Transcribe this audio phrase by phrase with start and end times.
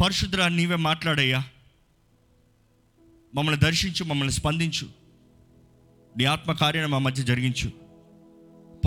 [0.00, 1.44] పరిశుద్ధ నీవే మాట్లాడయ్యా.
[3.34, 4.88] మమ్మల్ని దర్శించు మమ్మల్ని స్పందించు.
[6.16, 7.70] నీ ఆత్మకార్యాన్ని మా మధ్య జరిగించు.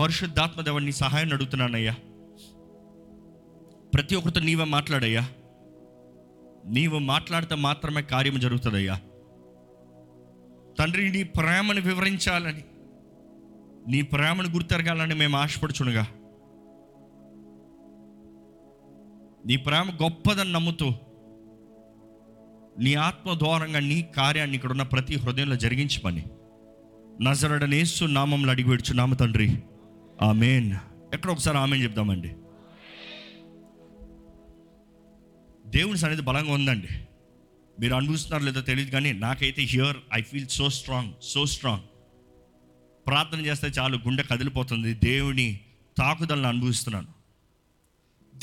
[0.02, 1.96] పరిశుద్ధాత్మదేవని సహాయం అడుగుతున్నానయ్యా.
[3.94, 5.30] ప్రతి ఒక్కరితో నీవే మాట్లాడయ్యా.
[6.66, 9.02] నీవు మాట్లాడితే మాత్రమే కార్యం జరుగుతుందయ్యా.
[10.80, 12.64] తండ్రి నీ ప్రేమను వివరించాలని
[13.88, 16.08] నీ ప్రేమను గుర్తెరగాలని మేము ఆశపడుచునుగా.
[19.46, 20.94] నీ ప్రేమ గొప్పదని నమ్ముతూ
[22.80, 26.26] నీ ఆత్మ ద్వారంగా నీ కార్యాన్ని ఇక్కడ ఉన్న ప్రతి హృదయంలో జరిగించమని
[27.22, 29.60] నజరడనేసు నామంలో అడిగి నామ తండ్రి.
[30.22, 30.76] ఆమెన్.
[31.14, 32.36] ఎక్కడ ఒకసారి ఆమెన్ చెప్దామండి.
[35.66, 36.88] దేవుని సన్నిధి బలంగా ఉందండి.
[37.80, 41.84] మీరు అనుభవిస్తున్నారు లేదో తెలియదు కానీ నాకైతే here I feel so strong so strong.
[43.08, 44.94] ప్రార్థన చేస్తే చాలు గుండె కదిలిపోతుంది.
[44.94, 45.60] దేవుని
[45.98, 47.13] తాకుదలను అనుభవిస్తున్నాను.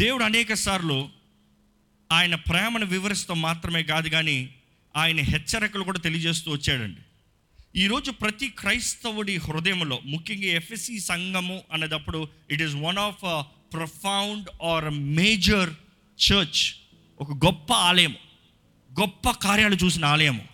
[0.00, 1.08] దేవుడు అనేక సార్లు
[2.12, 4.54] ఆయన ప్రేమను వివరిస్తూ మాత్రమే కాదు కానీ
[4.96, 7.00] ఆయన హెచ్చరికలు కూడా తెలియజేస్తూ వచ్చాడండి.
[7.80, 13.22] ఈరోజు ప్రతి క్రైస్తవుడి హృదయంలో ముఖ్యంగా ఎఫ్ఎస్సి సంఘము అనేటప్పుడు it is one of
[13.72, 15.70] profound or major
[16.32, 16.62] church
[17.20, 18.16] ఒక గొప్ప ఆలయం
[19.00, 20.44] గొప్ప కార్యాలు చూసిన ఆలయము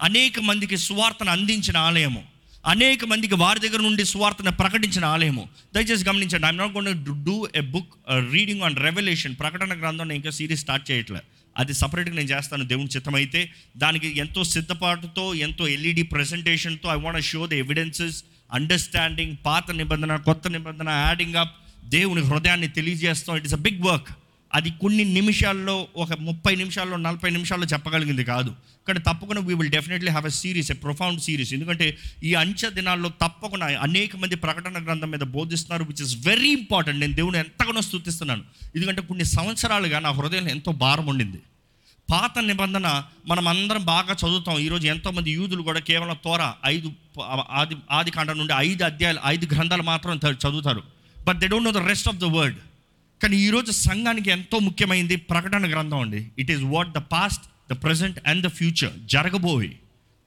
[0.00, 2.35] అనేక మందికి సువార్తను అందించిన ఆలయము.
[2.66, 5.48] అనేక మందికి వారి దగ్గర నుండి స్వార్థను ప్రకటించిన ఆలయము.
[5.74, 7.92] దయచేసి గమనించండి I'm not gonna do a book
[8.32, 11.20] reading on revolution ప్రకటన గ్రంథం నేను ఇంకా సిరీస్ స్టార్ట్ చేయట్లే.
[11.56, 13.50] అది సపరేట్గా నేను చేస్తాను దేవుని చిత్తమైతే.
[13.76, 20.48] దానికి ఎంతో సిద్ధపాటుతో ఎంతో LED ప్రెజెంటేషన్తో I want show the evidences understanding పాత నిబంధన కొత్త
[20.48, 23.36] నిబంధన యాడింగ్ అప్ దేవుని హృదయాన్ని తెలియజేస్తాం.
[23.36, 24.08] It is a big work
[24.54, 28.54] అది కొన్ని నిమిషాల్లో ఒక ముప్పై నిమిషాల్లో నలభై నిమిషాల్లో చెప్పగలిగింది కాదు.
[28.88, 33.08] కానీ తప్పకుండా we will definitely have a series a profound series ఎందుకంటే ఈ అంచె దినాల్లో
[33.08, 38.42] తప్పకుండా అనేక మంది ప్రకటన గ్రంథం మీద బోధిస్తున్నారు విచ్ ఇస్ వెరీ ఇంపార్టెంట్ నేను దేవుని ఎంతగానో స్థుతిస్తున్నాను
[38.76, 41.40] ఎందుకంటే కొన్ని సంవత్సరాలుగా నా హృదయంలో ఎంతో భారం ఉండింది.
[42.10, 44.58] పాత నిబంధన మనం అందరం బాగా చదువుతాం.
[44.58, 46.92] ఈరోజు ఎంతోమంది యూదులు కూడా కేవలం తోర ఐదు
[47.50, 50.82] ఆది ఆది కాండం నుండి ఐదు అధ్యాయాలు ఐదు గ్రంథాలు మాత్రం చదువుతారు.
[51.26, 52.56] But they don't know the rest of the word
[53.22, 56.28] కానీ ఈరోజు సంఘానికి ఎంతో ముఖ్యమైనది ప్రకటన గ్రంథం అండి.
[56.38, 59.72] It is what the past the present and the future జరగబోయే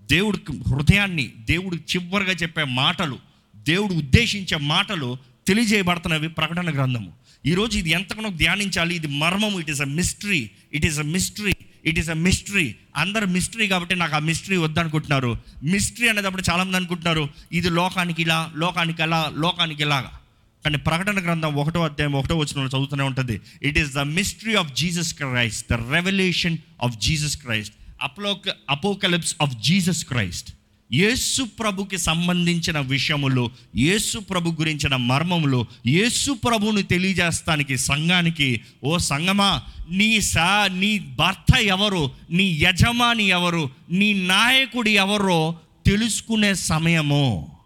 [0.03, 3.19] దేవుడికి హృదయాన్ని దేవుడు చివరిగా చెప్పే మాటలు
[3.55, 5.17] దేవుడు ఉద్దేశించే మాటలు
[5.47, 7.11] తెలియజేయబడుతున్నవి ప్రకటన గ్రంథము.
[7.45, 8.95] ఈరోజు ఇది ఎంతకనో ధ్యానించాలి.
[8.95, 9.59] ఇది మర్మము.
[9.59, 13.95] It is a mystery it is a mystery it is a mystery అందరు మిస్టరీ కాబట్టి
[13.95, 15.37] నాకు ఆ మిస్టరీ వద్దనుకుంటున్నారు.
[15.63, 20.18] మిస్టరీ అనేటప్పుడు చాలామంది అనుకుంటున్నారు ఇది లోకానికి ఇలా లోకానికి అలా లోకానికి ఇలాగా.
[20.65, 23.41] కానీ ప్రకటన గ్రంథం ఒకటో అధ్యాయం ఒకటో వచ్చిన చదువుతూనే ఉంటుంది.
[23.63, 29.55] It is the mystery of Jesus Christ the revolution of Jesus Christ అప్లోక apocalypse of
[29.61, 30.49] Jesus Christ
[30.91, 40.19] యేసు ప్రభుకి సంబంధించిన విషయములు యేసు ప్రభు గురించిన మర్మములు యేసు ప్రభుని తెలియజేస్తానికి సంఘానికి ఓ సంగమా నీ
[40.21, 45.55] సా నీ భర్త ఎవరు నీ యజమాని ఎవరు నీ నాయకుడు ఎవరో
[45.85, 47.58] తెలుసుకునే సమయము.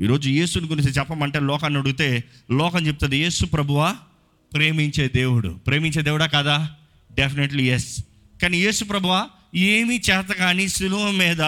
[0.00, 3.96] ఈరోజు యేసుని గురించి చెప్పమంటే లోకాన్ని అడిగితే లోకం చెప్తుంది యేసు ప్రభువా
[4.52, 5.48] ప్రేమించే దేవుడు.
[5.48, 6.70] ప్రేమించే దేవుడా కాదా?
[7.12, 8.00] డెఫినెట్లీ ఎస్
[8.42, 11.42] కానీ యేసు ప్రభువా ఏమీ చేత కానీ సులువ మీద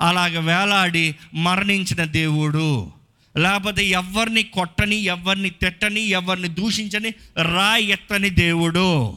[0.00, 2.90] అలాగ వేలాడి మరణించిన దేవుడు.
[3.38, 9.16] లేకపోతే ఎవరిని కొట్టని ఎవరిని తిట్టని ఎవరిని దూషించని రాయి ఎత్తని దేవుడు.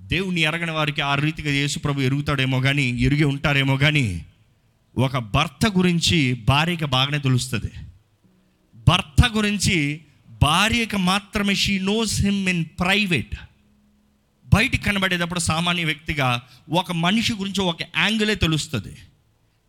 [0.00, 4.24] దేవుని ఎరగని వారికి ఆ రీతిగా యేసు ప్రభు ఎరుగుతాడేమో కానీ ఎరిగి ఉంటారేమో కానీ
[4.98, 7.70] ఒక భర్త గురించి భార్యకి బాగానే తెలుస్తుంది.
[8.88, 10.00] భర్త గురించి
[10.42, 13.34] భార్యకి మాత్రమే she knows him in private
[14.54, 18.96] బయటికి కనబడేటప్పుడు సామాన్య వ్యక్తిగా ఒక మనిషి గురించి ఒక యాంగిలే తెలుస్తుంది.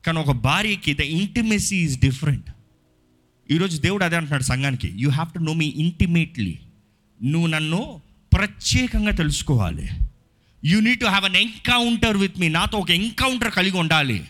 [0.05, 2.49] కానీ ఒక భార్యకి ద ఇంటిమెసీ ఈజ్ డిఫరెంట్
[3.51, 6.59] ఈరోజు దేవుడు అదే అంటున్నాడు సంఘానికి you have to know me intimately
[7.23, 8.01] నువ్వు నన్ను
[8.33, 9.89] ప్రత్యేకంగా తెలుసుకోవాలి.
[10.65, 14.25] You need to have an encounter with me నాతో ఒక ఎన్కౌంటర్ కలిగి ఉండాలి.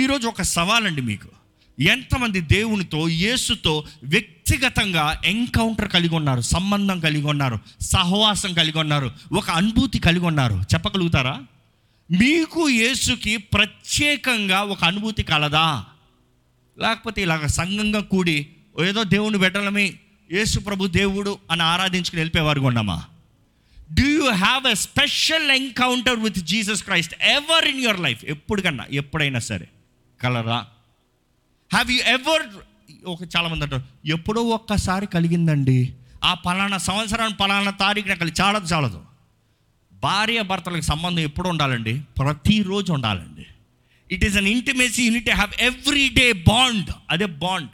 [0.00, 1.28] ఈరోజు ఒక సవాల్ అండి మీకు.
[1.80, 9.98] ఎంతమంది దేవునితో యేసుతో వ్యక్తిగతంగా ఎన్కౌంటర్ కలిగి ఉన్నారు సంబంధం కలిగి ఉన్నారు సహవాసం కలిగి ఉన్నారు ఒక అనుభూతి
[9.98, 10.54] కలిగి ఉన్నారు.
[10.74, 11.42] చెప్పగలుగుతారా?
[12.10, 15.84] మీకు యేసుకి ప్రత్యేకంగా ఒక అనుభూతి కలదా?
[16.78, 18.46] లేకపోతే ఇలాగ సంఘంగా కూడి
[18.86, 19.94] ఏదో దేవుని పెట్టడమే
[20.32, 23.04] యేసు ప్రభు దేవుడు అని ఆరాధించుకుని వెళ్ళిపోయేవారు ఉన్నామా?
[23.94, 28.84] Do you have a special encounter with Jesus Christ ever in your life ఎప్పుడు కన్నా
[28.92, 29.68] ఎప్పుడైనా సరే.
[30.22, 30.66] కలరా.
[31.72, 32.42] హ్యావ్ యూ ఎవర్
[33.06, 35.94] ఒక చాలామంది అంటారు ఎప్పుడో ఒక్కసారి కలిగిందండి.
[36.24, 39.02] ఆ పలానా సంవత్సరాన్ని పలానా తారీఖున కలిగి చాలదు చాలదు.
[40.02, 42.00] భార్య భర్తలకు సంబంధం ఎప్పుడు ఉండాలండి?
[42.00, 43.46] ప్రతిరోజు ఉండాలండి.
[44.14, 47.70] It is an intimacy you need have every day bond అదే బాండ్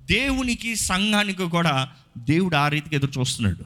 [0.00, 3.64] దేవునికి సంఘానికి కూడా దేవుడు ఆ రీతికి ఎదురు చూస్తున్నాడు.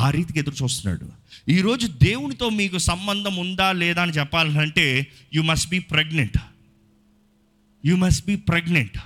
[0.00, 1.08] ఆ రీతికి ఎదురు చూస్తున్నాడు.
[1.50, 6.38] ఈరోజు దేవునితో మీకు సంబంధం ఉందా లేదా అని చెప్పాలంటే you must be pregnant
[7.84, 8.98] you must be pregnant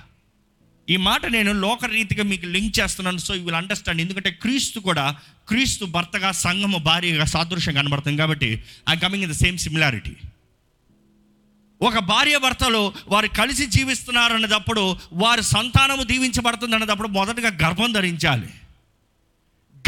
[0.89, 5.05] ఈ మాట నేను లోకరీతిగా మీకు లింక్ చేస్తున్నాను సో యూ విల్ అండర్స్టాండ్ ఎందుకంటే క్రీస్తు కూడా
[5.47, 8.49] క్రీస్తు భర్తగా సంఘము భార్యగా సాదృశ్యం కనబడుతుంది కాబట్టి
[8.89, 10.15] I coming in the same similarity
[11.81, 14.83] ఒక భార్య భర్తలు వారు కలిసి జీవిస్తున్నారు అన్నదప్పుడు
[15.13, 18.47] వారి సంతానము దీవించబడుతుంది అన్నదప్పుడు మొదటగా గర్భం ధరించాలి.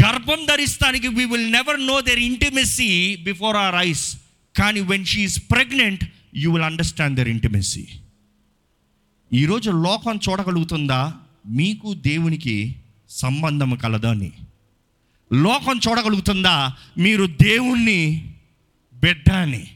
[0.04, 4.16] గర్భం ధరిస్తానికి we will never know their intimacy before our eyes
[4.54, 6.04] కానీ when she's pregnant
[6.34, 7.86] you will understand their intimacy
[9.32, 11.14] ఈరోజు లోకం చూడగలుగుతుందా?
[11.46, 12.76] మీకు దేవునికి
[13.10, 14.32] సంబంధం కలదని
[15.32, 16.76] లోకం చూడగలుగుతుందా?
[16.98, 18.32] మీరు దేవుణ్ణి
[18.94, 19.70] బిడ్డ అని.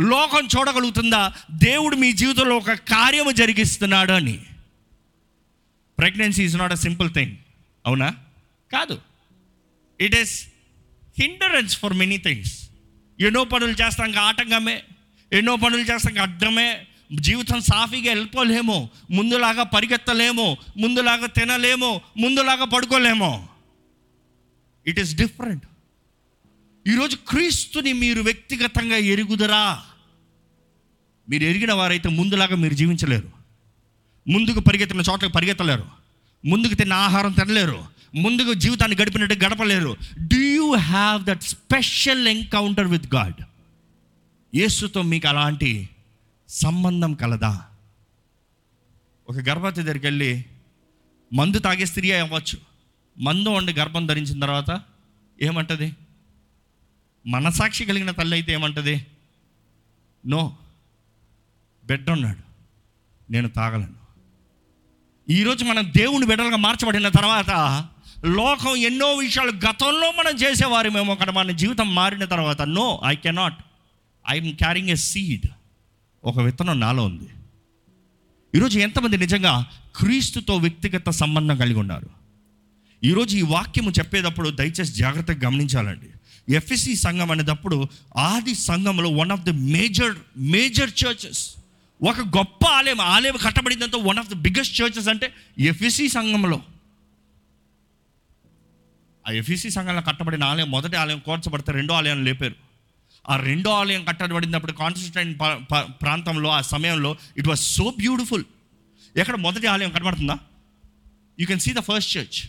[0.00, 1.32] లోకం చూడగలుగుతుందా?
[1.50, 4.40] దేవుడు మీ జీవితంలో ఒక కార్యము జరిగిస్తున్నాడు అని.
[5.98, 7.36] Pregnancy is not a simple thing
[7.86, 8.14] అవునా?
[8.72, 9.00] కాదు.
[10.00, 10.46] It is
[11.20, 12.70] hindrance for many things
[13.20, 14.82] ఎన్నో పనులు చేస్తాం ఆటంకమే.
[15.32, 16.86] ఎన్నో పనులు చేస్తాం అడ్డమే.
[17.12, 18.88] జీవితం సాఫీగా వెళ్ళిపోలేమో.
[19.10, 20.56] ముందులాగా పరిగెత్తలేమో.
[20.76, 22.00] ముందులాగా తినలేమో.
[22.16, 23.48] ముందులాగా పడుకోలేమో.
[24.86, 25.66] ఇట్ ఈస్ డిఫరెంట్
[26.88, 29.82] ఈరోజు క్రీస్తుని మీరు వ్యక్తిగతంగా ఎరుగుదరా?
[31.30, 33.30] మీరు ఎరిగిన వారైతే ముందులాగా మీరు జీవించలేరు.
[34.28, 35.84] ముందుకు పరిగెత్తిన చోట్లకు పరిగెత్తలేరు.
[36.44, 37.84] ముందుకు తిన్న ఆహారం తినలేరు.
[38.14, 39.96] ముందుకు జీవితాన్ని గడిపినట్టు గడపలేరు.
[40.18, 43.44] Do you have that special encounter with God
[44.56, 45.88] యేసుతో మీకు అలాంటి
[46.48, 47.64] సంబంధం కలదా?
[49.28, 50.44] ఒక గర్భవతి దగ్గరికి వెళ్ళి
[51.32, 52.58] మందు తాగే స్త్రీ అవ్వచ్చు.
[53.18, 54.82] మందు వండి గర్భం ధరించిన తర్వాత
[55.42, 55.92] ఏమంటది?
[57.26, 59.06] మనసాక్షి కలిగిన తల్లి అయితే ఏమంటది?
[60.26, 60.56] నో
[61.84, 62.42] బిడ్డ ఉన్నాడు
[63.32, 64.04] నేను తాగలను.
[65.30, 67.50] ఈరోజు మనం దేవుని బిడ్డలుగా మార్చబడిన తర్వాత
[68.24, 73.58] లోకం ఎన్నో విషయాలు గతంలో మనం చేసేవారేమేమో అక్కడ మన జీవితం మారిన తర్వాత no I cannot
[74.30, 75.46] I'm carrying a seed
[76.24, 77.28] ఒక విత్తనం నాలో ఉంది.
[78.54, 79.66] ఈరోజు ఎంతమంది నిజంగా
[79.96, 82.10] క్రీస్తుతో వ్యక్తిగత సంబంధం కలిగి ఉన్నారు?
[83.04, 86.06] ఈరోజు ఈ వాక్యము చెప్పేటప్పుడు దయచేసి జాగ్రత్తగా గమనించాలండి.
[86.54, 87.86] ఎఫ్ఎస్సి సంఘం అనేటప్పుడు
[88.16, 91.54] ఆది సంఘంలో one of the major major churches
[92.02, 96.62] ఒక గొప్ప ఆలయం ఆలయం కట్టబడిందంతా one of the biggest churches అంటే ఎఫ్ఎస్సి సంఘంలో.
[99.28, 102.54] ఆ ఎఫ్ఎసి సంఘంలో కట్టబడిన ఆలయం మొదటి ఆలయం కోర్చబడితే రెండో ఆలయం లేపారు.
[103.28, 105.38] ఆ రెండో ఆలయం కట్టబడినప్పుడు కాన్స్టెంటైన్
[106.02, 108.44] ప్రాంతంలో ఆ సమయంలో ఇట్ వాస్ సో బ్యూటిఫుల్
[109.16, 110.38] ఎక్కడ మొదటి ఆలయం కనబడుతుందా?
[111.40, 112.48] You can see the first church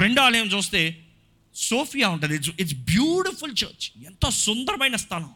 [0.00, 1.06] రెండో ఆలయం చూస్తే
[1.54, 2.34] సోఫియా ఉంటుంది.
[2.34, 5.30] ఇట్స్ ఇట్స్ బ్యూటిఫుల్ చర్చ్ ఎంతో సుందరమైన స్థలం.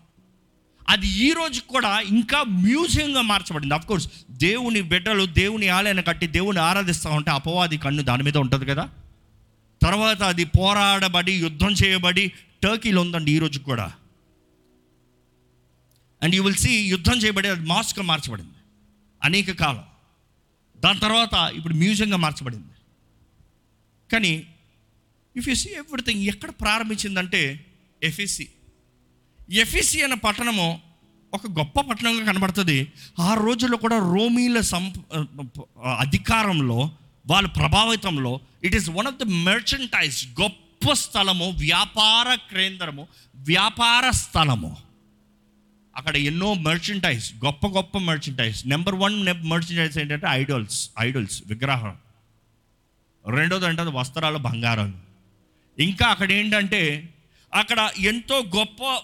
[0.89, 3.75] అది ఈ రోజు కూడా ఇంకా మ్యూజియంగా మార్చబడింది.
[3.75, 8.65] అఫ్ కోర్స్ దేవుని బిడ్డలు దేవుని ఆలయాన్ని కట్టి దేవుని ఆరాధిస్తూ ఉంటే అపవాది కన్ను దాని మీద ఉంటుంది
[8.65, 8.89] కదా?
[9.83, 12.33] తర్వాత అది పోరాడబడి యుద్ధం చేయబడి
[12.63, 13.93] టర్కీలో ఉందండి ఈరోజు కూడా.
[16.23, 18.59] అండ్ యూ విల్ సీ యుద్ధం చేయబడి అది మాస్క్గా మార్చబడింది.
[19.25, 19.85] అనేక కాలం.
[20.79, 22.75] దాని తర్వాత ఇప్పుడు మ్యూజియంగా మార్చబడింది.
[24.13, 24.47] కానీ
[25.37, 27.67] ఇఫ్ యూ సీ ఎవ్రీథింగ్ ఎక్కడ ప్రారంభించిందంటే
[28.03, 28.49] ఎఫ్ఎసి
[29.51, 30.81] ఎఫ్ఎసి అనే పట్టణము
[31.35, 32.93] ఒక గొప్ప పట్టణంగా కనబడుతుంది.
[33.19, 34.95] ఆ రోజుల్లో కూడా రోమీల సంప
[35.99, 36.91] అధికారంలో
[37.27, 44.77] వాళ్ళ ప్రభావితంలో it is one of the merchandise గొప్ప స్థలము వ్యాపార కేంద్రము వ్యాపార స్థలము.
[45.97, 51.97] అక్కడ ఎన్నో మర్చెంటైజ్ గొప్ప గొప్ప మర్చెంటైజ్ నెంబర్ వన్ మర్చెంటైజ్ ఏంటంటే ఐడల్స్ ఐడల్స్ విగ్రహం.
[53.31, 55.01] రెండోది అంటే వస్త్రాలు బంగారం.
[55.79, 57.09] ఇంకా అక్కడ ఏంటంటే
[57.55, 58.99] అక్కడ ఎంతో గొప్ప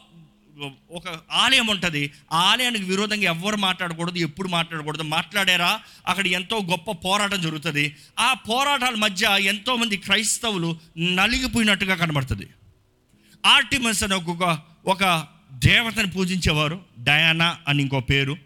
[0.90, 1.02] ఒక
[1.33, 2.11] ఆలయం ఉంటుంది.
[2.33, 5.02] ఆ ఆలయానికి విరోధంగా ఎవ్వరు మాట్లాడకూడదు ఎప్పుడు మాట్లాడకూడదు.
[5.02, 5.81] మాట్లాడారా?
[6.07, 7.97] అక్కడ ఎంతో గొప్ప పోరాటం జరుగుతుంది.
[8.19, 12.49] ఆ పోరాటాల మధ్య ఎంతోమంది క్రైస్తవులు నలిగిపోయినట్టుగా కనబడుతుంది.
[13.47, 16.85] ఆర్టిమస్ అని ఒక ఒక దేవతని పూజించేవారు.
[16.99, 18.37] డయానా అని ఇంకో పేరు.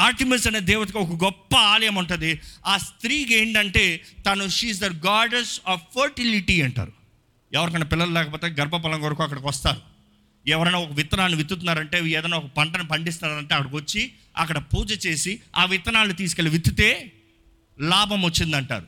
[0.00, 2.40] ఆర్టిమస్ అనే దేవతకు ఒక గొప్ప ఆలయం ఉంటుంది.
[2.66, 6.92] ఆ స్త్రీకి ఏంటంటే తను she's the goddess of fertility అంటారు.
[7.52, 9.80] ఎవరికైనా పిల్లలు లేకపోతే గర్భఫలం కొరకు అక్కడికి వస్తారు.
[10.46, 16.12] ఎవరైనా ఒక విత్తనాన్ని విత్తుతున్నారంటే ఏదైనా ఒక పంటను పండిస్తున్నారంటే అక్కడికి వచ్చి అక్కడ పూజ చేసి ఆ విత్తనాలు
[16.12, 17.12] తీసుకెళ్ళి విత్తితే
[17.80, 18.86] లాభం వచ్చిందంటారు.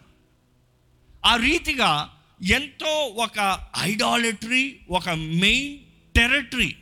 [1.26, 2.10] ఆ రీతిగా
[2.42, 5.78] ఎంతో ఒక ఐడాలిటరీ ఒక మెయిన్
[6.16, 6.74] టెరిటరీ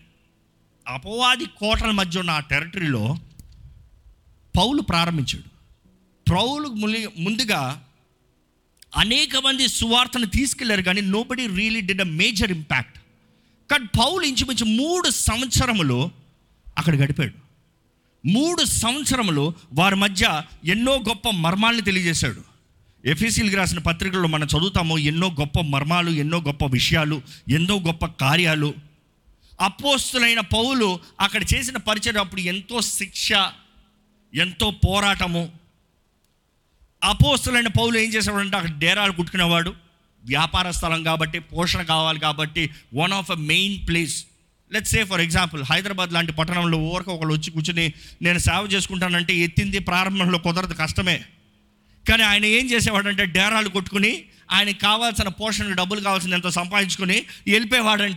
[0.89, 3.19] అపవాది కోటల మధ్య ఉన్న ఆ టెరిటరీలో
[4.57, 5.57] పౌలు ప్రారంభించాడు.
[6.31, 7.83] పౌలు ములి- ముందుగా
[8.97, 12.99] అనేక మంది సువార్తను తీసుకెళ్ళారు కానీ nobody really did a major impact
[13.71, 16.11] కానీ పౌలు ఇంచుమించు మూడు సంవత్సరములు
[16.79, 17.35] అక్కడ గడిపాడు.
[18.29, 22.57] మూడు సంవత్సరములు వారి మధ్య ఎన్నో గొప్ప మర్మాల్ని తెలియజేశాడు.
[23.05, 28.86] ఎఫీసీలకు రాసిన పత్రికల్లో మనం చదువుతాము ఎన్నో గొప్ప మర్మాలు ఎన్నో గొప్ప విషయాలు ఎన్నో గొప్ప కార్యాలు
[29.61, 33.33] అపోస్తులైన పౌలు అక్కడ చేసిన పరిచయం అప్పుడు ఎంతో శిక్ష
[34.35, 35.53] ఎంతో పోరాటము.
[37.05, 39.75] అపోస్తులైన పౌలు ఏం చేసేవాడంటే అక్కడ డేరాలు కుట్టుకునేవాడు.
[40.25, 44.27] వ్యాపార స్థలం కాబట్టి పోషణ కావాలి కాబట్టి one of a main place
[44.73, 49.79] let's say for example Hyderabad లాంటి పట్టణంలో ఊరక ఒకళ్ళు వచ్చి కూర్చుని నేను సేవ చేసుకుంటానంటే ఎత్తింది
[49.79, 51.25] ప్రారంభంలో కుదరదు కష్టమే.
[52.09, 58.17] కానీ ఆయన ఏం చేసేవాడంటే డేరాలు కొట్టుకుని ఆయనకి కావాల్సిన పోషణ డబ్బులు కావాల్సిన ఎంతో సంపాదించుకొని వెళ్ళిపోయేవాడంట.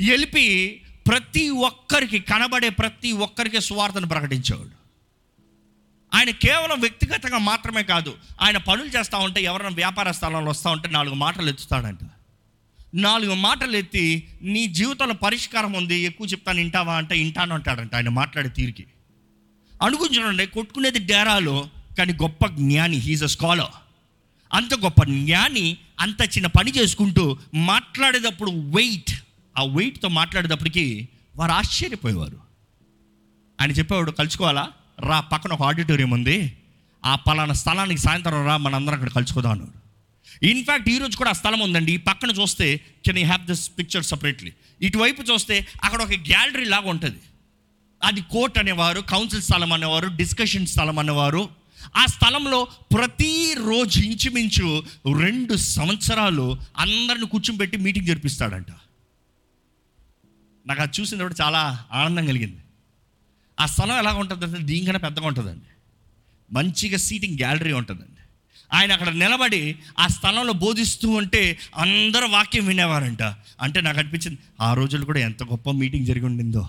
[0.00, 4.82] ఎలిపి ప్రతి ఒక్కరికి కనబడే ప్రతి ఒక్కరికి సువార్తను ప్రకటించేవాడు.
[6.14, 11.14] ఆయన కేవలం వ్యక్తిగతంగా మాత్రమే కాదు ఆయన పనులు చేస్తూ ఉంటే ఎవరైనా వ్యాపార స్థలంలో వస్తూ ఉంటే నాలుగు
[11.14, 11.98] మాటలు ఎత్తుతాడంట.
[12.94, 16.94] నాలుగు మాటలు ఎత్తి నీ జీవితంలో పరిష్కారం ఉంది ఎక్కువ చెప్తాను వింటావా?
[16.94, 18.86] అంటే వింటాను అంటాడంట ఆయన మాట్లాడే తీరికి.
[19.82, 21.68] అనుకుని కొట్టుకునేది డేరాలో
[21.98, 23.70] కానీ గొప్ప జ్ఞాని హీజ్ అ స్కాలర్
[24.52, 29.21] అంత గొప్ప జ్ఞాని అంత చిన్న పని చేసుకుంటూ మాట్లాడేటప్పుడు వెయిట్
[29.58, 32.38] ఆ వెయిట్తో మాట్లాడేటప్పటికి వారు ఆశ్చర్యపోయేవారు.
[33.60, 34.68] ఆయన చెప్పేవాడు కలుసుకోవాలా?
[35.00, 36.56] రా పక్కన ఒక ఆడిటోరియం ఉంది.
[37.04, 39.82] ఆ పలానా స్థలానికి సాయంత్రం రా మనందరం అక్కడ కలుసుకుందాం అన్నాడు.
[40.46, 41.92] ఇన్ఫ్యాక్ట్ ఈరోజు కూడా ఆ స్థలం ఉందండి.
[41.92, 46.90] ఈ పక్కన చూస్తే can you have this picture separately ఇటువైపు చూస్తే అక్కడ ఒక గ్యాలరీ లాగా
[46.90, 47.18] ఉంటుంది.
[48.04, 51.48] అది కోర్ట్ అనేవారు కౌన్సిల్ స్థలం అనేవారు డిస్కషన్ స్థలం అనేవారు.
[51.96, 54.82] ఆ స్థలంలో ప్రతిరోజు ఇంచుమించు
[55.18, 58.66] రెండు సంవత్సరాలు అందరిని కూర్చోబెట్టి మీటింగ్ జరిపిస్తాడంట.
[60.66, 62.56] నాకు అది చూసినప్పుడు చాలా ఆనందం కలిగింది.
[63.60, 65.64] ఆ స్థలం ఎలా ఉంటుంది అంటే దీనికన్నా పెద్దగా ఉంటుందండి.
[66.52, 68.20] మంచిగా సీటింగ్ గ్యాలరీ ఉంటుందండి.
[68.72, 73.22] ఆయన అక్కడ నిలబడి ఆ స్థలంలో బోధిస్తూ ఉంటే అందరూ వాక్యం వినేవారంట.
[73.60, 76.68] అంటే నాకు అనిపించింది ఆ రోజులు కూడా ఎంత గొప్ప మీటింగ్ జరిగి ఉండిందో.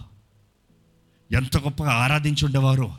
[1.31, 2.93] ఎంత గొప్పగా ఆరాధించి ఉండేవారు.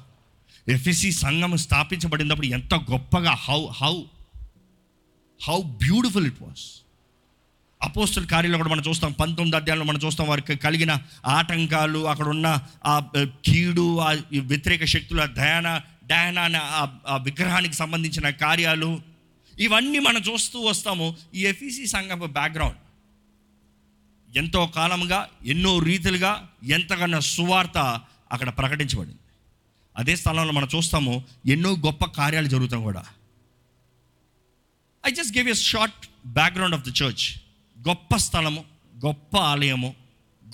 [0.69, 4.03] ఎఫ్ఎస్సి సంఘం స్థాపించబడినప్పుడు ఎంత గొప్పగా how how
[5.49, 6.84] how beautiful it was.
[7.85, 9.13] అపోస్తుల కార్యంలో కూడా మనం చూస్తాం.
[9.13, 13.11] పంతొమ్మిది అధ్యాయంలో మనం చూస్తాం వారికి కలిగిన ఆటంకాలు అక్కడ ఉన్న ఆ
[13.45, 19.01] కీడు ఆ వ్యతిరేక శక్తుల దయాన డయానా అనే ఆ- ఆ విగ్రహానికి సంబంధించిన కార్యాలు.
[19.61, 21.17] ఇవన్నీ మనం చూస్తూ వస్తాము.
[21.35, 22.77] ఈ ఎఫీసీ సంఘం బ్యాక్గ్రౌండ్
[24.37, 28.01] ఎంతో కాలంగా ఎన్నో రీతిలుగా ఎంతగానో సువార్త
[28.33, 29.19] అక్కడ ప్రకటించబడింది.
[29.97, 33.05] అదే స్థలంలో మనం చూస్తాము ఎన్నో గొప్ప కార్యాలు జరుగుతాం కూడా.
[35.07, 37.44] I just give a short background of the church
[37.89, 38.65] గొప్ప స్థలము
[39.07, 39.95] గొప్ప ఆలయము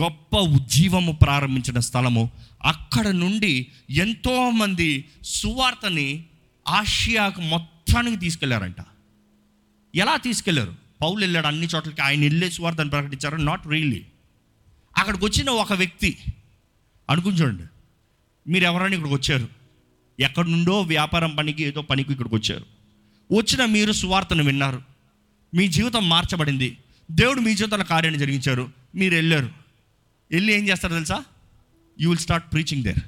[0.02, 2.30] గొప్ప ఉజ్జీవము ప్రారంభించిన స్థలము.
[2.64, 6.24] అక్కడ నుండి ఎంతోమంది సువార్తని
[6.68, 8.76] ఆసియాకు మొత్తానికి తీసుకెళ్ళారంట.
[9.94, 10.74] ఎలా తీసుకెళ్ళారు?
[11.02, 12.02] పౌలు వెళ్ళాడు అన్ని చోట్లకి.
[12.02, 13.36] ఆయన వెళ్ళే సువార్తను ప్రకటించారు.
[13.36, 14.06] నాట్ రియల్లీ
[14.98, 16.18] అక్కడికి వచ్చిన ఒక వ్యక్తి
[17.10, 17.62] అనుకుని చూడండి.
[18.50, 19.48] మీరు ఎవరైనా ఇక్కడికి వచ్చారు?
[20.20, 22.66] ఎక్కడి నుండో వ్యాపారం పనికి ఏదో పనికి ఇక్కడికి వచ్చారు.
[23.34, 24.82] వచ్చిన మీరు సువార్తను విన్నారు.
[25.54, 26.78] మీ జీవితం మార్చబడింది.
[27.10, 28.72] దేవుడు మీ జీవితంలో కార్యాన్ని జరిగించారు.
[28.94, 29.50] మీరు వెళ్ళారు.
[30.30, 31.24] వెళ్ళి ఏం చేస్తారు తెలుసా?
[32.00, 32.98] You will start preaching there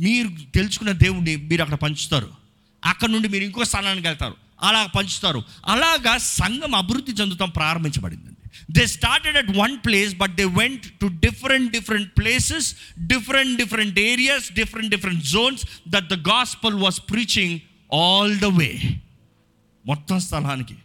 [0.00, 2.30] మీరు తెలుసుకున్న దేవుడిని మీరు అక్కడ పంచుతారు.
[2.84, 4.34] అక్కడ నుండి మీరు ఇంకో స్థానానికి వెళ్తారు.
[4.62, 5.42] అలా పంచుతారు.
[5.66, 8.50] అలాగా సంఘం అభివృద్ధి చెందుతాం ప్రారంభించబడిందండి.
[8.70, 14.52] They started at one place but they went to different different places different different areas
[14.52, 17.60] different different zones that the gospel was preaching
[17.94, 19.00] all the way
[19.86, 20.76] మొత్తం స్థలానికి.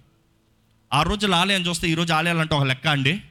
[0.94, 3.22] ఆ రోజుల ఆలయం చూస్తే ఈరోజు ఆలయాలంటే ఒక లెక్క అండి.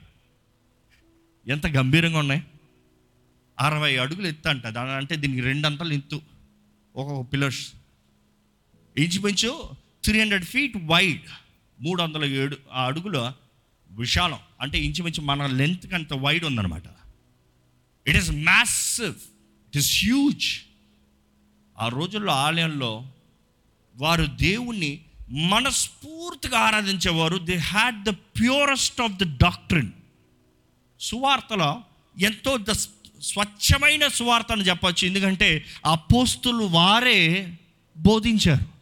[1.47, 2.43] ఎంత గంభీరంగా ఉన్నాయి.
[3.61, 4.67] అరవై అడుగులు ఎత్తు అంట.
[4.67, 6.23] దాని అంటే దీనికి రెండంతలు ఎత్తు.
[6.97, 7.73] ఒక్కొక్క పిల్లర్స్
[8.99, 9.71] ఇంచుమించు
[10.05, 11.21] త్రీ హండ్రెడ్ ఫీట్ వైడ్
[11.81, 13.33] మూడు వందల ఏడు ఆ అడుగుల
[13.91, 14.39] విశాలం.
[14.61, 16.83] అంటే ఇంచుమించు మన లెంత్కి అంత వైడ్ ఉందన్నమాట.
[18.07, 19.15] It is massive
[19.69, 20.61] it is huge
[21.79, 23.07] ఆ రోజుల్లో ఆలయంలో
[23.97, 27.37] వారు దేవుణ్ణి మనస్ఫూర్తిగా ఆరాధించేవారు.
[27.37, 29.93] They had the purest of the doctrine
[31.01, 31.83] సువార్తలో
[32.21, 32.71] ఎంతో ద
[33.23, 35.07] స్వచ్ఛమైన సువార్త అని చెప్పచ్చు.
[35.07, 37.55] ఎందుకంటే ఆ పోస్తులు వారే
[37.99, 38.77] బోధించారు.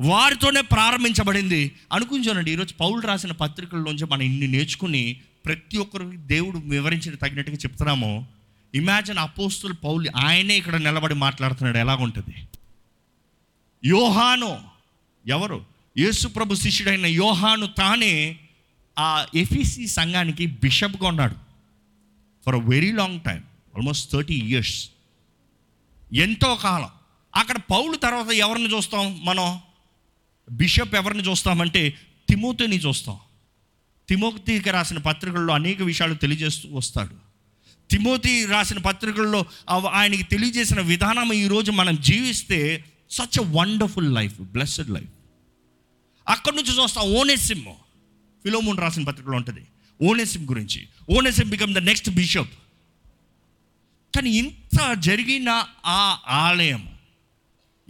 [0.00, 1.72] వారితోనే ప్రారంభించబడింది.
[1.92, 8.26] అనుకుంటానండి ఈరోజు పౌలు రాసిన పత్రికల్లోంచి మనం ఇన్ని నేర్చుకుని ప్రతి ఒక్కరికి దేవుడు వివరించిన తగినట్టుగా చెప్తున్నామో
[8.74, 11.78] ఇమాజిన్ అపోస్తులు పౌలు ఆయనే ఇక్కడ నిలబడి మాట్లాడుతున్నాడు.
[11.78, 12.48] ఎలాగుంటుంది?
[13.84, 14.62] యోహానో
[15.26, 15.64] ఎవరు?
[15.98, 18.38] యేసు ప్రభు శిష్యుడైన యోహాను తానే
[18.98, 21.34] ఆ ఎఫీసీ సంఘానికి బిషప్గా ఉన్నాడు.
[22.46, 23.42] For a very long time
[23.76, 24.88] almost thirty years
[26.12, 26.88] ఎంతో కాలం.
[27.36, 29.60] అక్కడ పౌలు తర్వాత ఎవరిని చూస్తాం మనం?
[30.50, 33.18] బిషప్ ఎవరిని చూస్తామంటే తిమోతిని చూస్తాం.
[34.08, 37.16] తిమోతికి రాసిన పత్రికల్లో అనేక విషయాలు తెలియజేస్తూ వస్తాడు.
[37.90, 39.44] తిమోతి రాసిన పత్రికల్లో
[39.86, 45.08] ఆయనకి తెలియజేసిన విధానం ఈరోజు మనం జీవిస్తే such a wonderful life blessed life
[46.28, 47.64] అక్కడి నుంచి చూస్తాం ఓనేసిమ్
[48.42, 49.66] ఫిలోమోన్ రాసిన పత్రికలో ఉంటుంది.
[50.02, 50.88] ఓనేసిమ్ గురించి.
[51.10, 52.54] Onesimus become the next bishop
[54.16, 56.88] కానీ ఇంత జరిగిన ఆ ఆలయం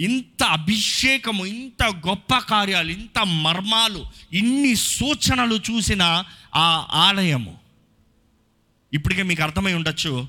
[0.00, 6.24] ఇంత అభిషేకము ఇంత గొప్ప కార్యాలు ఇంత మర్మాలు ఇన్ని సూచనలు చూసిన
[6.54, 7.58] ఆ ఆలయము.
[8.92, 10.26] ఇప్పటికే మీకు అర్థమై ఉండొచ్చు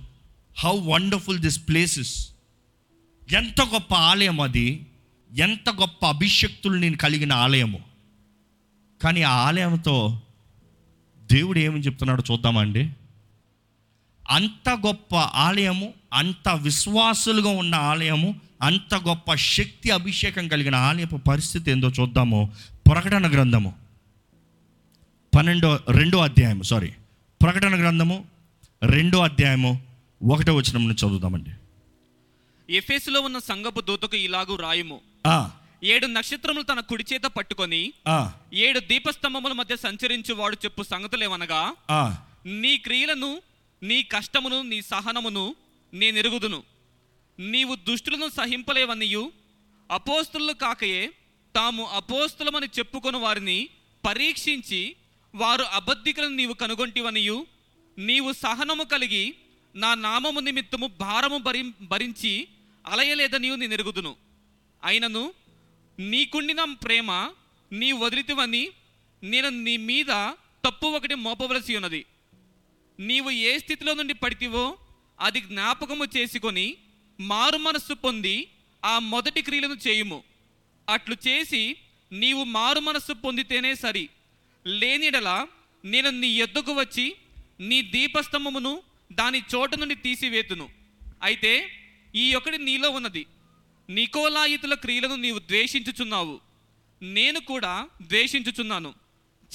[0.58, 2.30] హౌ వండర్ఫుల్ దిస్ ప్లేసెస్
[3.32, 4.86] ఎంత గొప్ప ఆలయం అది
[5.38, 7.95] ఎంత గొప్ప అభిషక్తులు నేను కలిగిన ఆలయము.
[9.06, 10.22] కానీ ఆ ఆలయంతో
[11.32, 12.90] దేవుడు ఏమని చెప్తున్నాడో చూద్దామండి.
[14.30, 21.90] అంత గొప్ప ఆలయము అంత విశ్వాసులుగా ఉన్న ఆలయము అంత గొప్ప శక్తి అభిషేకం కలిగిన ఆలయపు పరిస్థితి ఏందో
[21.90, 22.54] చూద్దాము.
[22.88, 23.74] ప్రకటన గ్రంథము.
[25.36, 26.94] పన్నెండో రెండో అధ్యాయము సారీ
[27.42, 28.26] ప్రకటన గ్రంథము
[28.84, 29.82] రెండో అధ్యాయము
[30.32, 31.52] ఒకటో వచనం నుంచి చదువుదామండి.
[32.76, 35.00] ఎఫెసులో ఉన్న సంగపు దూతకు ఇలాగు రాయుము.
[35.28, 35.52] ఆ,
[35.84, 37.94] ఏడు నక్షత్రములు తన కుడి చేత పట్టుకొని
[38.54, 41.76] ఏడు దీపస్తంభముల మధ్య సంచరించు వాడు చెప్పు సంగతులేమనగా.
[42.46, 43.42] నీ క్రియలను
[43.84, 45.56] నీ కష్టమును నీ సహనమును
[45.94, 46.64] నేనెరుగుదును.
[47.40, 49.32] నీవు దుష్టులను సహింపలేవనియు
[49.92, 51.14] అపోస్తులు కాకయే
[51.56, 53.70] తాము అపోస్తులమని చెప్పుకొని వారిని
[54.06, 54.96] పరీక్షించి
[55.36, 57.48] వారు అబద్ధికులను నీవు కనుగొంటివనియు
[57.98, 59.36] నీవు సహనము కలిగి
[59.76, 62.48] నా నామము నిమిత్తము భారము భరి భరించి
[62.88, 64.16] అలయలేదనియు నేను ఎరుగుదును
[64.84, 65.34] అయినను
[66.00, 67.32] నీకుండిన ప్రేమ
[67.72, 68.70] నీ వదిలితివని
[69.24, 70.34] నేను నీ మీద
[70.66, 72.06] తప్పు ఒకటి మోపవలసి ఉన్నది.
[73.00, 74.78] నీవు ఏ స్థితిలో నుండి పడితివో
[75.20, 76.78] అది జ్ఞాపకము చేసుకొని
[77.20, 78.48] మారు మనస్సు పొంది
[78.86, 80.24] ఆ మొదటి క్రియలను చేయుము.
[80.90, 81.76] అట్లు చేసి
[82.12, 84.10] నీవు మారు మనస్సు పొందితేనే సరి.
[84.68, 85.48] లేనిడల
[85.86, 87.16] నేను నీ ఎద్దుకు వచ్చి
[87.60, 90.70] నీ దీపస్తంభమును దాని చోటు నుండి తీసివేతును.
[91.24, 91.72] అయితే
[92.16, 93.26] ఈ ఒకటి నీలో ఉన్నది.
[93.90, 96.40] నికోలాయితుల క్రియలను నీవు ద్వేషించుచున్నావు.
[97.02, 98.94] నేను కూడా ద్వేషించుచున్నాను.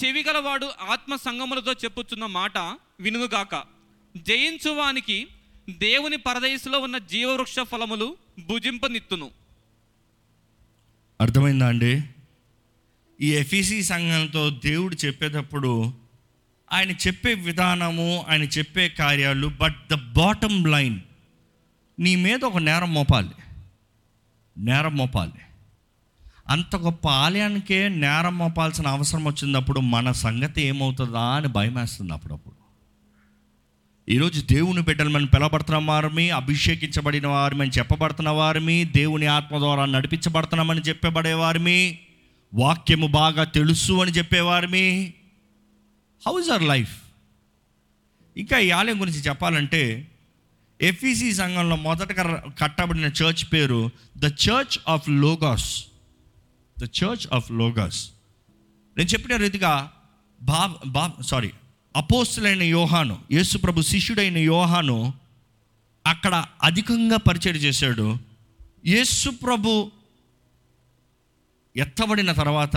[0.05, 2.59] చెవిగలవాడు ఆత్మ సంగములతో చెప్పుచున్న మాట
[3.01, 3.65] వినుగాక.
[4.17, 5.27] జయించువానికి
[5.71, 9.31] దేవుని పరదేశంలో ఉన్న జీవవృక్ష ఫలములు భుజింపనిత్తును.
[11.21, 12.03] అర్థమైందా అండి?
[13.21, 15.95] ఈ ఎఫీసీ సంఘంతో దేవుడు చెప్పేటప్పుడు
[16.73, 21.01] ఆయన చెప్పే విధానము ఆయన చెప్పే కార్యాలు బట్ ద బాటమ్ లైన్
[21.99, 23.29] నీ మీద ఒక నేరం మోపాలి.
[24.61, 25.33] నేరం మోపాలి.
[26.49, 32.61] అంత గొప్ప ఆలయానికే నేరం మోపాల్సిన అవసరం వచ్చినప్పుడు మన సంగతి ఏమవుతుందా అని భయం వేస్తుంది అప్పుడప్పుడు.
[34.09, 41.99] ఈరోజు దేవుని బిడ్డలు మనం పిలవబడుతున్న వారిమి అభిషేకించబడిన వారిని చెప్పబడుతున్న వారిమి దేవుని ఆత్మ ద్వారా నడిపించబడుతున్నామని చెప్పబడేవారిమి
[42.55, 45.15] వాక్యము బాగా తెలుసు అని చెప్పేవారిమి
[46.27, 47.03] హౌజ్ ఆర్ లైఫ్
[48.37, 50.11] ఇంకా ఈ ఆలయం గురించి చెప్పాలంటే
[50.81, 55.85] ఎఫ్ఈసి సంఘంలో మొదటగా కట్టబడిన చర్చ్ పేరు the church of Logos.
[56.79, 58.11] The church of Logos.
[58.97, 59.93] నేను చెప్పిన రీతిగా
[60.43, 61.51] బా బా సారీ
[61.97, 65.15] అపోస్తులైన యోహాను యేసుప్రభు శిష్యుడైన యోహాను
[66.07, 68.19] అక్కడ అధికంగా పరిచయం చేశాడు.
[68.87, 69.91] యేసుప్రభు
[71.77, 72.77] ఎత్తబడిన తర్వాత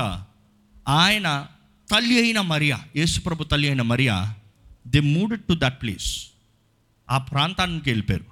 [0.87, 1.47] ఆయన
[1.91, 4.35] తల్లి అయిన మరియా యేసుప్రభు తల్లి అయిన Mariya
[4.87, 6.29] they moved to that place
[7.13, 8.25] ఆ ప్రాంతానికి వెళ్ళిపోయారు.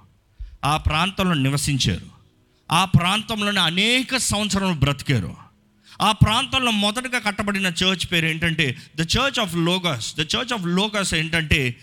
[0.64, 2.06] ఆ ప్రాంతంలో నివసించారు.
[2.72, 5.36] ఆ ప్రాంతంలోనే అనేక సంవత్సరాలు బ్రతికారు.
[6.02, 11.14] ఆ ప్రాంతంలో మొదటగా కట్టబడిన చర్చ్ పేరు ఏంటంటే the church of Logos the church of Logos
[11.14, 11.76] ఏంటంటే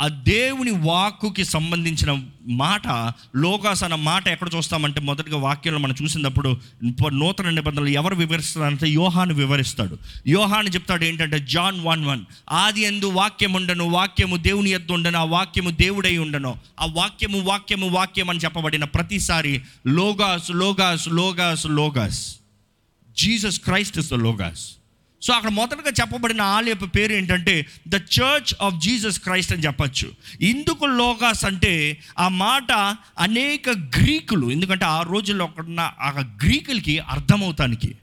[0.00, 2.88] ఆ దేవుని వాక్కుకి సంబంధించిన మాట
[3.36, 6.56] లోగాస్ అన్న మాట ఎక్కడ చూస్తామంటే మొదటిగా వాక్యంలో మనం చూసినప్పుడు
[7.08, 9.98] నూతన నిబంధనలు ఎవరు వివరిస్తారంటే యోహాను వివరిస్తాడు.
[10.26, 15.24] యోహాను చెప్తాడు ఏంటంటే జాన్ వన్ వన్ ఆది ఎందు వాక్యం ఉండను వాక్యము దేవుని ఎద్దు ఉండను ఆ
[15.24, 22.36] వాక్యము దేవుడై ఉండను ఆ వాక్యము వాక్యము వాక్యం అని చెప్పబడిన ప్రతిసారి Logos Logos Logos Logos.
[23.18, 24.70] Jesus Christ is the Logos.
[25.22, 30.12] So అక్కడ మొదటగా చెప్పబడిన ఆలయపు పేరు ఏంటంటే the church of Jesus Christ అని చెప్పచ్చు.
[30.40, 32.72] ఇందుకు లోగాస్ అంటే ఆ మాట
[33.18, 36.10] అనేక గ్రీకులు ఎందుకంటే ఆ రోజుల్లో ఉన్న ఆ
[36.44, 37.94] గ్రీకులకి అర్థమవుతానికి.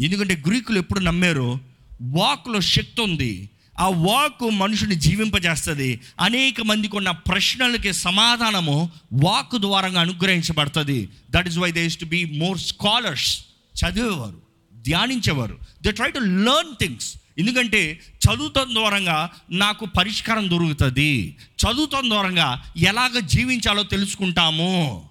[0.00, 1.58] ఎందుకంటే గ్రీకులు ఎప్పుడు నమ్మారో
[2.02, 3.50] వాక్లో శక్తి ఉంది.
[3.80, 6.00] ఆ వాక్ మనుషుని జీవింపజేస్తుంది.
[6.20, 11.08] అనేక మందికి ఉన్న ప్రశ్నలకి సమాధానము వాక్ ద్వారా అనుగ్రహించబడుతుంది.
[11.30, 13.44] That is why they to be more scholars
[13.84, 14.43] చదివేవారు.
[14.84, 15.58] ధ్యానించేవారు.
[15.82, 21.36] They try to learn things ఎందుకంటే చదువుతం ద్వారంగా నాకు పరిష్కారం దొరుకుతుంది.
[21.62, 25.08] చదువుతం ద్వారంగా ఎలాగ జీవించాలో తెలుసుకుంటాము.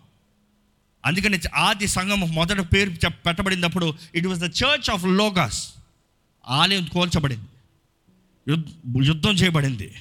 [1.06, 5.74] అందుకని ఆది సంఘం మొదట పేరు పెట్టబడినప్పుడు it was the church of Logos
[6.48, 7.48] ఆలయం కోల్చబడింది.
[9.08, 9.94] యుద్ధం చేయబడింది.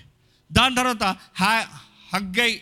[0.52, 1.02] దాని తర్వాత
[1.34, 1.66] హా
[2.12, 2.60] Hagia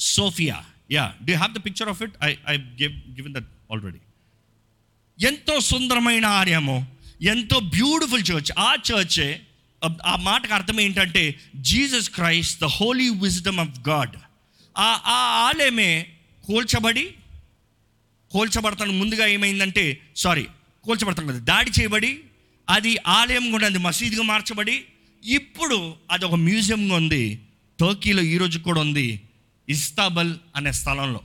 [0.00, 0.64] Sophia.
[0.90, 3.98] You do have the picture of it I I give given that already
[5.20, 6.86] ఎంతో సుందరమైన ఆలయము
[7.22, 9.40] ఎంతో బ్యూటిఫుల్ చర్చ్ ఆ చర్చే
[10.06, 14.16] ఆ మాటకు అర్థం ఏంటంటే Jesus Christ the holy wisdom of God
[14.78, 16.06] ఆ ఆ ఆలయమే
[16.46, 17.14] కూల్చబడి
[18.30, 20.46] కూల్చబడతాను ముందుగా ఏమైందంటే సారీ
[20.84, 22.20] కోల్చబడతాను కదా దాడి చేయబడి
[22.68, 24.84] అది ఆలయం కూడా అది మసీదుగా మార్చబడి
[25.24, 27.40] ఇప్పుడు అది ఒక మ్యూజియంగా ఉంది.
[27.80, 29.20] టర్కీలో ఈరోజు కూడా ఉంది.
[29.68, 31.20] ఇస్తాబల్ అనే స్థలంలో.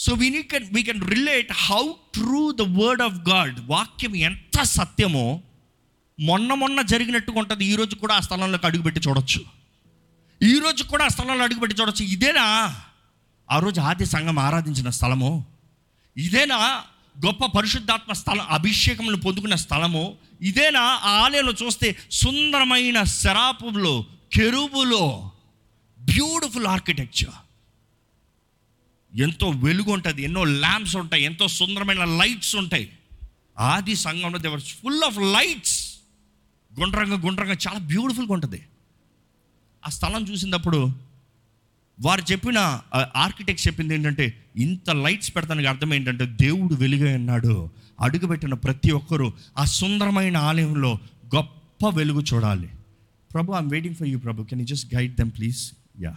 [0.00, 5.40] So we can we can relate how true the word of God వాక్యం ఎంత సత్యమో
[6.20, 7.64] మొన్న మొన్న జరిగినట్టుగా ఉంటుంది.
[7.64, 9.44] ఈరోజు కూడా ఆ స్థలంలోకి అడుగుపెట్టి చూడొచ్చు.
[10.42, 12.04] ఈరోజు కూడా ఆ స్థలంలో అడుగుపెట్టి చూడొచ్చు.
[12.04, 12.76] ఇదేనా?
[13.52, 15.44] ఆ రోజు ఆది సంఘం ఆరాధించిన స్థలము?
[16.16, 16.82] ఇదేనా?
[17.26, 20.16] గొప్ప పరిశుద్ధాత్మ స్థలం అభిషేకములు పొందుకున్న స్థలము?
[20.42, 20.80] ఇదేనా?
[20.80, 25.30] ఆ ఆలయంలో చూస్తే సుందరమైన శరాపులో కెరుబులో
[26.00, 27.49] బ్యూటిఫుల్ ఆర్కిటెక్చర్
[29.14, 32.90] ఎంతో వెలుగు ఉంటుంది ఎన్నో ల్యాంప్స్ ఉంటాయి ఎంతో సుందరమైన లైట్స్ ఉంటాయి.
[33.58, 35.78] ఆది సంఘంలో దేవర్ ఫుల్ ఆఫ్ లైట్స్
[36.80, 38.60] గుండ్రంగా గుండ్రంగా చాలా బ్యూటిఫుల్గా ఉంటుంది.
[39.86, 41.10] ఆ స్థలం చూసినప్పుడు
[42.00, 47.70] వారు చెప్పిన ఆర్కిటెక్ట్ చెప్పింది ఏంటంటే ఇంత లైట్స్ పెడతానికి అర్థం ఏంటంటే దేవుడు వెలుగై ఉన్నాడు.
[48.00, 50.98] అడుగుపెట్టిన ప్రతి ఒక్కరూ ఆ సుందరమైన ఆలయంలో
[51.34, 52.68] గొప్ప వెలుగు చూడాలి.
[53.32, 54.42] ప్రభు I'm waiting for you Prabhu.
[54.42, 56.16] Can you just guide them please yeah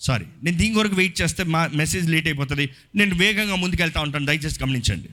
[0.00, 2.70] sorry నేను దీని వరకు వెయిట్ చేస్తే మా మెసేజ్ లేట్ అయిపోతుంది.
[2.96, 4.26] నేను వేగంగా ముందుకెళ్తా ఉంటాను.
[4.26, 5.08] దయచేసి గమనించండి.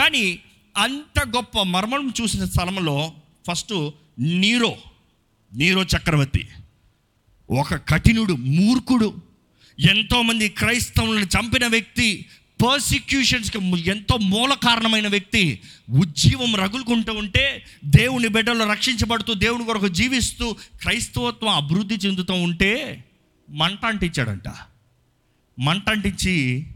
[0.00, 0.38] కానీ
[0.76, 3.12] అంత గొప్ప మర్మం చూసిన స్థలంలో
[3.48, 4.76] ఫస్ట్ నీరో
[5.54, 6.48] నీరో చక్రవర్తి
[7.50, 9.14] ఒక కఠినుడు మూర్ఖుడు
[9.90, 12.26] ఎంతోమంది క్రైస్తవులను చంపిన వ్యక్తి
[12.64, 13.58] పర్సిక్యూషన్స్కి
[13.90, 21.94] ఎంతో మూల కారణమైన వ్యక్తి ఉజ్జీవం రగులుకుంటూ ఉంటే దేవుని బిడ్డలు రక్షించబడుతూ దేవుని కొరకు జీవిస్తూ క్రైస్తవత్వం అభివృద్ధి
[21.94, 23.04] చెందుతూ ఉంటే
[23.50, 24.54] మంట అంటించాడంట
[25.60, 26.66] మంట అంటించి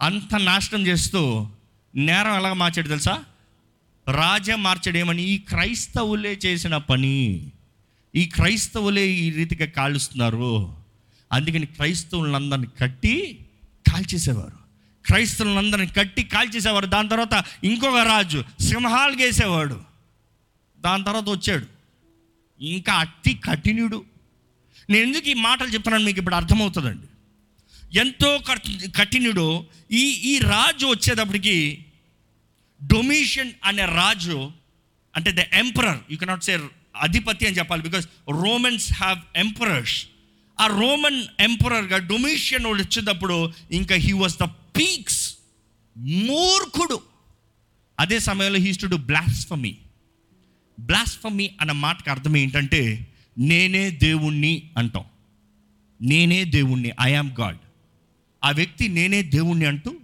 [0.00, 1.48] అంత నాశనం చేస్తూ
[1.94, 3.24] నేరం ఎలా మార్చాడు తెలుసా?
[4.08, 4.56] రాజా
[4.96, 7.50] ఏమని ఈ క్రైస్తవులే చేసిన పని.
[8.14, 10.76] ఈ క్రైస్తవులే ఈ రీతిగా కాలుస్తున్నారు.
[11.32, 13.46] అందుకని క్రైస్తవులందరిని కట్టి
[13.92, 14.58] కాల్చేసేవారు.
[15.06, 16.86] క్రైస్తవులందరిని కట్టి కాల్చేసేవారు.
[16.86, 19.80] దాని తర్వాత ఇంకొక రాజు సింహాలు గేసేవాడు
[20.80, 21.66] దాని తర్వాత వచ్చాడు.
[22.64, 24.04] ఇంకా అతి కఠినుడు.
[24.90, 27.06] నేను ఎందుకు ఈ మాటలు చెప్తున్నాను మీకు ఇప్పుడు అర్థమవుతుందండి.
[27.98, 28.40] ఎంతో
[28.96, 31.84] కఠినుడు ఈ ఈ రాజు వచ్చేటప్పటికి
[32.82, 34.52] డొమిషన్ అనే రాజు
[35.14, 36.54] అంటే the emperor you cannot say
[37.00, 40.06] అధిపతి అని చెప్పాలి బికాస్ రోమన్స్ హ్యావ్ ఎంపరర్స్
[40.60, 44.42] ఆ రోమన్ ఎంపరర్గా డొమిషన్ వచ్చేటప్పుడు ఇంకా హీ వాస్ ద
[44.78, 45.34] పీక్స్
[45.96, 47.02] మూర్ఖుడు.
[48.00, 49.76] అదే సమయంలో he's to do blasphemy
[50.80, 52.82] blasphemy అన్న మాటకు అర్థం ఏంటంటే
[53.38, 55.04] నేనే దేవుణ్ణి అంటాం.
[56.02, 57.56] నేనే దేవుణ్ణి ఐ గాడ్
[58.44, 59.94] ఆ వ్యక్తి నేనే దేవుణ్ణి అంటూ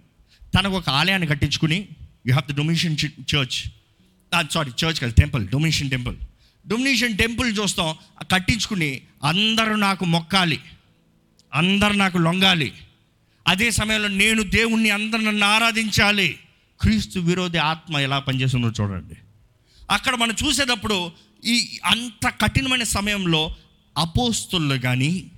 [0.59, 1.87] తనకు ఒక ఆలయాన్ని కట్టించుకుని
[2.27, 3.71] you have the Domitian church
[4.51, 6.17] sorry church కాదు temple Domitian temple
[6.67, 7.95] domination temple చూస్తాం
[8.31, 10.59] కట్టించుకుని అందరూ నాకు మొక్కాలి.
[11.53, 12.73] అందరు నాకు లొంగాలి.
[13.47, 16.39] అదే సమయంలో నేను దేవుణ్ణి అందరు నన్ను ఆరాధించాలి.
[16.81, 19.15] క్రీస్తు విరోధి ఆత్మ ఎలా పనిచేస్తుందో చూడండి.
[19.91, 21.11] అక్కడ మనం చూసేటప్పుడు
[21.45, 23.55] ఈ అంత కఠినమైన సమయంలో
[23.97, 25.31] అపోస్తులు కానీ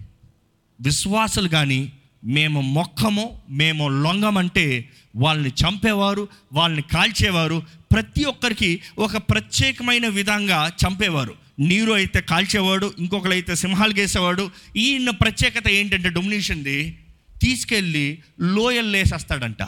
[0.81, 1.91] విశ్వాసులు కానీ
[2.23, 11.35] మేము మొక్కము మేము లొంగమంటే వాళ్ళని చంపేవారు వాళ్ళని కాల్చేవారు ప్రతి ఒక్కరికి ఒక ప్రత్యేకమైన విధంగా చంపేవారు.
[11.59, 14.51] నీరు అయితే కాల్చేవాడు ఇంకొకరు అయితే సింహాలు గేసేవాడు.
[14.75, 16.99] ఈయన ప్రత్యేకత ఏంటంటే డొమినేషన్ది
[17.41, 19.63] తీసుకెళ్ళి లోయల్ వేసేస్తాడంట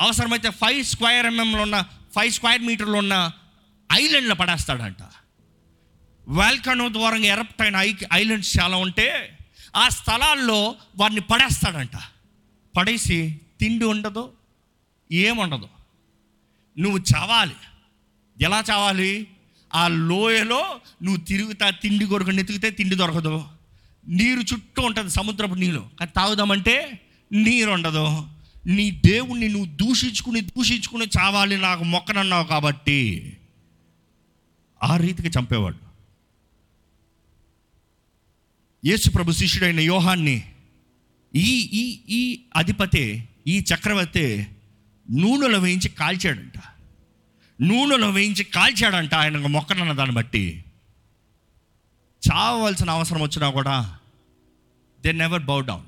[0.00, 3.30] అవసరమైతే ఫైవ్ స్క్వేర్ ఎంఎంలో ఉన్న ఫైవ్ స్క్వేర్ మీటర్లో ఉన్న
[3.92, 5.02] ఐలాండ్లో పడేస్తాడంట.
[6.28, 9.38] వాల్కనో ద్వారా ఎరప్ట్ అయిన ఐ ఐలాండ్స్ చాలా ఉంటే
[9.76, 11.96] ఆ స్థలాల్లో వారిని పడేస్తాడంట.
[12.76, 14.32] పడేసి తిండి ఉండదు
[15.12, 15.68] ఏముండదు
[16.78, 17.54] నువ్వు చావాలి.
[18.42, 19.26] ఎలా చావాలి?
[19.74, 23.44] ఆ లోయలో నువ్వు తిరుగుతా తిండి కొరకు నెతికితే తిండి దొరకదు.
[24.08, 25.90] నీరు చుట్టూ ఉంటుంది సముద్రపు నీళ్ళు.
[25.98, 27.00] కానీ తాగుదామంటే
[27.32, 28.28] నీరు ఉండదు.
[28.66, 33.36] నీ దేవుణ్ణి నువ్వు దూషించుకుని దూషించుకుని చావాలి నాకు మొక్కనన్నావు కాబట్టి
[34.82, 35.78] ఆ రీతికి చంపేవాడు.
[38.86, 40.54] యేసు ప్రభు శిష్యుడైన యోహాన్ని
[41.34, 44.46] ఈ ఈ ఈ అధిపతే ఈ చక్రవర్తి
[45.10, 46.58] నూనెలో వేయించి కాల్చాడంట.
[47.62, 50.64] నూనెలో వేయించి కాల్చాడంట ఆయన మొక్కనన్న దాన్ని బట్టి.
[52.32, 53.98] చావవలసిన అవసరం వచ్చినా కూడా
[55.00, 55.86] దే నెవర్ బౌ డౌన్.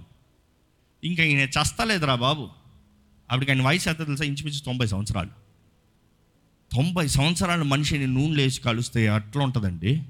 [1.05, 2.43] ఇంకా ఈయన చస్తలేదురా బాబు.
[3.31, 4.25] అప్పటికి ఆయన వయసు ఎంత తెలుసా?
[4.25, 5.46] ఇంచుమించు తొంభై సంవత్సరాలు.
[6.73, 10.03] తొంభై సంవత్సరాల మనిషిని నూనెలు వేసి కలుస్తే అట్లా ఉంటుందండి.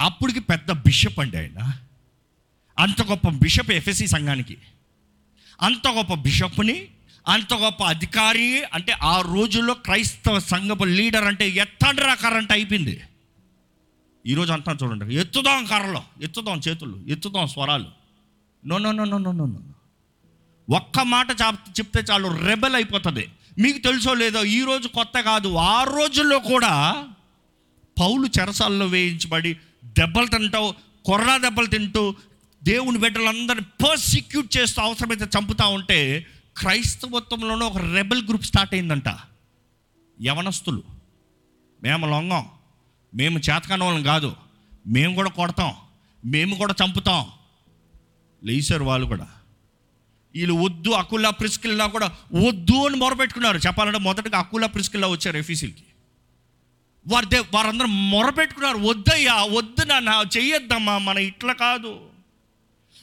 [0.00, 1.72] అప్పటికి పెద్ద బిషప్ అండి ఆయన.
[2.78, 4.56] అంత గొప్ప బిషప్ ఎఫ్ఎస్సి సంఘానికి.
[5.62, 6.88] అంత గొప్ప బిషప్ని
[7.28, 13.00] అంత గొప్ప అధికారి అంటే ఆ రోజుల్లో క్రైస్తవ సంఘపు లీడర్ అంటే ఎత్తండ్రా కరెంట్ అయిపోయింది.
[14.26, 15.14] ఈరోజు అంటాను చూడండి.
[15.14, 17.86] ఎత్తుదాం కర్రలో ఎత్తుదాం చేతులు ఎత్తుదాం స్వరాలు.
[18.66, 19.60] No no no no no no no
[20.76, 21.26] ఒక్క మాట
[21.80, 23.28] చెప్తే చాలు రెబెల్ అయిపోతుంది.
[23.58, 27.04] మీకు తెలుసో లేదో ఈ రోజు కొత్త కాదు ఆ రోజుల్లో కూడా
[28.00, 32.14] పౌలు చెరసాల్లో వేయించబడి దెబ్బలు తింటావు కొర్రా దెబ్బలు తింటూ
[32.64, 39.08] దేవుని బిడ్డలందరినీ పర్సిక్యూట్ చేస్తూ అవసరమైతే చంపుతా ఉంటే క్రైస్తవత్వంలోనే ఒక రెబెల్ గ్రూప్ స్టార్ట్ అయిందంట.
[40.26, 40.82] యవనస్తులు.
[41.82, 42.46] మేము లొంగం.
[43.14, 44.36] మేము చేతకాని వాళ్ళం కాదు.
[44.86, 45.74] మేము కూడా కొడతాం.
[46.24, 47.26] మేము కూడా చంపుతాం.
[48.44, 49.28] లేచారు వాళ్ళు కూడా.
[50.34, 53.58] వీళ్ళు వద్దు అకుల్లా ప్రిస్కిల్లా కూడా వద్దు అని మొరపెట్టుకున్నారు.
[53.58, 55.84] చెప్పాలంటే మొదటగా అకుల్లా ప్రిస్కిల్లా వచ్చారు ఎఫీసీలకి.
[57.08, 58.78] వారు దే వారందరూ మొరపెట్టుకున్నారు.
[58.78, 62.00] వద్దయ్యా వద్దు నా చెయ్యొద్దమ్మా మన ఇట్లా కాదు.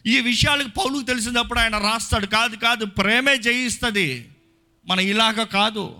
[0.05, 2.25] ఈ విషయాలకు పౌలుకు తెలిసినప్పుడు ఆయన రాస్తాడు.
[2.25, 4.29] కాదు కాదు ప్రేమే జయిస్తుంది.
[4.87, 5.95] మన ఇలాగ కాదు.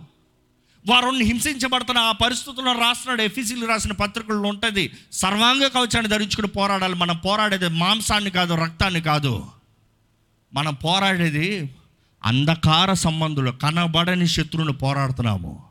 [0.87, 3.21] వారు హింసించబడుతున్న ఆ పరిస్థితుల్లో రాస్తున్నాడు.
[3.21, 4.91] ఎఫీసీలు రాసిన పత్రికల్లో ఉంటుంది.
[5.11, 6.95] సర్వాంగ కవచాన్ని ధరించుకుని పోరాడాలి.
[6.95, 9.47] మనం పోరాడేది మాంసాన్ని కాదు రక్తాన్ని కాదు.
[10.53, 11.75] మనం పోరాడేది
[12.23, 15.63] అంధకార సంబంధులు కనబడని శత్రువుని పోరాడుతున్నాము.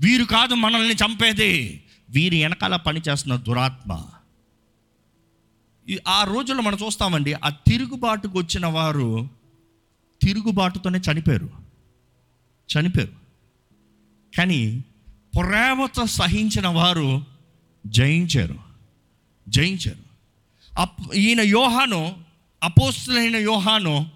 [0.00, 1.82] వీరు కాదు మనల్ని చంపేది.
[2.10, 4.04] వీరి వెనకాల పనిచేస్తున్న దురాత్మ.
[5.88, 9.28] ఈ- ఆ రోజుల్లో మనం చూస్తామండి ఆ తిరుగుబాటుకు వచ్చిన వారు
[10.22, 11.50] తిరుగుబాటుతోనే చనిపోయారు.
[12.78, 13.12] చనిపోయారు.
[14.38, 14.84] కానీ
[15.36, 17.24] ప్రేమతో సహించిన వారు
[17.86, 18.58] జయించారు.
[19.48, 20.06] జయించారు.
[20.80, 22.25] అప్ ఈయన యోహాను
[22.62, 24.10] అపోస్తులైన యోహాను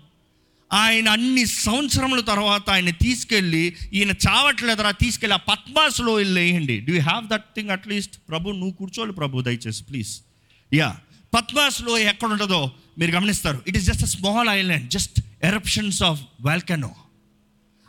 [0.73, 7.01] ఆయన అన్ని సంవత్సరముల తర్వాత ఆయన తీసుకెళ్ళి ఈయన చావట్లేదరా తీసుకెళ్ళి ఆ పద్మాసులో వెళ్ళి వేయండి do you
[7.01, 10.21] have that thing at least ప్రభు నువ్వు కూర్చోవాలి ప్రభు దయచేసి ప్లీజ్
[10.75, 10.97] యా
[11.35, 13.63] పద్మాసులో ఎక్కడ ఉంటుందో మీరు గమనిస్తారు.
[13.67, 16.95] It is just a small island just eruptions of volcano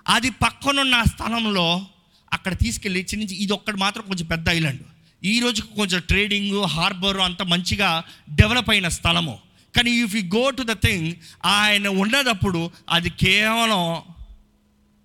[0.08, 1.88] అది పక్కనున్న స్థలంలో
[2.34, 4.82] అక్కడ తీసుకెళ్ళి చిన్న చిన్న ఇది ఒక్కటి మాత్రం కొంచెం పెద్ద ఐలాండ్
[5.24, 9.40] ఈ రోజుకు కొంచెం ట్రేడింగ్ హార్బర్ అంత మంచిగా డెవలప్ అయిన స్థలము.
[9.76, 11.14] కానీ if you go to the thing
[11.46, 14.02] ఆయన ఉన్నదప్పుడు అది కేవలం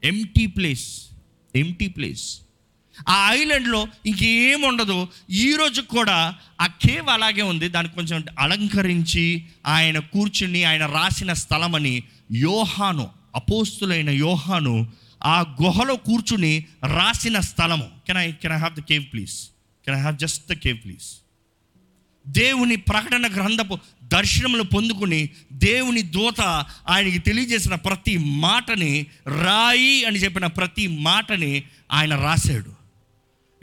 [0.03, 0.87] ఎంటీ ప్లేస్
[1.57, 2.27] ఎంటీ ప్లేస్
[3.09, 5.09] ఆ ఐలాండ్లో ఇంకేం ఉండదు.
[5.31, 7.69] ఈరోజు కూడా ఆ కేవ్ అలాగే ఉంది.
[7.69, 9.25] దానికి కొంచెం అలంకరించి
[9.67, 12.03] ఆయన కూర్చుని ఆయన రాసిన స్థలమని
[12.33, 14.87] యోహాను అపోస్తులైన యోహాను
[15.25, 17.91] ఆ గుహలో కూర్చుని రాసిన స్థలము.
[18.07, 19.37] Can I can I have the cave please
[19.87, 21.07] can I have just the cave please
[22.29, 26.41] దేవుని ప్రకటన గ్రంథపు దర్శనములు పొందుకుని దేవుని దూత
[26.89, 32.73] ఆయనకి తెలియజేసిన ప్రతి మాటని రాయి అని చెప్పిన ప్రతి మాటని ఆయన రాశాడు.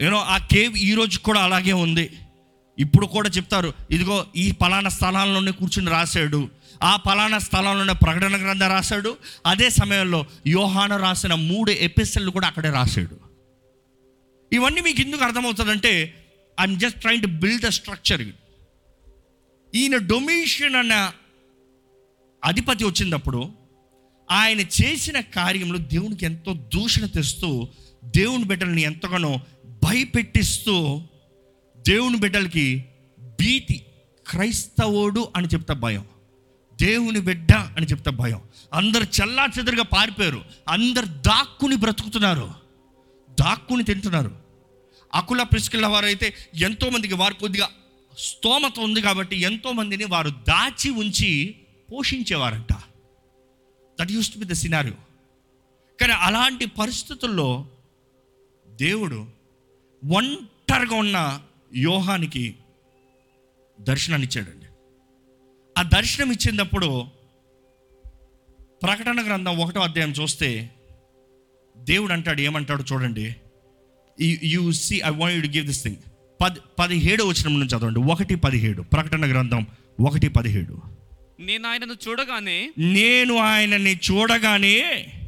[0.04, 2.10] యూనో ఆ కేవ్ ఈరోజు కూడా అలాగే ఉంది.
[2.80, 6.50] ఇప్పుడు కూడా చెప్తారు ఇదిగో ఈ పలానా స్థలాల్లోనే కూర్చుని రాశాడు.
[6.84, 9.18] ఆ పలానా స్థలంలోనే ప్రకటన గ్రంథం రాశాడు.
[9.46, 13.16] అదే సమయంలో యోహాను రాసిన మూడు ఎపిసోడ్లు కూడా అక్కడే రాశాడు.
[14.56, 16.14] ఇవన్నీ మీకు ఎందుకు అర్థమవుతుందంటే
[16.62, 18.22] I'm just train to build the structure
[19.76, 21.12] ఈయన డొమిషన్ అన్న
[22.46, 23.52] అధిపతి వచ్చినప్పుడు
[24.32, 27.68] ఆయన చేసిన కార్యంలో దేవునికి ఎంతో దూషణ తెస్తూ
[28.06, 31.02] దేవుని బిడ్డల్ని ఎంతగానో భయపెట్టిస్తూ
[31.78, 32.86] దేవుని బిడ్డలకి
[33.20, 33.86] భీతి
[34.28, 36.06] క్రైస్తవుడు అని చెప్తా భయం
[36.82, 38.42] దేవుని బిడ్డ అని చెప్తా భయం.
[38.74, 40.46] అందరు చల్లా చెదరుగా పారిపోయారు.
[40.70, 42.54] అందరు దాక్కుని బ్రతుకుతున్నారు.
[43.40, 44.36] దాక్కుని తింటున్నారు.
[45.14, 47.70] అకుల ప్రిస్కిల్ల వారైతే ఎంతోమందికి వారు కొద్దిగా
[48.18, 51.56] స్తోమత ఉంది కాబట్టి ఎంతోమందిని వారు దాచి ఉంచి
[51.92, 52.74] పోషించేవారంట.
[54.00, 54.94] That use to be the scenario
[56.02, 57.70] కానీ అలాంటి పరిస్థితుల్లో
[58.68, 59.28] దేవుడు
[60.06, 61.42] ఒంటరిగా ఉన్న
[61.76, 62.56] యోహానికి
[63.82, 64.66] దర్శనాన్ని ఇచ్చాడండి
[65.78, 67.06] ఆ దర్శనం ఇచ్చినప్పుడు
[68.84, 70.72] ప్రకటన గ్రంథం ఒకటో అధ్యాయం చూస్తే
[71.78, 73.36] దేవుడు అంటాడు ఏమంటాడు చూడండి.
[74.44, 75.96] You see I want you give this thing
[76.44, 78.00] పది పదిహేడు వచ్చిన నుంచి చదవండి.
[78.00, 78.82] ఒకటి పదిహేడు.
[78.82, 79.68] ప్రకటన గ్రంథం
[80.02, 80.82] ఒకటి పదిహేడు.
[81.40, 84.80] నేను ఆయనను చూడగానే నేను ఆయనని చూడగానే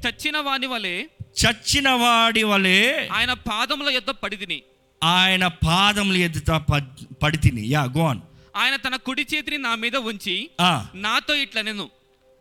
[0.07, 1.03] చచ్చిన వాని వలె
[1.45, 4.61] చచ్చిన వాడి వలె ఆయన పాదముల యొద్ద పడితిని.
[5.03, 8.21] ఆయన పాదములు ఎదుట పడ్- పడి తిని యా గోన్
[8.55, 10.49] ఆయన తన కుడి చేతిని నా మీద ఉంచి
[10.95, 11.89] నాతో ఇట్లా నేను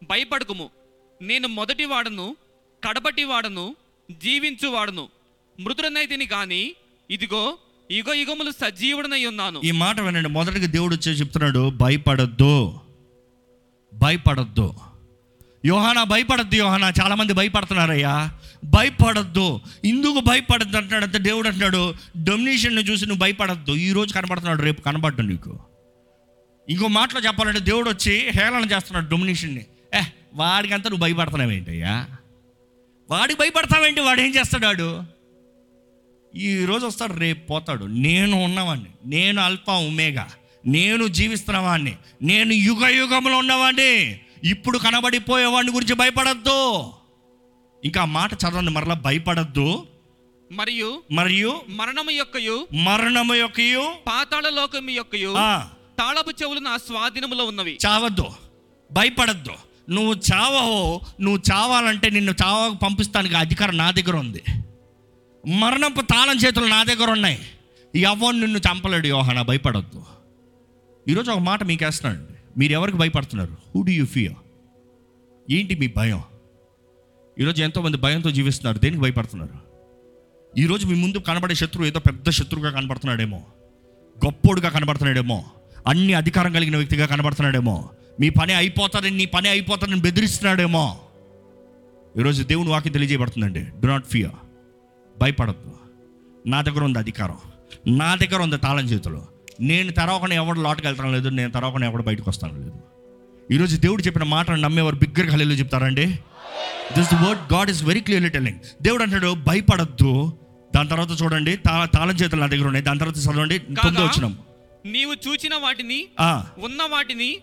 [0.02, 0.70] భయపడకుము.
[1.22, 2.36] నేను మొదటి వాడను
[2.88, 3.76] కడపటి వాడను
[4.10, 5.08] జీవించు వాడను.
[5.60, 6.74] మృతుడనైతిని గాని
[7.10, 7.58] ఇదిగో
[7.90, 9.60] యుగ యుగములు సజీవుడనై ఉన్నాను.
[9.64, 10.28] ఈ మాట వినండి.
[10.28, 12.74] మొదటిగా దేవుడు వచ్చి చెప్తున్నాడు భయపడద్దు.
[13.94, 14.74] భయపడొద్దు.
[15.66, 16.92] యోహానా భయపడద్దు యోహానా.
[17.02, 18.30] చాలా మంది భయపడుతున్నారయ్యా.
[18.64, 19.60] భయపడద్దు.
[19.84, 21.94] ఇందుకు భయపడద్దు అంటున్నాడు అంటే దేవుడు అంటున్నాడు
[22.24, 23.72] డొమినేషన్ని చూసి నువ్వు భయపడద్దు.
[23.72, 25.58] ఈరోజు కనబడుతున్నాడు రేపు కనబడ్డు నీకు.
[26.68, 30.00] ఇంకో మాటలో చెప్పాలంటే దేవుడు వచ్చి హేళన చేస్తున్నాడు డొమినేషన్ని ఏ
[30.34, 32.06] వాడికంతా నువ్వు భయపడుతున్నావు ఏంటయ్యా
[33.10, 34.00] వాడికి భయపడతావేంటి?
[34.00, 35.13] వాడు ఏం చేస్తాడు
[36.34, 37.84] వాడు ఈ రోజు వస్తాడు రేపు పోతాడు.
[37.84, 40.30] నేను ఉన్నవాడిని నేను అల్ఫా ఉమేగా
[40.66, 46.60] నేను జీవిస్తున్నవాడిని నేను యుగ యుగంలో ఉన్నవాడిని ఇప్పుడు కనబడిపోయేవాడిని గురించి భయపడద్దు.
[47.84, 49.86] ఇంకా మాట చదవండి మరలా భయపడద్దు.
[50.52, 55.68] మరియు మరియు మరణము యొక్కయు మరణము యొక్కయు పాతాళ లోకము యొక్కయు ఆ,
[55.98, 57.78] తాళపు చెవులు నా స్వాధీనములో ఉన్నవి.
[57.86, 58.26] చావద్దు
[58.92, 59.54] భయపడద్దు.
[59.90, 64.42] నువ్వు చావహో నువ్వు చావాలంటే నిన్ను చావ పంపిస్తానికి అధికారం నా దగ్గర ఉంది.
[65.48, 67.38] మరణపు తాళం చేతులు నా దగ్గర ఉన్నాయి.
[67.94, 69.42] ఎవరు నిన్ను చంపలేడు యోహన?
[69.42, 70.04] భయపడద్దు.
[71.08, 73.56] ఈరోజు ఒక మాట మీకు వేస్తున్నానండి మీరు ఎవరికి భయపడుతున్నారు?
[73.74, 74.34] హూ డూ యూ ఫియర్
[75.50, 76.22] ఏంటి మీ భయం?
[77.40, 78.78] ఈరోజు ఎంతోమంది భయంతో జీవిస్తున్నారు.
[78.78, 79.54] దేనికి భయపడుతున్నారు?
[80.60, 83.42] ఈరోజు మీ ముందు కనబడే శత్రువు ఏదో పెద్ద శత్రువుగా కనబడుతున్నాడేమో.
[84.24, 85.44] గొప్పోడుగా కనబడుతున్నాడేమో.
[85.86, 87.90] అన్ని అధికారం కలిగిన వ్యక్తిగా కనబడుతున్నాడేమో.
[88.20, 90.98] మీ పని అయిపోతారని నీ పని అయిపోతారని బెదిరిస్తున్నాడేమో.
[92.18, 93.60] ఈరోజు దేవుని వాకి తెలియజేయబడుతుందండి.
[93.60, 94.43] డు నాట్ ఫియర్
[95.20, 95.70] భయపడద్దు.
[96.46, 97.38] నా దగ్గర ఉంది అధికారం.
[97.98, 99.22] నా దగ్గర ఉంది తాళం చేతులు.
[99.60, 102.72] నేను తెరవకుండా ఎవడు లోటుకు వెళ్తాను లేదు నేను తెరవకుండా ఎవడు బయటకు వస్తాను లేదు.
[103.50, 106.06] ఈరోజు దేవుడు చెప్పిన మాటను నమ్మేవారు బిగ్గర ఖలీలు చెప్తారండి.
[106.96, 110.12] This word God is very clearly telling దేవుడు అంటాడు భయపడద్దు.
[110.74, 112.84] దాని తర్వాత చూడండి తాళం చేతులు నా దగ్గర ఉన్నాయి.
[112.84, 114.38] దాని తర్వాత చదవండి తొమ్మిది వచ్చినాం
[114.86, 115.98] నీవు చూచిన వాటిని
[116.58, 117.38] ఉన్న వాటిని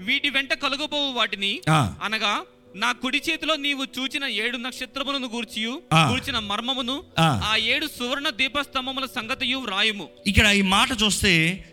[0.00, 1.60] వీటి వెంట కలుగబోవు వాటిని.
[1.70, 2.34] అనగా
[2.76, 6.10] నా కుడి చేతిలో నీవు చూచిన ఏడు నక్షత్రములను గూర్చియు ఆ.
[6.10, 7.56] గూర్చిన మర్మమును ఆ.
[7.66, 10.08] ఏడు సువర్ణ దీపస్తంభముల సంగతియు వ్రాయుము.
[10.26, 11.32] ఇక్కడ ఈ మాట చూస్తే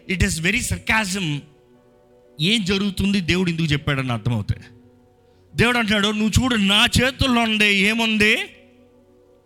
[0.09, 1.25] ఇట్ ఈస్ వెరీ సర్కాజం
[2.39, 3.21] ఏం జరుగుతుంది?
[3.21, 4.61] దేవుడు ఎందుకు చెప్పాడని అర్థమవుతాయి.
[5.55, 8.33] దేవుడు అంటున్నాడు నువ్వు చూడు నా చేతుల్లో ఉంది ఏముంది?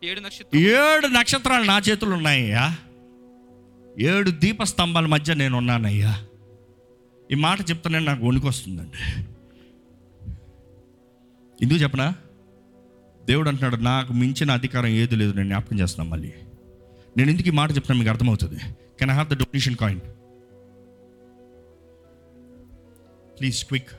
[0.04, 2.66] ఏడు నక్షత్రం ఏడు నక్షత్రాలు నా చేతులు ఉన్నాయ్యా.
[4.00, 6.14] ఏడు దీపస్తంభాల మధ్య నేను ఉన్నానయ్యా
[7.32, 9.00] ఈ మాట చెప్తానే నాకు వణుకొస్తుందండి.
[11.62, 12.16] ఎందుకు చెప్పనా?
[13.26, 16.34] దేవుడు అంటున్నాడు నాకు మించిన అధికారం ఏది లేదు నేను జ్ఞాపకం చేస్తున్నాను మళ్ళీ.
[17.18, 18.60] నేను ఎందుకు ఈ మాట చెప్తాను మీకు అర్థమవుతుంది.
[19.00, 20.02] Can I have the domination coin
[23.38, 23.92] please quick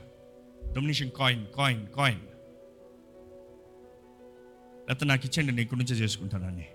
[0.73, 2.23] domination coin coin coin
[4.87, 6.67] లేకపోతే నాకు ఇచ్చండి నేను ఇక్కడి నుంచే చేసుకుంటానని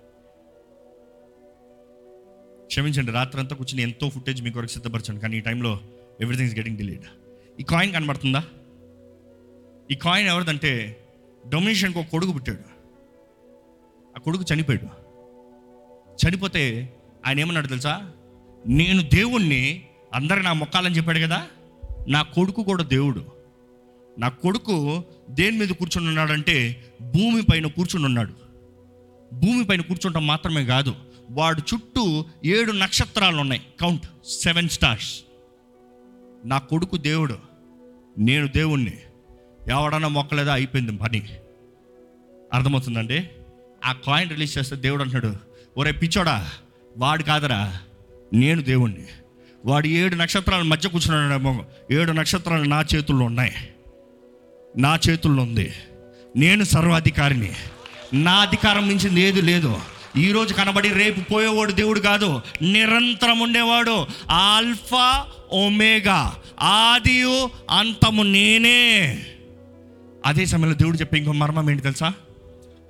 [2.66, 5.72] క్షమించండి రాత్రంతా కూర్చుని కూర్చొని ఎంతో ఫుటేజ్ మీ వరకు సిద్ధపరచండి కానీ ఈ టైంలో
[6.20, 7.06] ఎవ్రీథింగ్ ఇస్ గెటింగ్ డిలేడ్
[7.60, 8.42] ఈ కాయిన్ కనబడుతుందా?
[9.90, 11.00] ఈ కాయిన్ ఎవరిదంటే
[11.48, 12.58] డొమినేషన్కి ఒక కొడుకు పుట్టాడు.
[14.16, 15.04] ఆ కొడుకు చనిపోయాడు.
[16.26, 16.94] చనిపోతే
[17.26, 18.12] ఆయన ఏమన్నాడు తెలుసా?
[18.66, 21.46] నేను దేవుణ్ణి అందరు నా మొక్కాలని చెప్పాడు కదా?
[22.08, 23.26] నా కొడుకు కూడా దేవుడు.
[24.18, 28.32] నా కొడుకు దేని మీద కూర్చుని ఉన్నాడంటే భూమి పైన కూర్చుని ఉన్నాడు.
[29.32, 30.94] భూమి పైన కూర్చుంటాం మాత్రమే కాదు
[31.30, 33.62] వాడు చుట్టూ ఏడు నక్షత్రాలు ఉన్నాయి.
[33.80, 35.22] కౌంట్ సెవెన్ స్టార్స్
[36.44, 37.38] నా కొడుకు దేవుడు
[38.18, 38.92] నేను దేవుణ్ణి.
[39.70, 41.22] ఎవడన్నా మొక్కలేదా అయిపోయింది పని.
[42.52, 43.28] అర్థమవుతుందండి?
[43.84, 45.36] ఆ కాయిన్ రిలీజ్ చేస్తే దేవుడు అంటున్నాడు
[45.80, 46.50] ఒరే పిచ్చోడా
[46.96, 47.78] వాడు కాదరా
[48.32, 49.06] నేను దేవుణ్ణి.
[49.64, 53.52] వాడు ఏడు నక్షత్రాల మధ్య కూర్చున్నాడేమో ఏడు నక్షత్రాలు నా చేతుల్లో ఉన్నాయి.
[54.78, 55.72] నా చేతుల్లో ఉంది.
[56.36, 57.52] నేను సర్వాధికారిని.
[58.12, 59.76] నా అధికారం మించింది ఏది లేదు.
[60.16, 64.06] ఈరోజు కనబడి రేపు పోయేవాడు దేవుడు కాదు నిరంతరం ఉండేవాడు.
[64.30, 66.36] Alpha omega.
[66.60, 69.20] ఆదియు అంతము నేనే.
[70.24, 72.12] అదే సమయంలో దేవుడు చెప్పే ఇంకో మర్మం ఏంటి తెలుసా?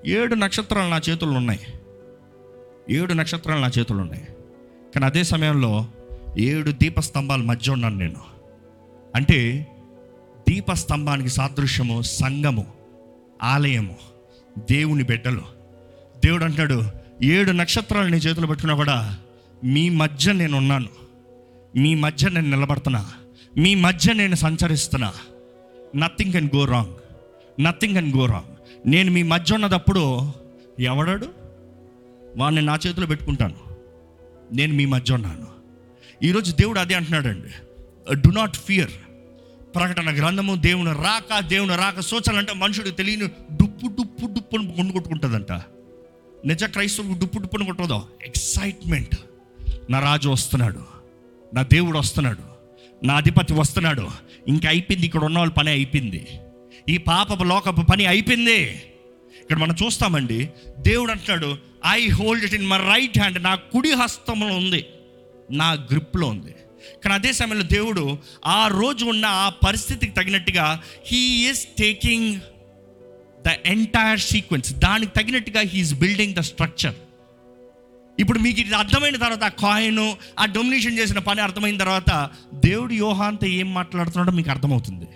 [0.07, 1.61] ఏడు నక్షత్రాలు నా చేతుల్లో ఉన్నాయి.
[2.91, 4.25] ఏడు నక్షత్రాలు నా చేతుల్లో ఉన్నాయి.
[4.95, 5.87] కానీ అదే సమయంలో
[6.39, 8.17] ఏడు దీపస్తంభాల మధ్య ఉన్నాను నేను.
[9.15, 9.67] అంటే
[10.49, 12.67] దీపస్తంభానికి సాదృశ్యము సంఘము
[13.43, 13.97] ఆలయము
[14.59, 15.43] దేవుని బిడ్డలు.
[16.25, 16.83] దేవుడు అంటాడు
[17.23, 19.19] ఏడు నక్షత్రాలు నీ చేతులు పెట్టుకున్నా కూడా
[19.65, 20.89] మీ మధ్య నేను ఉన్నాను.
[21.77, 23.13] మీ మధ్య నేను నిలబడుతున్నా.
[23.57, 25.13] మీ మధ్య నేను సంచరిస్తున్నా.
[25.97, 26.95] Nothing can go wrong
[27.61, 28.55] nothing and go wrong
[28.87, 30.33] నేను మీ మధ్య ఉన్నదప్పుడు
[30.81, 31.29] ఎవడాడు?
[32.37, 33.55] వాడిని నా చేతిలో పెట్టుకుంటాను.
[34.53, 35.47] నేను మీ మధ్య ఉన్నాను.
[36.23, 37.49] ఈరోజు దేవుడు అదే అంటున్నాడండి.
[38.15, 38.91] డు నాట్ ఫియర్
[39.75, 45.53] ప్రకటన గ్రంథము దేవుని రాక దేవుని రాక సూచనలు అంటే తెలియని డుప్పు డుప్పు డుప్పు అని గుండు కొట్టుకుంటుందంట.
[46.47, 48.09] నిజ క్రైస్తవులకు డుప్పు డుప్పుని కొట్టదో.
[48.27, 49.17] ఎక్సైట్మెంట్
[49.91, 50.81] నా రాజు వస్తున్నాడు.
[51.55, 52.55] నా దేవుడు వస్తున్నాడు.
[53.07, 54.09] నా అధిపతి వస్తున్నాడు.
[54.49, 55.07] ఇంకా అయిపోయింది.
[55.07, 56.27] ఇక్కడ ఉన్న వాళ్ళ పని అయిపోయింది.
[56.93, 58.61] ఈ పాపపు లోకపు పని అయిపోయింది.
[59.43, 60.41] ఇక్కడ మనం చూస్తామండి
[60.89, 61.51] దేవుడు అంటున్నాడు
[61.93, 64.83] I hold it in my right hand నా కుడి హస్తంలో ఉంది
[65.61, 66.53] నా గ్రిప్లో ఉంది.
[67.03, 68.05] కానీ అదే సమయంలో దేవుడు
[68.59, 70.67] ఆ రోజు ఉన్న ఆ పరిస్థితికి తగినట్టుగా
[71.07, 72.29] he is taking
[73.47, 76.97] the entire sequence దానికి తగినట్టుగా హీఈస్ బిల్డింగ్ ద స్ట్రక్చర్
[78.19, 80.05] ఇప్పుడు మీకు ఇది అర్థమైన తర్వాత ఆ కాయిన్
[80.39, 82.11] ఆ డొమినేషన్ చేసిన పని అర్థమైన తర్వాత
[82.67, 85.09] దేవుడు యోహాంతో ఏం మాట్లాడుతున్నాడో మీకు అర్థమవుతుంది.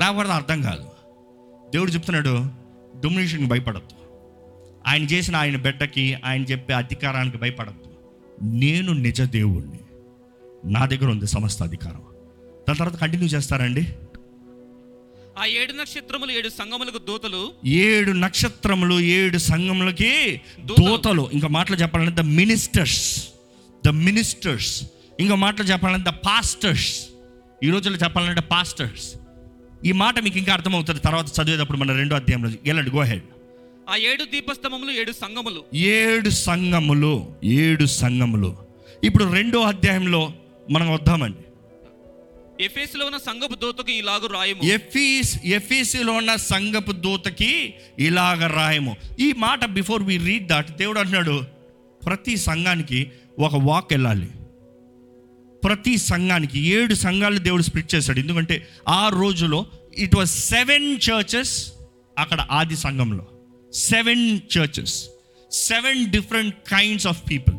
[0.00, 0.84] లేకపోతే అర్థం కాదు.
[1.70, 2.46] దేవుడు చెప్తున్నాడు
[3.00, 3.96] డొమినేషన్కి భయపడద్దు.
[4.86, 7.92] ఆయన చేసిన ఆయన బిడ్డకి ఆయన చెప్పే అధికారానికి భయపడద్దు.
[8.42, 9.78] నేను నిజ దేవుణ్ణి.
[10.72, 12.02] నా దగ్గర ఉంది సమస్త అధికారం.
[12.68, 13.88] దాని తర్వాత కంటిన్యూ చేస్తారండి.
[15.38, 17.52] ఆ ఏడు నక్షత్రములు ఏడు సంగములకు దూతలు.
[17.64, 20.86] ఏడు నక్షత్రములు ఏడు సంఘములకి దూతలు.
[20.86, 21.30] దూతలు.
[21.32, 23.28] ఇంకా మాటలు చెప్పాలంటే ద మినిస్టర్స్
[23.86, 24.84] ద మినిస్టర్స్
[25.20, 27.08] ఇంకా మాటలు చెప్పాలంటే ద పాస్టర్స్
[27.64, 29.14] ఈ రోజుల్లో చెప్పాలంటే పాస్టర్స్
[29.84, 31.00] ఈ మాట మీకు ఇంకా అర్థమవుతుంది.
[31.00, 33.22] తర్వాత చదివేటప్పుడు మన రెండో అధ్యాయంలో వెళ్ళండి గో హెడ్
[33.90, 38.56] ఆ ఏడు దీపస్తంభములు ఏడు సంగములు ఏడు సంఘములు ఏడు సంఘములు.
[39.04, 40.32] ఇప్పుడు రెండో అధ్యాయంలో
[40.70, 41.42] మనం వద్దామండి.
[42.64, 44.62] ఎఫేసులో ఉన్న సంగపు దూతకు ఇలాగు రాయము.
[44.62, 48.96] ఎఫీస్ ఎఫీసీలో ఉన్న సంఘపు దూతకి ఇలాగ రాయము.
[49.20, 51.44] ఈ మాట బిఫోర్ వి రీడ్ దట్ దేవుడు అంటున్నాడు
[52.06, 54.28] ప్రతి సంఘానికి ఒక వాక్ వెళ్ళాలి.
[55.64, 58.18] ప్రతి సంఘానికి ఏడు సంఘాలు దేవుడు స్ప్లిట్ చేశాడు.
[58.18, 61.72] ఎందుకంటే ఆ రోజులో ఇట్ వాజ్ సెవెన్ చర్చెస్
[62.18, 63.26] అక్కడ ఆది సంఘంలో.
[63.72, 65.08] Seven churches
[65.52, 67.56] seven different kinds of people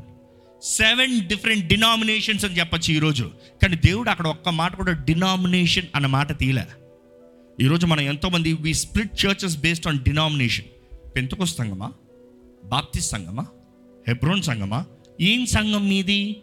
[0.63, 3.31] seven different denominations అని చెప్పచ్చు ఈరోజు
[3.61, 6.65] కానీ దేవుడు అక్కడ ఒక్క మాట కూడా డినామినేషన్ అన్న మాట తీయలే.
[7.61, 10.65] ఈరోజు మనం ఎంతోమంది we split churches based on denomination
[11.15, 11.91] Pentecost Sangma?
[12.65, 13.45] Baptist సంఘమా?
[14.07, 14.85] హెబ్రోన్ సంఘమా?
[15.21, 16.41] ఏం సంఘం మీది?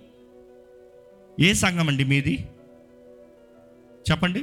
[1.41, 2.45] ఏ సంఘం అండి మీది?
[4.11, 4.41] చెప్పండి.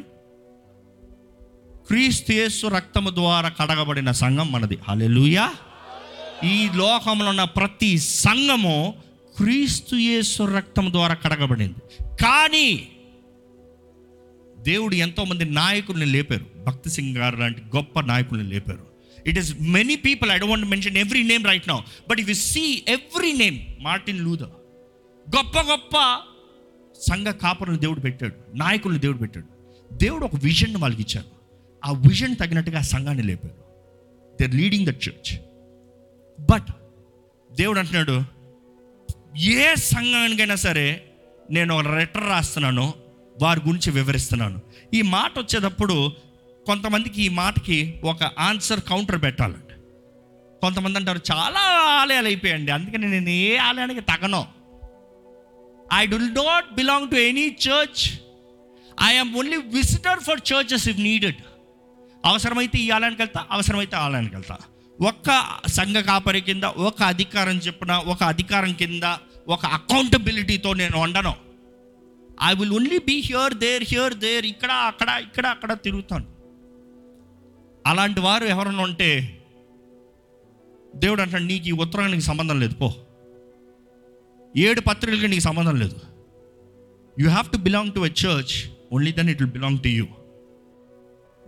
[1.88, 4.78] క్రీస్తు యేసు రక్తము ద్వారా కడగబడిన సంఘం మనది.
[4.88, 5.54] హలెలుయా
[6.44, 8.94] ఈ లోకంలో ఉన్న ప్రతి సంఘము
[9.38, 12.04] క్రీస్తు యేసు రక్తం ద్వారా కడగబడింది.
[12.04, 12.88] కానీ
[14.58, 16.46] దేవుడు ఎంతోమంది నాయకుల్ని లేపారు.
[16.66, 18.88] భక్తి సింగ్ గారు లాంటి గొప్ప నాయకుల్ని లేపారు.
[19.28, 21.80] It is many people I don't mention every name right now
[22.10, 24.50] but if you see every name Martin Luther
[25.36, 26.22] గొప్ప గొప్ప
[27.02, 29.48] సంఘ కాపరులు దేవుడు పెట్టాడు నాయకులను దేవుడు పెట్టాడు.
[29.94, 31.28] దేవుడు ఒక విజన్ వాళ్ళకి ఇచ్చారు
[31.86, 33.54] ఆ విజన్ తగినట్టుగా ఆ సంఘాన్ని లేపారు
[34.42, 35.40] they leading the church
[36.52, 36.68] but
[37.52, 38.24] దేవుడు అంటున్నాడు
[39.38, 41.04] ఏ సంఘానికైనా సరే
[41.52, 42.94] నేను ఒక లెటర్ రాస్తున్నాను
[43.42, 44.62] వారి గురించి వివరిస్తున్నాను.
[44.94, 46.12] ఈ మాట వచ్చేటప్పుడు
[46.66, 49.76] కొంతమందికి ఈ మాటకి ఒక ఆన్సర్ కౌంటర్ పెట్టాలండి
[50.62, 51.60] కొంతమంది అంటారు చాలా
[52.02, 52.72] ఆలయాలు అయిపోయాయండి.
[52.72, 54.46] అందుకని నేను ఏ ఆలయానికి తగను
[55.94, 58.02] I do not belong to any church
[59.04, 61.36] I'm only visitor for churches if needed
[62.26, 64.58] అవసరమైతే ఈ ఆలయానికి వెళ్తా అవసరమైతే ఆలయానికి వెళ్తా.
[65.02, 65.30] ఒక్క
[65.68, 69.04] సంఘ కాపరి కింద ఒక అధికారం చెప్పిన ఒక అధికారం కింద
[69.48, 71.36] ఒక అకౌంటబిలిటీతో నేను వండను
[72.44, 76.26] I will only be here there here there ఇక్కడ అక్కడ ఇక్కడ అక్కడ తిరుగుతాను.
[77.88, 79.40] అలాంటి వారు ఎవరైనా ఉంటే
[80.96, 82.94] దేవుడు అంటాడు నీకు ఈ ఉత్తరానికి సంబంధం లేదు పో.
[84.58, 86.00] ఏడు పత్రికలకి నీకు సంబంధం లేదు.
[87.20, 88.54] You have to belong to a church
[88.92, 90.06] only then it will belong to you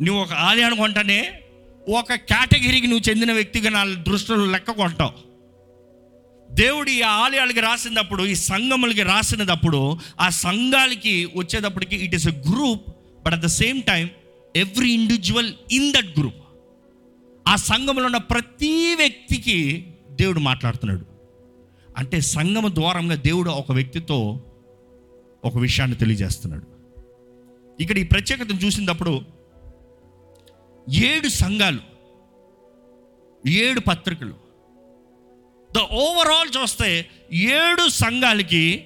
[0.01, 1.41] నువ్వు ఒక ఆలయానికి కొంటానే
[1.89, 5.12] ఒక కేటగిరీకి నువ్వు చెందిన వ్యక్తిగా నా దృష్టిలో లెక్క కొంటావు.
[6.51, 12.89] దేవుడు ఈ ఆలయాలకి రాసినప్పుడు ఈ సంఘములకి రాసినప్పుడు ఆ సంఘాలకి వచ్చేటప్పటికి it is a group
[13.26, 14.10] but at the same time
[14.55, 16.41] every individual in that group
[17.47, 21.18] ఆ సంఘంలో ఉన్న ప్రతి వ్యక్తికి దేవుడు మాట్లాడుతున్నాడు.
[22.00, 24.43] అంటే సంగమ ద్వారంగా దేవుడు ఒక వ్యక్తితో
[25.45, 26.68] ఒక విషయాన్ని తెలియజేస్తున్నాడు.
[27.82, 29.22] ఇక్కడ ఈ ప్రత్యేకతను చూసినప్పుడు
[30.89, 31.80] ఏడు సంఘాలు
[33.47, 34.34] ఏడు పత్రికలు.
[35.76, 38.86] ద ఓవరాల్ చూస్తే ఏడు సంఘాలకి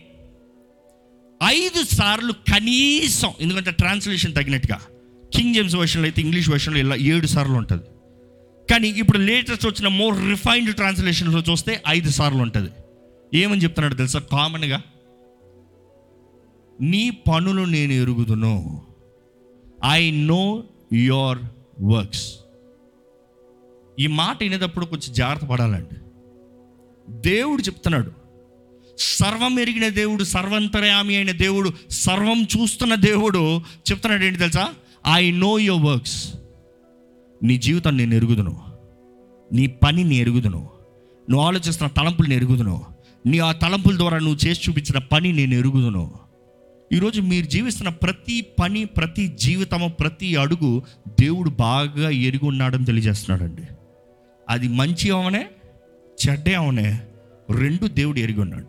[1.43, 4.81] ఐదు సార్లు కనీసం ఎందుకంటే ట్రాన్స్లేషన్ తగినట్టుగా.
[5.33, 7.83] కింగ్ జేమ్స్ వర్షన్లో అయితే ఇంగ్లీష్ వర్షన్లో ఇలా ఏడు సార్లు ఉంటుంది.
[8.71, 12.69] కానీ ఇప్పుడు లేటెస్ట్ వచ్చిన మోర్ రిఫైన్డ్ ట్రాన్స్లేషన్లో చూస్తే ఐదు సార్లు ఉంటుంది.
[13.33, 14.19] ఏమని చెప్తున్నాడు తెలుసా?
[14.19, 14.81] కామన్గా
[16.81, 18.81] నీ పనులు నేను ఎరుగుదును.
[19.85, 20.63] ఐ నో
[20.93, 21.39] యోర్
[21.81, 22.35] వర్క్స్
[23.99, 25.95] ఈ మాట వినేటప్పుడు కొంచెం జాగ్రత్త పడాలండి.
[27.09, 28.11] దేవుడు చెప్తున్నాడు
[28.97, 34.73] సర్వం ఎరిగిన దేవుడు సర్వంతర్యామి అయిన దేవుడు సర్వం చూస్తున్న దేవుడు చెప్తున్నాడు ఏంటి తెలుసా?
[35.07, 36.33] ఐ నో యువర్ వర్క్స్
[37.43, 38.63] నీ జీవితం నేను ఎరుగుదును.
[39.53, 40.69] నీ పని నేను ఎరుగుదును.
[41.29, 42.92] నువ్వు ఆలోచిస్తున్న తలంపులు నేను ఎరుగుదును.
[43.25, 46.13] నీ ఆ తలంపుల ద్వారా నువ్వు చేసి చూపించిన పని నేను ఎరుగుదును.
[46.93, 53.61] ఈరోజు మీరు జీవిస్తున్న ప్రతి పని ప్రతి జీవితము ప్రతి అడుగు దేవుడు బాగా ఎరిగి ఉన్నాడని తెలియజేస్తున్నాడండి.
[54.49, 55.47] అది మంచి అవనే
[56.27, 57.01] చెడ్డే అవనే
[57.51, 58.67] రెండు దేవుడు ఎరిగి ఉన్నాడు.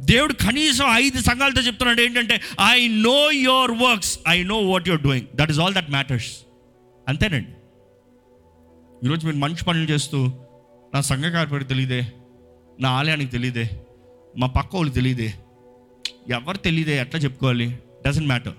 [0.00, 5.26] దేవుడు కనీసం ఐదు సంఘాలతో చెప్తున్నాడు ఏంటంటే I know your works I know what your doing
[5.36, 6.32] that is all that matters
[7.08, 7.48] అంతేనండి.
[9.06, 10.32] ఈరోజు మీరు మంచి పనులు చేస్తూ
[10.94, 12.12] నా సంఘ కార్పొరేట్ తెలియదే
[12.80, 13.70] నా ఆలయానికి తెలియదే
[14.38, 15.34] మా పక్క వాళ్ళు తెలియదే
[16.28, 17.78] ఎవరు తెలియదే ఎట్లా చెప్పుకోవాలి?
[18.06, 18.52] డజంట్ మ్యాటర్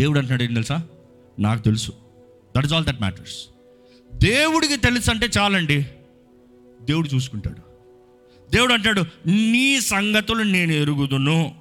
[0.00, 0.82] దేవుడు అంటున్నాడు ఏం తెలుసా?
[1.38, 1.92] నాకు తెలుసు.
[2.56, 3.48] That is all that matters
[4.14, 5.82] దేవుడికి తెలుసు అంటే చాలండి.
[6.82, 7.70] దేవుడు చూసుకుంటాడు.
[8.50, 11.54] దేవుడు అంటాడు నీ సంగతులు నేను ఎరుగుదును.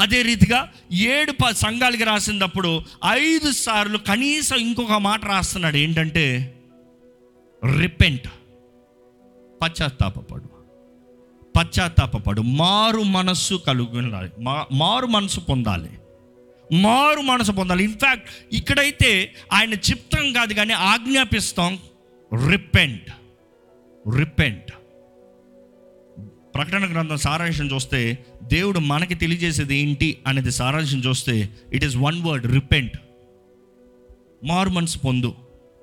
[0.00, 6.54] అదే రీతిగా ఏడు ప సంఘాలకి రాసినప్పుడు ఐదు సార్లు కనీసం ఇంకొక మాట రాస్తున్నాడు ఏంటంటే
[7.80, 8.28] రిపెంట్.
[9.64, 10.44] పశ్చాత్తాపడు
[11.56, 15.90] పశ్చాత్తాపడు మారు మనస్సు కలుగునాలి మా- మారు మనసు పొందాలి.
[16.72, 17.84] మారు మనసు పొందాలి.
[17.84, 21.78] ఇన్ఫ్యాక్ట్ ఇక్కడైతే ఆయన చిప్తం కాదు కానీ ఆజ్ఞాపిస్తాం.
[22.50, 23.10] రిపెంట్
[24.18, 24.72] రిపెంట్
[26.54, 32.52] ప్రకటన గ్రంథం సారాంశం చూస్తే దేవుడు మనకి తెలియజేసేది ఏంటి అనేది సారాంశం చూస్తే it is one word
[32.52, 32.96] repent
[34.44, 35.34] మారు మనసు పొందు.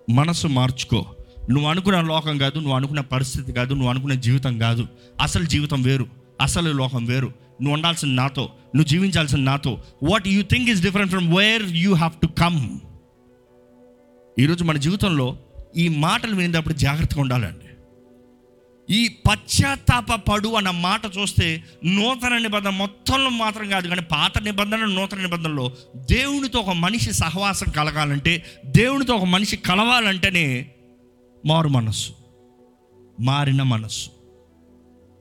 [0.09, 1.05] మనసు మార్చుకో.
[1.49, 4.87] నువ్వు అనుకున్న లోకం కాదు నువ్వు అనుకున్న పరిస్థితి కాదు నువ్వు అనుకున్న జీవితం కాదు.
[5.21, 6.07] అసలు జీవితం వేరు
[6.41, 7.27] అసలు లోకం వేరు.
[7.61, 9.83] నువ్వు ఉండాల్సిన నాతో నువ్వు జీవించాల్సిన నాతో.
[10.03, 12.79] What you think is different from where you have to come
[14.39, 15.37] ఈరోజు మన జీవితంలో
[15.77, 17.65] ఈ మాటలు వినేటప్పుడు జాగ్రత్తగా ఉండాలండి.
[18.93, 25.17] ఈ పశ్చాత్తాప పడు అన్న మాట చూస్తే నూతన నిబంధన మొత్తంలో మాత్రం కాదు కానీ పాత నిబంధన నూతన
[25.17, 30.71] నిబంధనలో దేవునితో ఒక మనిషి సహవాసం కలగాలంటే దేవునితో ఒక మనిషి కలవాలంటేనే
[31.45, 32.11] మారు మనస్సు.
[33.19, 34.09] మారిన మనస్సు.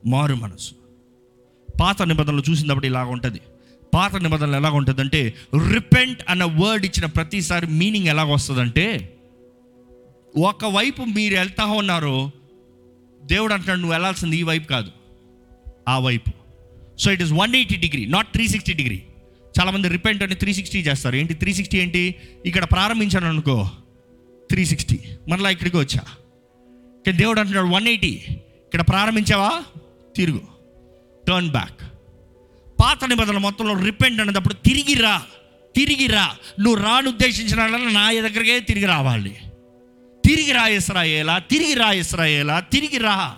[0.07, 0.71] మారు మనస్సు.
[1.81, 3.39] పాత నిబంధనలు చూసినప్పుడు ఇలాగ ఉంటుంది.
[3.95, 5.33] పాత నిబంధనలు ఎలాగ ఉంటుందంటే
[5.73, 9.17] రిపెంట్ అన్న వర్డ్ ఇచ్చిన ప్రతిసారి మీనింగ్ ఎలాగ వస్తుందంటే
[10.37, 12.31] ఒకవైపు మీరు వెళ్తా ఉన్నారో
[13.23, 14.91] దేవుడు అంటున్నాడు నువ్వు వెళ్ళాల్సింది ఈ వైపు కాదు
[15.89, 16.31] ఆ వైపు.
[16.97, 19.03] So it is one eighty degree not three sixty degree
[19.59, 21.15] చాలామంది రిపెంట్ అని త్రీ సిక్స్టీ చేస్తారు.
[21.15, 22.15] ఏంటి త్రీ సిక్స్టీ ఏంటి?
[22.45, 23.69] ఇక్కడ ప్రారంభించాను అనుకో.
[24.51, 24.99] త్రీ సిక్స్టీ
[25.29, 26.01] మరలా ఇక్కడికి వచ్చా.
[26.97, 28.23] ఇక్కడ దేవుడు అంటున్నాడు వన్ ఎయిటీ
[28.65, 29.63] ఇక్కడ ప్రారంభించావా?
[30.15, 30.41] తిరుగు.
[31.27, 31.81] టర్న్ బ్యాక్
[32.81, 35.23] పాత నిబంధనల మొత్తంలో రిపెంట్ అనేటప్పుడు తిరిగి రా.
[35.75, 36.35] తిరిగి రా.
[36.59, 39.37] నువ్వు రాను ఉద్దేశించిన నా దగ్గరికే తిరిగి రావాలి.
[40.25, 43.35] తిరిగి రా ఇస్రాయేలా తిరిగి రా ఇస్రాయేలా తిరిగి రా.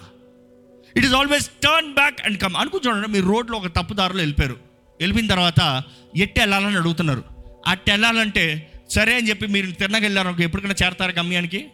[0.97, 4.57] It is always turn back and come అనుకుంటున్నాడు మీరు రోడ్లో ఒక తప్పుదారులు వెళ్ళిపోయారు.
[5.01, 5.83] వెళ్ళిన తర్వాత
[6.17, 7.23] ఎట్టి వెళ్ళాలని అడుగుతున్నారు.
[7.67, 11.67] అట్టి వెళ్ళాలంటే సరే అని చెప్పి మీరు తిన్నగా ఎప్పటికైనా చేరతారు గమ్యానికి?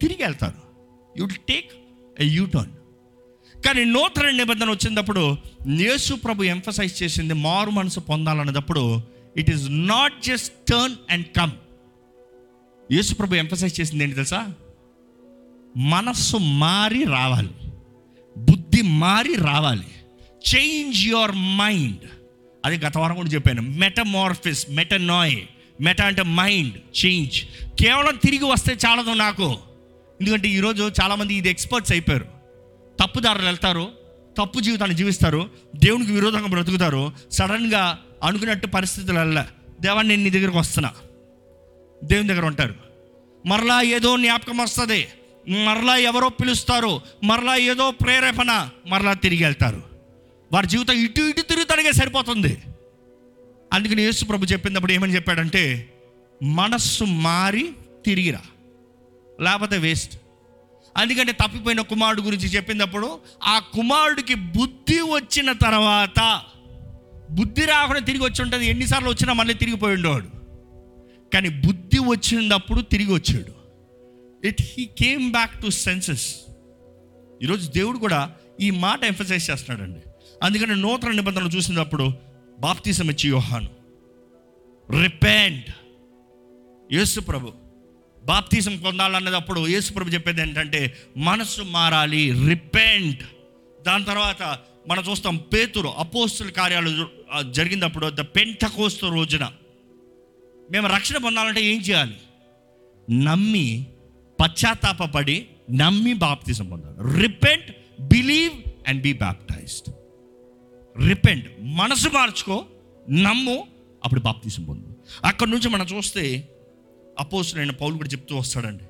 [0.00, 0.54] తిరిగి వెళ్తారు.
[1.18, 1.72] You take
[2.20, 2.72] a U turn
[3.62, 5.36] కానీ నూతన నిబంధన వచ్చినప్పుడు
[5.68, 9.02] యేసు ప్రభు ఎంఫసైజ్ చేసింది మారు మనసు పొందాలన్నప్పుడు
[9.36, 11.50] it is not just turn and come
[12.92, 14.54] Yesu Prabhu emphasize చేసింది ఏంటి తెలుసా?
[15.76, 17.50] మనస్సు మారి రావాలి.
[18.36, 19.86] బుద్ధి మారి రావాలి.
[20.54, 22.10] చేంజ్ యువర్ మైండ్
[22.64, 23.62] అది గత వారం కూడా చెప్పాను.
[23.62, 25.42] మెటమార్ఫిస్ మెటనాయ్
[25.82, 27.44] మెటా అంటే మైండ్ చేంజ్.
[27.80, 29.58] కేవలం తిరిగి వస్తే చాలదు నాకు.
[30.20, 32.26] ఎందుకంటే ఈరోజు చాలామంది ఇది ఎక్స్పర్ట్స్ అయిపోయారు.
[33.00, 33.92] తప్పుదారులు వెళ్తారు
[34.38, 39.42] తప్పు జీవితాన్ని జీవిస్తారు దేవునికి విరోధంగా బ్రతుకుతారు సడన్గా అనుకున్నట్టు పరిస్థితులు
[39.82, 40.92] దేవాన్ని నేను నీ దగ్గరకు వస్తున్నా.
[42.04, 42.74] దేవుని దగ్గర ఉంటారు.
[43.46, 45.08] మరలా ఏదో జ్ఞాపకం వస్తుంది.
[45.48, 47.00] మరలా ఎవరో పిలుస్తారు.
[47.24, 48.68] మరలా ఏదో ప్రేరేపణ.
[48.86, 49.82] మరలా తిరిగి వెళ్తారు.
[50.52, 52.58] వారి జీవితం ఇటు ఇటు తిరుగుతానికే సరిపోతుంది.
[53.72, 55.92] అందుకని యేసు ప్రభు చెప్పినప్పుడు ఏమని చెప్పాడంటే
[56.42, 57.72] మనస్సు మారి
[58.06, 58.40] తిరిగిరా
[59.40, 60.18] లేకపోతే వేస్ట్.
[60.96, 66.42] అందుకంటే తప్పిపోయిన కుమారుడు గురించి చెప్పినప్పుడు ఆ కుమారుడికి బుద్ధి వచ్చిన తర్వాత
[67.30, 68.66] బుద్ధి రాకుండా తిరిగి వచ్చి ఉంటుంది.
[68.66, 70.28] ఎన్నిసార్లు వచ్చినా మళ్ళీ తిరిగిపోయి ఉండేవాడు.
[71.34, 73.52] కానీ బుద్ధి వచ్చినప్పుడు తిరిగి వచ్చాడు.
[74.46, 76.34] It he came back to senses
[77.42, 80.00] ఈరోజు దేవుడు కూడా ఈ మాట ఎంఫసైజ్ చేస్తున్నాడండి.
[80.42, 82.31] అందుకని నూతన నిబంధనలు చూసినప్పుడు
[82.64, 83.70] బాప్తీసం ఇచ్చి యోహాను.
[85.02, 85.68] రిపెండ్
[86.92, 87.48] యేసు ప్రభు
[88.24, 90.80] బాప్తీసం పొందాలన్నదప్పుడు యేసు ప్రభు చెప్పేది ఏంటంటే
[91.16, 93.22] మనసు మారాలి రిపెంట్
[93.86, 94.42] దాని తర్వాత
[94.88, 96.90] మనం చూస్తాం పేతురు అపోస్తుల కార్యాలు
[97.50, 99.44] జరిగినప్పుడు ద పెంటకోస్తు రోజున
[100.70, 102.16] మేము రక్షణ పొందాలంటే ఏం చేయాలి?
[103.10, 103.66] నమ్మి
[104.38, 105.36] పశ్చాత్తాపడి
[105.70, 106.98] నమ్మి బాప్తిజం పొందాలి.
[107.22, 107.70] Repent
[108.12, 108.56] believe
[108.88, 109.88] and be baptised
[111.08, 112.64] repent మనసు మార్చుకో
[113.10, 113.66] నమ్ము
[114.04, 114.86] అప్పుడు బాప్తీసం పొందు.
[115.24, 116.48] అక్కడ నుంచి మనం చూస్తే
[117.18, 118.84] అపోస్తులైన పౌలు కూడా చెప్తూ వస్తాడండి.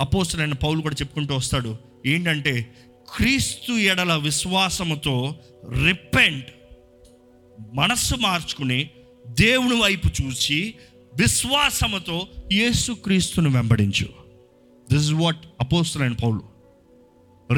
[0.00, 1.76] అపోస్తులైన పౌలు కూడా చెప్పుకుంటూ వస్తాడు.
[2.06, 2.74] ఏంటంటే
[3.16, 5.34] క్రీస్తు ఎడల విశ్వాసముతో
[5.86, 6.46] రిపెంట్
[7.74, 8.90] మనస్సు మార్చుకుని
[9.26, 10.74] దేవుని వైపు చూసి
[11.16, 14.08] విశ్వాసముతో యేసుక్రీస్తును వెంబడించు.
[14.92, 16.42] దిస్ ఇస్ వాట్ అపోస్తులైన పౌలు.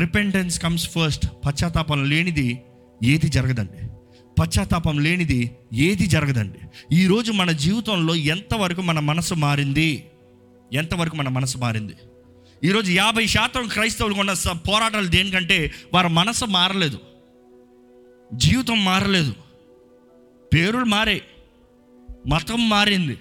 [0.01, 2.63] రిపెంటెన్స్ కమ్స్ ఫస్ట్ పశ్చాత్తాపం లేనిది
[3.05, 3.89] ఏది జరగదండి.
[4.41, 6.59] పశ్చాత్తాపం లేనిది ఏది జరగదండి.
[6.97, 10.07] ఈరోజు మన జీవితంలో ఎంతవరకు మన మనసు మారింది?
[10.73, 11.93] ఎంతవరకు మన మనసు మారింది?
[12.65, 16.99] ఈరోజు యాభై శాతం క్రైస్తవులు ఉన్న పోరాటాలు దేనికంటే వారి మనసు మారలేదు.
[18.35, 19.35] జీవితం మారలేదు.
[20.55, 21.23] పేరులు మారే.
[22.29, 23.19] మతం మారింది.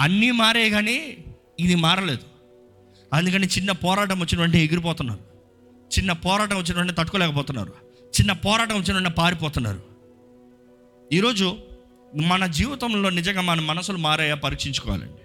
[0.00, 1.16] అన్నీ మారే కానీ
[1.60, 2.20] ఇది మారలేదు.
[3.12, 5.20] అందుకని చిన్న పోరాటం వచ్చిన వెంటనే ఎగిరిపోతున్నారు.
[5.98, 7.81] చిన్న పోరాటం వచ్చిన వెంటనే తట్టుకోలేకపోతున్నారు.
[8.12, 9.82] చిన్న పోరాటం వచ్చిన పారిపోతున్నారు.
[11.12, 11.56] ఈరోజు
[12.16, 14.34] మన జీవితంలో నిజంగా మన మనసులు మారాయా?
[14.34, 15.22] పరీక్షించుకోవాలండి.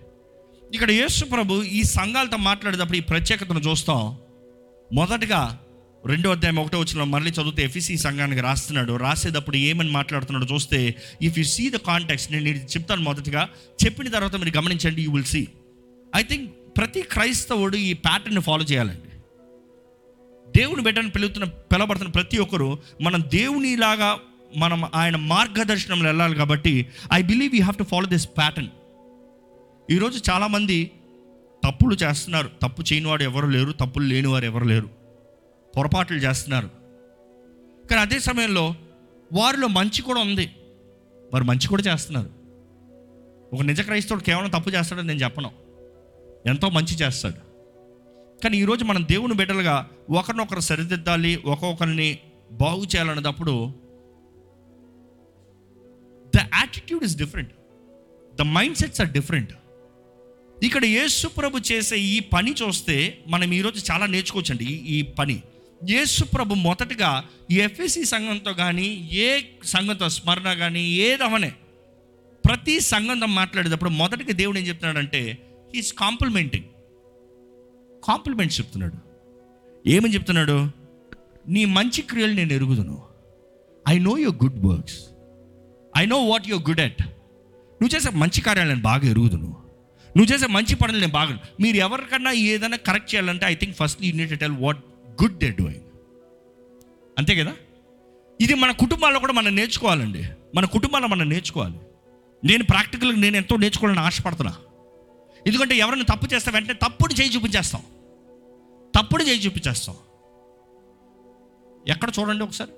[0.75, 4.17] ఇక్కడ యేసు ప్రభు ఈ సంఘాలతో మాట్లాడేటప్పుడు ఈ ప్రత్యేకతను చూస్తాం.
[4.93, 5.59] మొదటగా
[6.05, 8.93] రెండో అధ్యాయం ఒకటో వచ్చిన మళ్ళీ చదివితే ఎఫీసీ సంఘానికి రాస్తున్నాడు.
[8.93, 13.49] రాసేటప్పుడు ఏమని మాట్లాడుతున్నాడు చూస్తే if you see the contacts నేను చెప్తాను మొదటగా.
[13.85, 15.47] చెప్పిన తర్వాత మీరు గమనించండి you will see
[16.15, 19.06] I think ప్రతి క్రైస్తవుడు ఈ ప్యాటర్న్ ఫాలో చేయాలండి.
[20.57, 24.19] దేవుని బిడ్డను పిలుతున్న పిలబడుతున్న ప్రతి ఒక్కరు మనం దేవునిలాగా
[24.57, 28.69] మనం ఆయన మార్గదర్శనంలో వెళ్ళాలి కాబట్టి I believe you have to follow this pattern
[29.91, 30.91] ఈరోజు చాలామంది
[31.67, 32.49] తప్పులు చేస్తున్నారు.
[32.61, 34.89] తప్పు చేయనివాడు ఎవరు లేరు తప్పులు లేనివారు ఎవరు లేరు.
[35.77, 36.69] పొరపాట్లు చేస్తున్నారు.
[37.89, 38.75] కానీ అదే సమయంలో
[39.33, 40.51] వారిలో మంచి కూడా ఉంది.
[41.33, 42.29] వారు మంచి కూడా చేస్తున్నారు.
[43.55, 45.51] ఒక నిజ క్రైస్తవుడు కేవలం తప్పు చేస్తాడని నేను చెప్పను.
[46.45, 47.46] ఎంతో మంచి చేస్తాడు.
[48.41, 49.75] కానీ ఈరోజు మనం దేవుని బిడ్డలుగా
[50.09, 52.09] ఒకరినొకరు సరిదిద్దాలి ఒక్కొక్కరిని
[52.51, 53.53] బాగు చేయాలన్నప్పుడు
[56.33, 57.53] the attitude is different
[58.33, 59.53] the mind sets are different
[60.57, 62.95] ఇక్కడ యేసుప్రభు చేసే ఈ పని చూస్తే
[63.27, 65.37] మనం ఈరోజు చాలా నేర్చుకోవచ్చండి ఈ పని.
[65.89, 67.09] యేసుప్రభు మొదటగా
[67.57, 68.87] ఎఫ్ఎసి సంఘంతో కానీ
[69.19, 69.27] ఏ
[69.63, 71.51] సంఘంతో స్మరణ కానీ ఏదవనే
[72.43, 75.21] ప్రతి సంఘంతో మాట్లాడేటప్పుడు మొదటిగా దేవుడు ఏం చెప్తున్నాడంటే
[75.75, 76.67] హీస్ కాంప్లిమెంటింగ్
[78.07, 78.97] కాంప్లిమెంట్స్ చెప్తున్నాడు.
[79.89, 80.71] ఏమని చెప్తున్నాడు?
[81.47, 83.03] నీ మంచి క్రియలు నేను ఎరుగుదును.
[83.87, 84.99] I know your good works
[85.97, 89.57] I know what your good at నువ్వు చేసే మంచి కార్యాలు నేను బాగా ఎరుగుదును.
[90.17, 94.13] నువ్వు చేసే మంచి పనులు నేను బాగా మీరు ఎవరికన్నా ఏదైనా కరెక్ట్ చేయాలంటే I think first you
[94.13, 94.77] need tell what
[95.23, 95.83] good day doing
[97.17, 97.53] అంతే కదా?
[98.41, 100.29] ఇది మన కుటుంబాల్లో కూడా మనం నేర్చుకోవాలండి.
[100.55, 101.79] మన కుటుంబాల్లో మనం నేర్చుకోవాలి.
[102.43, 104.55] నేను ప్రాక్టికల్గా నేను ఎంతో నేర్చుకోవాలని ఆశపడుతున్నా.
[105.47, 107.81] ఎందుకంటే ఎవరైనా తప్పు చేస్తే వెంటనే తప్పుడు చేయి చూపించేస్తాం.
[108.95, 109.95] తప్పుడు చేయి చూపించేస్తాం.
[111.87, 112.71] ఎక్కడ చూడండి ఒకసారి?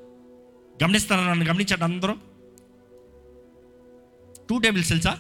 [0.84, 2.14] గమనిస్తారా నన్ను గమనించండి అందరూ?
[4.50, 5.20] టూ టేబుల్స్ తెలుసా?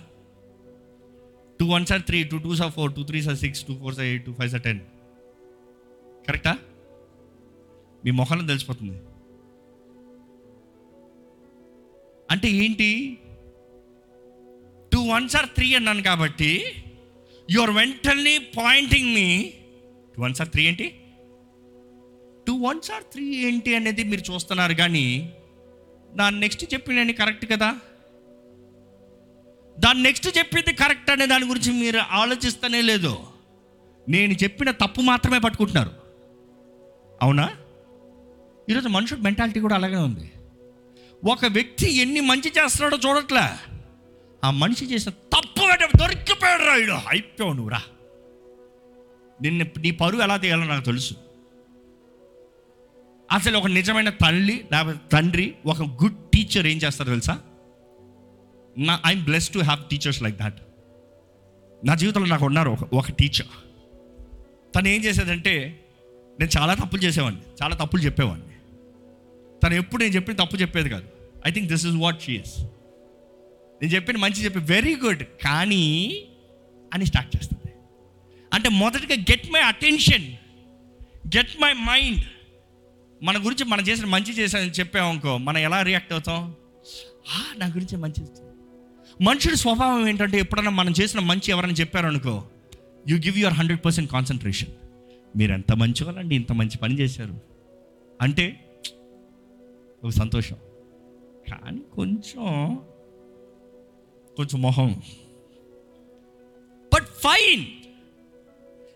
[1.60, 4.06] Two one sir three two two sir four two three sir six two four sir
[4.06, 4.80] eight two five sir ten
[6.28, 6.58] కరెక్టా
[8.06, 9.00] మీ మొహం తెలిసిపోతుంది.
[12.32, 13.18] అంటే ఏంటి?
[14.94, 16.66] టూ వన్స్ ఆర్ త్రీ అన్నాను కాబట్టి
[17.52, 19.54] యువర్ వెంటనే pointing me
[20.20, 21.02] ones are three ఏంటి?
[22.48, 25.34] టూ వన్స్ ఆర్ త్రీ ఏంటి అనేది మీరు చూస్తున్నారు కానీ
[26.16, 27.76] దాని నెక్స్ట్ చెప్పిన కరెక్ట్ కదా?
[29.80, 33.18] దాని నెక్స్ట్ చెప్పింది కరెక్ట్ అనే దాని గురించి మీరు ఆలోచిస్తూనే లేదు.
[34.10, 35.92] నేను చెప్పిన తప్పు మాత్రమే పట్టుకుంటున్నారు.
[37.22, 37.50] అవునా?
[38.70, 40.32] ఈరోజు మనుషుల మెంటాలిటీ కూడా అలాగే ఉంది.
[41.32, 43.74] ఒక వ్యక్తి ఎన్ని మంచి చేస్తున్నాడో చూడట్లే.
[44.44, 45.60] ఆ మనిషి చేసిన తప్పు
[45.98, 47.82] దొరికిపోయాడు రా అయిపోయావు నువ్వు రా.
[49.42, 51.14] నిన్ను నీ పరువు ఎలా తీయాలో నాకు తెలుసు.
[53.32, 57.40] అసలు ఒక నిజమైన తల్లి లేకపోతే తండ్రి ఒక గుడ్ టీచర్ ఏం చేస్తారో తెలుసా?
[58.78, 60.60] నా I'm bless to have teachers like that
[61.86, 63.48] నా జీవితంలో నాకు ఉన్నారు ఒక ఒక టీచర్
[64.76, 65.84] తను ఏం చేసేదంటే
[66.40, 68.48] నేను చాలా తప్పులు చేసేవాడిని చాలా తప్పులు చెప్పేవాడిని.
[69.64, 71.08] తను ఎప్పుడు నేను చెప్పిన తప్పు చెప్పేది కాదు.
[71.48, 72.60] I think this is what she's
[73.82, 75.86] నేను చెప్పిన మంచి చెప్పి వెరీ గుడ్ కానీ
[76.94, 77.69] అని స్టార్ట్ చేస్తుంది.
[78.54, 80.34] అంటే మొదటిగా get my attention
[81.38, 82.26] get my mind
[83.24, 86.56] మన గురించి మనం చేసిన మంచి చేశానని చెప్పామనుకో మనం ఎలా రియాక్ట్ అవుతాం?
[87.36, 88.26] "ఆ, నా గురించి మంచి
[89.24, 92.44] మనుషుడి స్వభావం ఏంటంటే ఎప్పుడన్నా మనం చేసిన మంచి ఎవరైనా చెప్పారనుకో
[93.10, 94.70] you give your hundred percent concentration
[95.38, 97.42] మీరు ఎంత మంచి వాళ్ళండి ఇంత మంచి పని చేశారు.
[98.22, 98.66] అంటే
[100.04, 100.56] ఒక సంతోషం.
[101.52, 102.80] కానీ కొంచెం
[104.38, 105.02] కొంచెం మొహం.
[106.94, 107.66] బట్ ఫైన్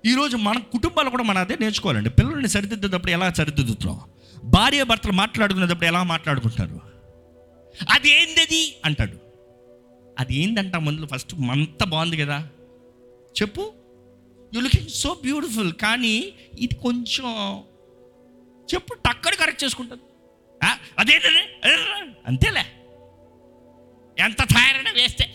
[0.06, 2.10] ఈరోజు మన కుటుంబాలు కూడా మన అదే నేర్చుకోవాలండి.
[2.10, 4.01] పిల్లల్ని సరిదిద్దేటప్పుడు ఎలా సరిదిద్దుతున్నాం?
[4.43, 6.82] భార్య భర్తలు మాట్లాడుకునేటప్పుడు ఎలా మాట్లాడుకుంటారు?
[7.89, 8.76] అది ఏందది?
[8.86, 9.18] అంటాడు.
[10.20, 12.49] అది ఏందంట ముందు ఫస్ట్ అంత బాగుంది కదా.
[13.41, 13.74] చెప్పు.
[14.56, 17.60] యు లుకింగ్ సో బ్యూటిఫుల్ కానీ ఇది కొంచెం
[18.74, 20.01] చెప్పు టక్కడి కరెక్ట్ చేసుకుంటుంది.
[20.99, 21.62] అదేంటే
[22.28, 22.66] అంతేలే.
[24.20, 25.34] ఎంత తయారైనా వేస్తే.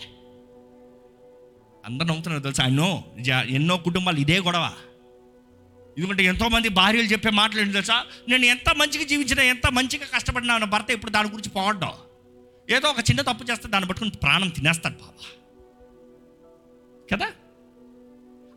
[1.89, 2.65] అందరు నవ్వుతున్నారు తెలుసా?
[2.65, 3.03] ఎన్నో
[3.47, 4.71] ఎన్నో కుటుంబాలు ఇదే గొడవ.
[5.97, 8.03] ఎందుకంటే ఎంతోమంది భార్యలు చెప్పే మాటలు ఏంటి తెలుసా?
[8.29, 11.91] నేను ఎంత మంచిగా జీవించినా ఎంత మంచిగా కష్టపడినా నా భర్త ఇప్పుడు దాని గురించి పోవడం.
[12.69, 15.23] ఏదో ఒక చిన్న తప్పు చేస్తే దాన్ని పట్టుకుని ప్రాణం తినేస్తాడు బాబా.
[17.11, 17.25] కదా?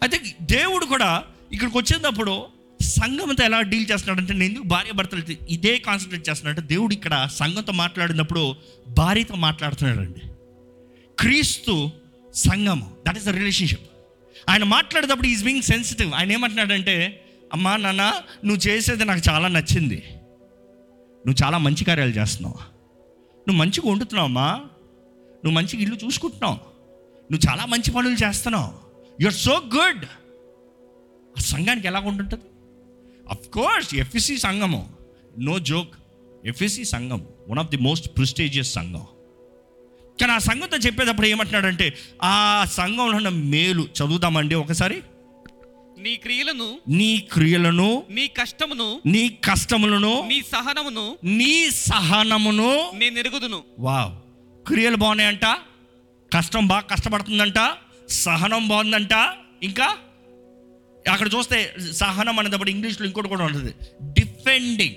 [0.02, 2.46] అయితే దేవుడు కూడా ఇక్కడికి వచ్చేటప్పుడు
[2.80, 8.54] సంఘంతో ఎలా డీల్ చేస్తున్నాడంటే నేను ఎందుకు భార్య భర్తలు ఇదే కాన్సన్ట్రేట్ చేస్తున్నాడంటే దేవుడు ఇక్కడ సంఘంతో మాట్లాడినప్పుడు
[8.88, 10.20] భార్యతో మాట్లాడుతున్నాడండి.
[11.18, 11.90] క్రీస్తు
[12.34, 13.90] సంఘము దట్ ఈస్ ద రిలేషన్షిప్
[14.48, 18.14] ఆయన మాట్లాడేటప్పుడు ఈజ్ బీయింగ్ సెన్సిటివ్ ఆయన ఏమంటున్నాడంటే అమ్మా నాన్న
[18.44, 20.04] నువ్వు చేసేది నాకు చాలా నచ్చింది.
[21.26, 22.54] నువ్వు చాలా మంచి కార్యాలు చేస్తున్నావు.
[23.48, 24.56] నువ్వు మంచిగా వండుతున్నావు అమ్మా.
[25.44, 26.54] నువ్వు మంచిగా ఇల్లు చూసుకుంటున్నావు.
[27.32, 28.74] నువ్వు చాలా మంచి పనులు చేస్తున్నావు.
[29.24, 30.04] ఆర్ సో గుడ్
[31.38, 32.42] ఆ సంఘానికి ఎలా ఉంటుంటుంది
[33.30, 34.90] అఫ్ కోర్స్ ఎఫ్ఎస్సి సంఘము.
[35.38, 35.94] నో జోక్
[36.46, 37.26] ఎఫ్ఎస్సి సంఘం.
[37.48, 39.06] One of the most prestigious సంఘం.
[40.20, 45.02] కానీ ఆ సంఘంతో చెప్పేటప్పుడు ఏమంటున్నాడంటే ఆ సంఘంలో ఉన్న మేలు చదువుదామండి ఒకసారి.
[45.98, 53.62] నీ క్రియలను నీ క్రియలను నీ కష్టమును నీ కష్టములను నీ సహనమును నీ సహనమును నేను ఎరుగుదును.
[53.78, 54.12] వావ్.
[54.68, 55.44] క్రియలు బాగున్నాయంట
[56.36, 57.74] కష్టం బాగా కష్టపడుతుందంట
[58.08, 59.14] సహనం బాగుందంట
[59.62, 59.96] ఇంకా
[61.10, 63.74] అక్కడ చూస్తే సహనం అనేటప్పుడు ఇంగ్లీష్లో ఇంకోటి కూడా ఉంటుంది.
[64.02, 64.94] డిఫెండింగ్.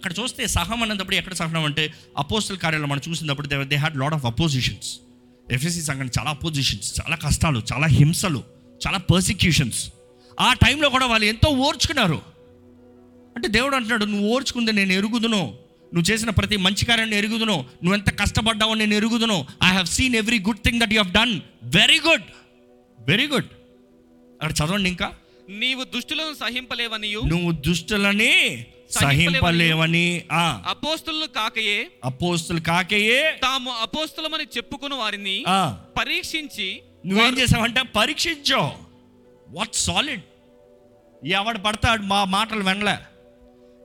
[0.00, 4.14] అక్కడ చూస్తే సహనం అనేటప్పుడు ఎక్కడ సహనం అంటే అపోస్తల కార్యాలు మనం చూసినప్పుడు they they had lot
[4.14, 4.98] of oppositions
[5.50, 8.44] Ephesus సంఘానికి చాలా అపోజిషన్స్ చాలా కష్టాలు చాలా హింసలు
[8.86, 9.92] చాలా పర్సిక్యూషన్స్
[10.40, 12.22] ఆ టైంలో కూడా వాళ్ళు ఎంతో ఓర్చుకున్నారు.
[13.36, 15.42] అంటే దేవుడు అంటున్నాడు నువ్వు ఓర్చుకుంది నేను ఎరుగుదును.
[15.94, 17.56] నువ్వు చేసిన ప్రతి మంచి కార్యాన్ని ఎరుగుదును.
[17.82, 19.46] నువ్వు ఎంత కష్టపడ్డావో నేను ఎరుగుదును.
[19.64, 22.22] I have seen every good thing that you have done very good
[23.00, 23.44] very good
[24.42, 25.12] అక్కడ చదవండి ఇంకా.
[25.48, 27.20] నీవు దుష్టులను సహింపలేవనియు.
[27.26, 30.62] నువ్వు దుష్టులని సహింపలేవని ఆ.
[30.66, 35.44] అపోస్తులు కాకయే అపోస్తులు కాకయే తాము అపోస్తులమని చెప్పుకుని వారిని
[35.98, 38.70] పరీక్షించి నువ్వేం చేసావంటే పరీక్షించావు
[39.48, 40.20] వాట్ సాలిడ్?
[41.26, 42.96] ఎవడు పడతాడు మా మాటలు వినలే.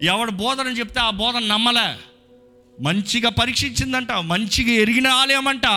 [0.04, 1.88] ఎవడు బోధన చెప్తే ఆ బోధన నమ్మలే.
[2.82, 5.68] మంచిగా పరీక్షించిందంట మంచిగా ఎరిగిన ఆలయమంట.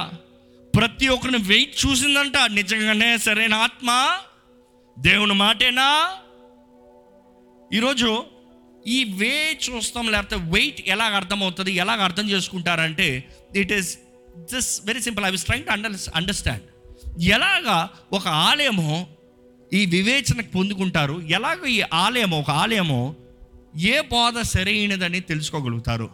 [0.77, 3.91] ప్రతి ఒక్కరిని వెయిట్ చూసిందంట నిజంగానే సరైన ఆత్మ.
[4.99, 6.17] దేవుని మాటేనా?
[7.75, 8.25] ఈరోజు
[8.89, 13.25] ఈ వే చూస్తాం లేకపోతే వెయిట్ ఎలాగ అర్థమవుతుంది ఎలాగ అర్థం చేసుకుంటారంటే
[13.57, 13.99] it is
[14.53, 16.63] just very simple I was trying to under understand
[17.21, 19.07] ఎలాగా ఒక ఆలయము
[19.73, 21.23] ఈ వివేచనకు పొందుకుంటారు?
[21.29, 23.17] ఎలాగ ఈ ఆలయము ఒక ఆలయము
[23.77, 26.09] ఏ బోధ సరైనదని తెలుసుకోగలుగుతారు?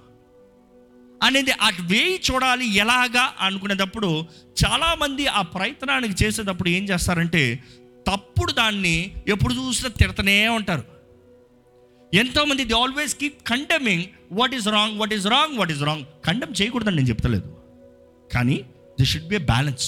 [1.23, 4.27] అనేది ఆ వేయి చూడాలి ఎలాగా అనుకునేటప్పుడు
[4.65, 7.43] చాలామంది ఆ ప్రయత్నానికి చేసేటప్పుడు ఏం చేస్తారంటే
[8.07, 8.97] తప్పుడు దాన్ని
[9.29, 10.94] ఎప్పుడు చూసినా తిడతనే ఉంటారు.
[12.21, 14.05] ఎంతోమంది they always keep condemning
[14.39, 17.49] what is wrong what is wrong what is wrong condemn చేయకూడదని నేను చెప్తలేదు.
[18.35, 18.57] కానీ
[18.99, 19.87] ది షుడ్ బి బ్యాలెన్స్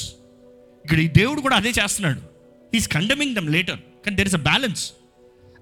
[0.85, 2.21] ఇక్కడ ఈ దేవుడు కూడా అదే చేస్తున్నాడు.
[2.77, 4.85] ఈస్ కండెమింగ్ దమ్ లేటర్ కానీ దెర్ ఇస్ అ బ్యాలెన్స్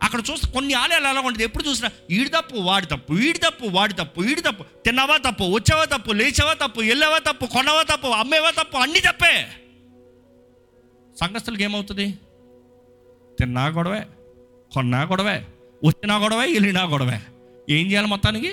[0.02, 1.44] అక్కడ చూస్తే కొన్ని ఆలయాలు అలా ఉంటుంది.
[1.44, 4.62] ఎప్పుడు చూసినా ఈడి తప్పు వాడి తప్పు వీడి తప్పు వాడి తప్పు వీడి తప్పు.
[4.84, 9.34] తిన్నావా తప్పు వచ్చావా తప్పు లేచావా తప్పు వెళ్ళావా తప్పు కొన్నావా తప్పు అమ్మేవా తప్పు అన్ని తప్పే.
[11.20, 12.06] సంఘస్థులకి ఏమవుతుంది?
[13.38, 14.02] తిన్నా గొడవే
[14.74, 15.36] కొన్నా గొడవే.
[15.84, 17.20] వచ్చినా గొడవే వెళ్ళినా గొడవే.
[17.70, 18.52] ఏం చేయాలి మొత్తానికి?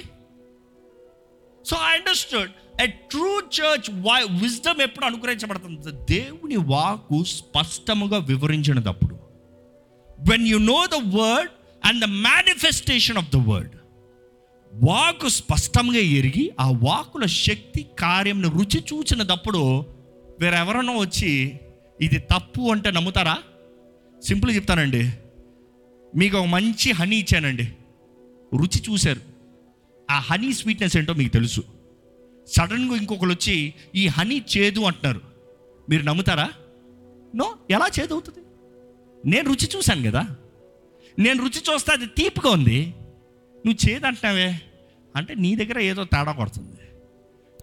[1.66, 6.14] So I understand a true church why wisdom ఎప్పుడు అనుగ్రహించబడుతుంది?
[6.14, 9.16] దేవుని వాకు స్పష్టముగా వివరించినప్పుడు
[10.30, 11.52] when you know the word
[11.86, 13.72] and the manifestation of the word
[14.74, 19.86] వాకు స్పష్టంగా ఎరిగి ఆ వాకుల శక్తి కార్యంను రుచి చూచినప్పుడు
[20.40, 21.60] వేరెవరన్నా వచ్చి
[22.02, 23.38] ఇది తప్పు అంటే నమ్ముతారా?
[24.22, 25.10] సింపుల్ చెప్తానండి.
[26.18, 27.64] మీకు ఒక మంచి హనీ ఇచ్చానండి.
[28.56, 29.22] రుచి చూశారు.
[30.12, 31.64] ఆ హనీ స్వీట్నెస్ ఏంటో మీకు తెలుసు.
[32.48, 35.22] సడన్గా ఇంకొకరు వచ్చి ఈ హనీ చేదు అంటున్నారు.
[35.90, 36.50] మీరు నమ్ముతారా?
[37.36, 38.40] నో ఎలా చేదు అవుతుంది?
[39.26, 40.36] నేను రుచి చూశాను కదా.
[41.20, 42.94] నేను రుచి చూస్తే అది తీపిగా ఉంది.
[43.66, 44.62] నువ్వు చేదు అంటున్నావే.
[45.16, 46.68] అంటే నీ దగ్గర ఏదో తేడా కొడుతుంది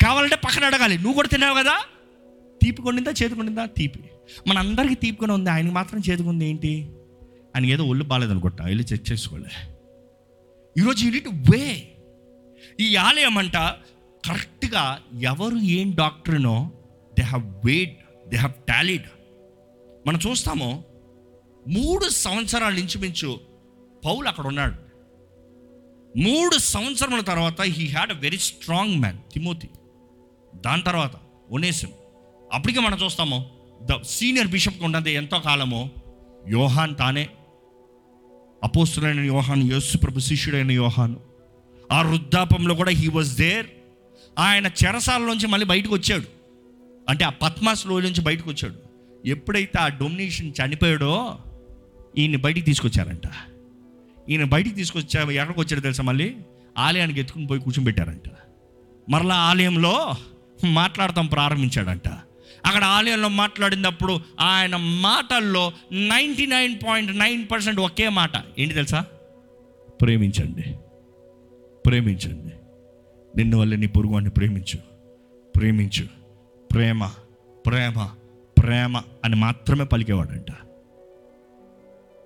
[0.05, 0.97] కావాలంటే పక్కన అడగాలి.
[0.97, 1.81] నువ్వు కూడా తిన్నావు కదా?
[2.63, 4.01] తీపి కొండిందా చేదు కొండిందా తీపి.
[4.47, 5.51] మన అందరికీ తీపికొని ఉంది.
[5.51, 6.91] ఆయనకి మాత్రం చేదుకుంది ఏంటి?
[7.59, 9.51] ఆయనకి ఏదో ఒళ్ళు బాగాలేదనుకుంటా వెళ్ళి చెక్ చేసుకోలే.
[10.79, 11.93] ఈరోజు యూనిట్ వే
[12.81, 13.57] ఈ ఆలయం అంట
[14.27, 16.71] కరెక్ట్గా ఎవరు ఏం డాక్టర్నో
[17.19, 17.99] they have wait
[18.29, 19.09] they have toiled
[20.07, 20.85] మనం చూస్తాము
[21.69, 23.41] మూడు సంవత్సరాల ఇంచుమించు
[24.05, 24.77] పౌలు అక్కడ ఉన్నాడు.
[26.19, 29.69] మూడు సంవత్సరముల తర్వాత he had a very strong man Timothy.
[30.55, 31.13] దాని తర్వాత
[31.51, 31.91] ఒనేసిం.
[32.53, 33.51] అప్పటికే మనం చూస్తాము
[33.83, 35.91] ద సీనియర్ బిషప్ ఉన్నది ఎంతో కాలము
[36.49, 37.29] యోహాన్ తానే.
[38.65, 41.21] అపోస్తులైన యోహాను యేసు శిష్యుడైన యోహాను.
[41.93, 43.67] ఆ వృద్ధాపంలో కూడా హీ వాజ్ దేర్
[44.39, 46.25] ఆయన చెరసాల నుంచి మళ్ళీ బయటకు వచ్చాడు.
[47.09, 48.75] అంటే ఆ పద్మాస్లో నుంచి బయటకు వచ్చాడు.
[49.29, 51.39] ఎప్పుడైతే ఆ డొమినేషన్ చనిపోయాడో
[52.19, 53.31] ఈయన బయటికి తీసుకొచ్చారంట.
[54.31, 56.37] ఈయన బయటికి తీసుకొచ్చా ఎక్కడికి వచ్చాడు తెలుసా మళ్ళీ?
[56.79, 58.31] ఆలయానికి ఎత్తుకుని పోయి కూర్చోబెట్టారంట.
[59.11, 60.15] మరలా ఆలయంలో
[60.65, 62.09] మాట్లాడటం ప్రారంభించాడంట.
[62.69, 68.31] అక్కడ ఆలయంలో మాట్లాడినప్పుడు ఆయన మాటల్లో ninety nine point nine percent ఒకే మాట.
[68.59, 69.05] ఏంటి తెలుసా?
[70.01, 70.63] ప్రేమించండి.
[71.87, 72.55] ప్రేమించండి.
[73.37, 74.79] నిన్ను వల్ల నీ పొరుగు ప్రేమించు.
[75.57, 76.07] ప్రేమించు.
[76.73, 77.11] ప్రేమ
[77.67, 78.11] ప్రేమ
[78.59, 80.51] ప్రేమ అని మాత్రమే పలికేవాడంట.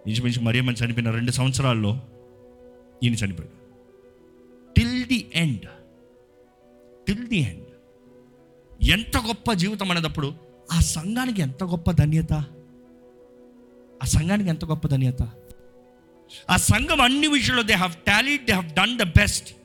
[0.07, 2.01] ఇంచుమించు మరియమ్మ చనిపోయిన రెండు సంవత్సరాల్లో
[3.03, 3.63] ఈయన చనిపోయాడు.
[4.73, 5.67] Till the end
[7.09, 7.62] till the end
[8.83, 10.35] ఎంత గొప్ప జీవితం అనేటప్పుడు
[10.73, 12.33] ఆ సంఘానికి ఎంత గొప్ప ధన్యత?
[14.03, 15.23] ఆ సంఘానికి ఎంత గొప్ప ధన్యత?
[16.51, 19.57] ఆ సంఘం అన్ని విషయంలో they have toiled they have done the best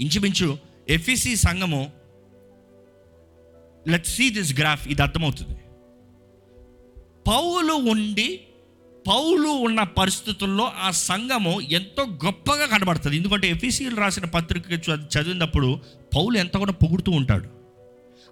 [0.00, 0.58] ఇంచుమించు
[0.88, 1.92] ఎఫ్ఈసి సంఘము
[3.88, 5.58] లెట్ సీ దిస్ గ్రాఫ్ ఇది అర్థమవుతుంది.
[7.26, 8.40] పౌలు ఉండి
[9.08, 13.16] పౌలు ఉన్న పరిస్థితుల్లో ఆ సంఘము ఎంతో గొప్పగా కనబడుతుంది.
[13.16, 15.80] ఎందుకంటే ఎఫీసీలు రాసిన పత్రిక చదివినప్పుడు
[16.16, 17.57] పౌలు ఎంత కూడా పొగుడుతూ ఉంటాడు.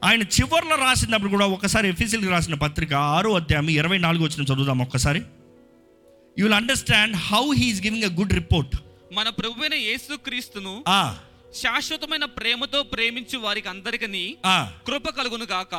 [0.05, 5.19] ఆయన చివర్లో రాసినప్పుడు కూడా ఒకసారి ఎఫీసీలకు రాసిన పత్రిక ఆరో అధ్యాయం ఇరవై నాలుగు వచ్చిన చదువుదాం ఒక్కసారి.
[6.39, 8.77] You will understand how he's giving a good report
[9.13, 10.85] మన ప్రభువైన యేసుక్రీస్తును
[11.55, 14.73] శాశ్వతమైన ప్రేమతో ప్రేమించు వారికి అందరికీ ఆ.
[14.87, 15.75] కృప కలుగును గాక.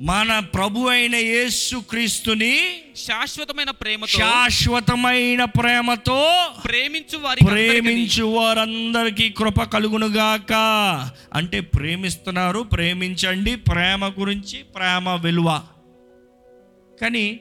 [0.00, 10.52] మన ప్రభు అయిన యేసు క్రీస్తుని శాశ్వతమైన ప్రేమతో శాశ్వతమైన ప్రేమతో ప్రేమించు అందరికీ ప్రేమించు వారందరికీ కృప కలుగునుగాక.
[11.34, 15.62] అంటే ప్రేమిస్తున్నారు ప్రేమించండి ప్రేమ గురించి ప్రేమ విలువ.
[17.00, 17.40] కానీ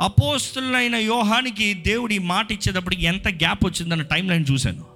[0.00, 4.86] అపోస్తులైన యోహానికి దేవుడి మాట ఇచ్చేటప్పటికి ఎంత గ్యాప్ వచ్చిందన్న టైం లైన్ చూశాను.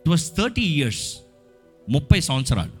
[0.00, 1.16] ఇట్ వాస్ థర్టీ ఇయర్స్
[1.88, 2.79] ముప్పై సంవత్సరాలు.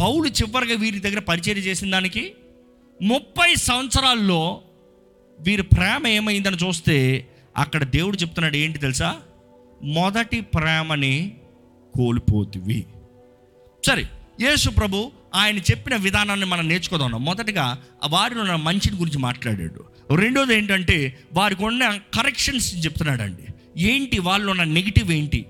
[0.00, 2.32] పౌలు చివరిగా వీరి దగ్గర పరిచయం చేసిన దానికి
[3.02, 4.60] ముప్పై సంవత్సరాల్లో
[5.40, 9.20] వీరి ప్రేమ ఏమైందని చూస్తే అక్కడ దేవుడు చెప్తున్నాడు ఏంటి తెలుసా?
[9.82, 11.36] మొదటి ప్రేమని
[11.94, 12.86] కోల్పోతివి.
[13.86, 14.08] సరే
[14.40, 19.84] యేసు ప్రభు ఆయన చెప్పిన విధానాన్ని మనం నేర్చుకోదాం మొదటగా వారిలో ఉన్న మంచిని గురించి మాట్లాడాడు.
[20.16, 23.42] రెండోది ఏంటంటే వారికి ఉన్న కరెక్షన్స్ చెప్తున్నాడండి.
[23.82, 24.18] ఏంటి?
[24.18, 25.46] వాళ్ళు ఉన్న నెగిటివ్ ఏంటి?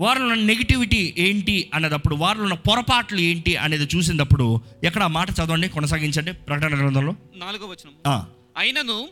[0.00, 5.68] వారిలో ఉన్న నెగిటివిటీ ఏంటి అనేటప్పుడు వారిలో ఉన్న పొరపాట్లు ఏంటి అనేది చూసినప్పుడు ఎక్కడ ఆ మాట చదవండి
[5.68, 7.14] కొనసాగించండి ప్రకటన గ్రంథంలో?
[7.34, 8.22] నాలుగో వచనం.
[8.56, 9.08] అయినను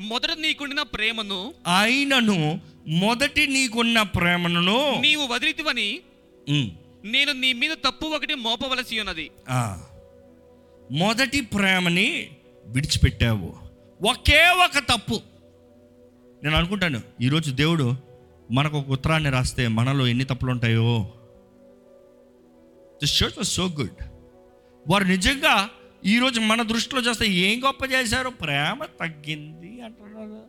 [0.00, 6.00] మొదట నీకుండిన ప్రేమను ఆయనను మొదటి నీకున్న ప్రేమను నీవు వదిలితివని
[7.04, 9.30] నేను నీ మీద తప్పు ఒకటి మోపవలసి ఉన్నది.
[9.50, 9.82] ఆ,
[10.92, 12.28] మొదటి ప్రేమని
[12.66, 13.54] విడిచిపెట్టావు.
[14.08, 15.20] ఒకే ఒక తప్పు.
[16.44, 18.11] నేను అనుకుంటాను ఈరోజు దేవుడు
[18.52, 21.12] మనకు ఒక ఉత్తరాన్ని రాస్తే మనలో ఎన్ని తప్పులు ఉంటాయో
[23.02, 24.04] this shirt was so good
[24.88, 25.70] వారు నిజంగా
[26.04, 28.28] ఈరోజు మన దృష్టిలో చేస్తే ఏం గొప్ప చేశారు?
[28.28, 30.44] ప్రేమ తగ్గింది అంటున్నారు.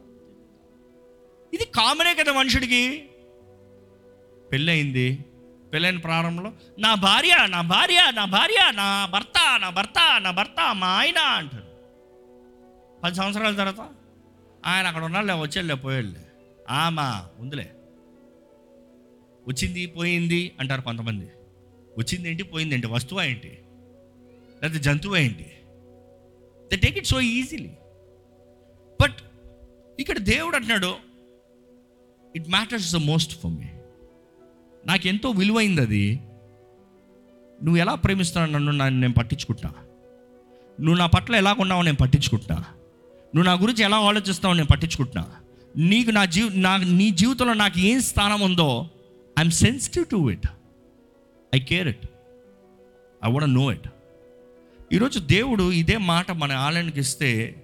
[1.54, 3.10] ఇది కామనే కదా మనుషుడికి.
[4.52, 5.26] పెళ్ళయింది.
[5.74, 10.88] పెళ్ళైన ప్రారంభంలో నా భార్య నా భార్య నా భార్య నా భర్త నా భర్త నా భర్త మా
[10.88, 11.64] ఆయన అంటారు.
[13.04, 13.90] పది సంవత్సరాల తర్వాత
[14.66, 16.26] ఆయన అక్కడ ఉన్నాళ్ళే వచ్చేళ్ళే పోయేళ్ళే.
[16.70, 17.72] ఆమా ఉందిలే.
[19.48, 21.28] వచ్చింది పోయింది అంటారు కొంతమంది.
[21.98, 23.52] వచ్చింది ఏంటి పోయింది ఏంటి వస్తువు ఏంటి
[24.62, 25.48] లేకపోతే జంతువు ఏంటి?
[26.74, 27.72] They take it so easily
[29.02, 29.20] but
[30.00, 30.96] ఇక్కడ దేవుడు అంటున్నాడు
[32.36, 33.70] it matters the most for me
[34.86, 36.06] నాకు ఎంతో విలువైంది అది.
[37.64, 39.70] నువ్వు ఎలా ప్రేమిస్తున్నావు నన్ను నన్ను నేను పట్టించుకుంటా?
[40.80, 42.56] నువ్వు నా పట్ల ఎలా ఉన్నావో నేను పట్టించుకుంటా?
[43.36, 45.24] నువ్వు నా గురించి ఎలా ఆలోచిస్తావో నేను పట్టించుకుంటున్నా
[45.78, 48.90] నీకు నా జీవ నా నీ జీవితంలో నాకు ఏం స్థానం ఉందో
[49.40, 50.48] I'm sensitive to it
[51.56, 52.10] I care it
[53.26, 53.88] I want know it
[54.94, 57.56] ఈరోజు దేవుడు ఇదే మాట మన ఆలయానికి ఇస్తే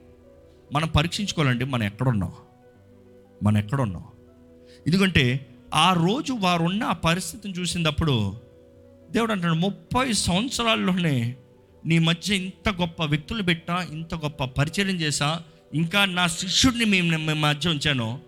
[0.74, 2.34] మనం పరీక్షించుకోవాలండి మనం ఎక్కడున్నాం?
[3.44, 4.04] మనం ఎక్కడున్నాం?
[4.88, 8.42] ఎందుకంటే ఆ రోజు వారున్న ఆ పరిస్థితిని చూసినప్పుడు
[9.12, 11.36] దేవుడు అంటాడు ముప్పై సంవత్సరాల్లోనే
[11.86, 15.42] నీ మధ్య ఇంత గొప్ప వ్యక్తులు పెట్టా ఇంత గొప్ప పరిచయం చేశా
[15.74, 18.20] ఇంకా నా శిష్యుడిని మేము మీ మధ్య ఉంచాను.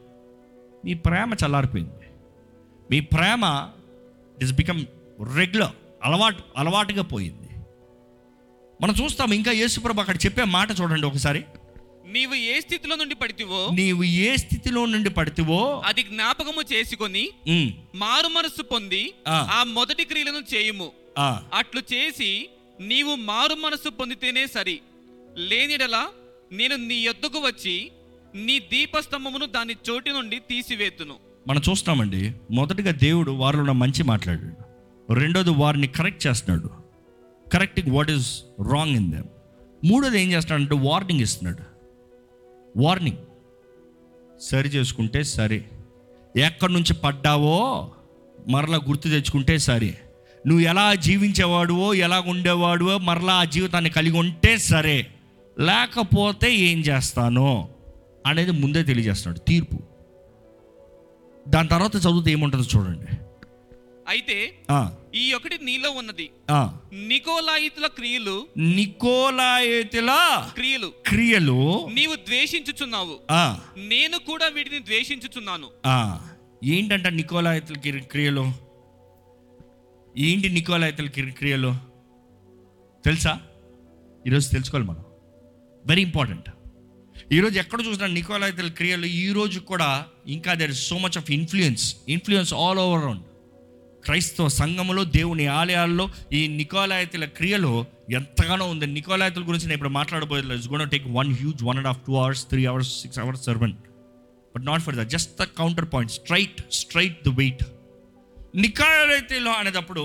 [0.86, 2.01] మీ ప్రేమ చల్లారిపోయింది.
[2.92, 3.44] మీ ప్రేమ
[4.42, 4.86] ఇస్ బికమ్
[5.36, 5.72] రెగ్యులర్
[6.04, 7.48] అలవాటు అలవాటుగా పోయింది.
[8.82, 11.44] మనం చూస్తాం ఇంకా యేసుప్రభు అక్కడ చెప్పే మాట చూడండి ఒకసారి.
[12.06, 17.24] నీవు ఏ స్థితిలో నుండి పడితివో నీవు ఏ స్థితిలో నుండి పడితివో అది జ్ఞాపకము చేసుకొని
[17.96, 19.64] మారు మనస్సు పొంది ఆ.
[19.64, 20.92] మొదటి క్రియలను చేయుము.
[21.54, 24.82] అట్లు చేసి నీవు మారు మనస్సు పొందితేనే సరి.
[25.38, 26.04] లేనిడలా
[26.52, 27.92] నేను నీ యొద్దకు వచ్చి
[28.36, 31.16] నీ దీపస్తంభమును దాని చోటి నుండి తీసివేతును.
[31.48, 34.72] మనం చూస్తామండి మొదటిగా దేవుడు వారిలో ఉన్న మంచి మాట్లాడాడు.
[35.14, 36.70] రెండోది వారిని కరెక్ట్ చేస్తున్నాడు.
[37.54, 39.24] Correcting what is wrong in them
[39.86, 41.64] మూడోది ఏం చేస్తున్నాడంటే వార్నింగ్ ఇస్తున్నాడు.
[42.80, 43.18] వార్నింగ్
[44.42, 45.66] సరి చేసుకుంటే సరే.
[46.38, 47.92] ఎక్కడి నుంచి పడ్డావో
[48.48, 49.98] మరలా గుర్తు తెచ్చుకుంటే సరే.
[50.48, 55.08] నువ్వు ఎలా జీవించేవాడువో ఎలా ఉండేవాడువో మరలా ఆ జీవితాన్ని కలిగి ఉంటే సరే.
[55.60, 57.70] లేకపోతే ఏం చేస్తానో
[58.28, 59.39] అనేది ముందే తెలియజేస్తున్నాడు.
[59.39, 59.91] తీర్పు.
[61.50, 63.06] దాని తర్వాత చదివితే ఏముంటుందో చూడండి.
[64.08, 64.56] అయితే
[65.16, 66.30] ఈ ఒకటి నీలో ఉన్నది.
[66.94, 70.18] నికోలాయితుల క్రియలు నికోలాయేతుల
[70.56, 70.94] క్రియలు.
[71.08, 73.20] క్రియలు నీవు ద్వేషించుచున్నావు.
[73.78, 75.68] నేను కూడా వీటిని ద్వేషించుచున్నాను.
[76.66, 78.54] ఏంటంట నికోలాయతుల కిరి- క్రియలు?
[80.18, 81.76] ఏంటి నికోలాయతుల కిరి- క్రియలు?
[83.06, 83.39] తెలుసా?
[84.28, 85.04] ఈరోజు తెలుసుకోవాలి మనం.
[85.86, 86.50] వెరీ ఇంపార్టెంట్
[87.36, 92.53] ఈరోజు ఎక్కడ చూసినా నికోలైతల క్రియలు ఈరోజు కూడా ఇంకా there is so much of influence influence
[92.53, 93.23] all over around
[94.05, 98.86] క్రైస్తవ సంఘములో దేవుని ఆలయాల్లో ఈ నికోలాయతల క్రియలు ఎంతగానో ఉంది.
[98.88, 102.45] నికోలాయతల గురించి నేను ఇప్పుడు మాట్లాడబోయే it's gonna take one huge one and half two hours
[102.45, 103.77] three hours six hours servant
[104.55, 107.63] but not for the just the counter point straight straight the wait
[108.55, 110.03] నికాయలో అనేటప్పుడు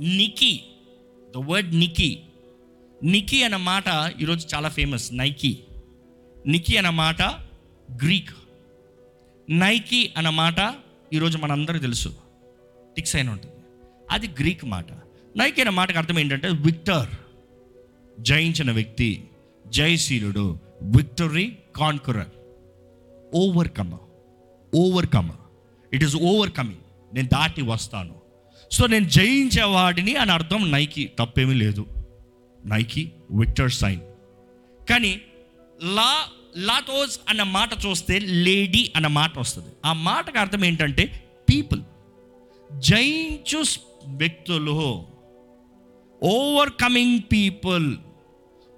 [0.00, 0.52] నికి
[1.36, 2.10] ద వర్డ్ నికి.
[3.04, 3.88] నికి అన్న మాట
[4.20, 5.58] ఈరోజు చాలా ఫేమస్ నైకీ.
[6.46, 7.22] నికి అన్న మాట
[8.04, 8.30] గ్రీక్.
[9.50, 10.74] నైకి అన్న మాట
[11.12, 12.14] ఈరోజు మనందరికీ తెలుసు.
[12.96, 13.54] టిక్స్ అయిన ఉంటుంది.
[14.10, 14.86] అది గ్రీక్ మాట.
[15.36, 17.08] నైకి అన్న మాటకు అర్థం ఏంటంటే విక్టర్.
[18.20, 19.24] జయించిన వ్యక్తి
[19.66, 22.26] జయశీలుడు victory conqueror
[23.34, 23.92] overcome
[24.74, 25.30] overcome
[25.92, 28.14] it is overcoming నేను దాటి వస్తాను.
[28.72, 31.86] సో నేను జయించేవాడిని అని అర్థం నైకి తప్పేమీ లేదు.
[32.66, 34.00] Nike victor sign.
[34.90, 35.20] కానీ
[35.82, 36.12] లా
[36.56, 39.70] లాతోజ్ అన్న మాట చూస్తే లేడీ అన్న మాట వస్తుంది.
[39.84, 41.04] ఆ మాటకు అర్థం ఏంటంటే
[41.50, 41.82] పీపుల్.
[42.70, 43.64] జయించు
[44.06, 45.06] వ్యక్తులు.
[46.70, 47.96] Overcoming people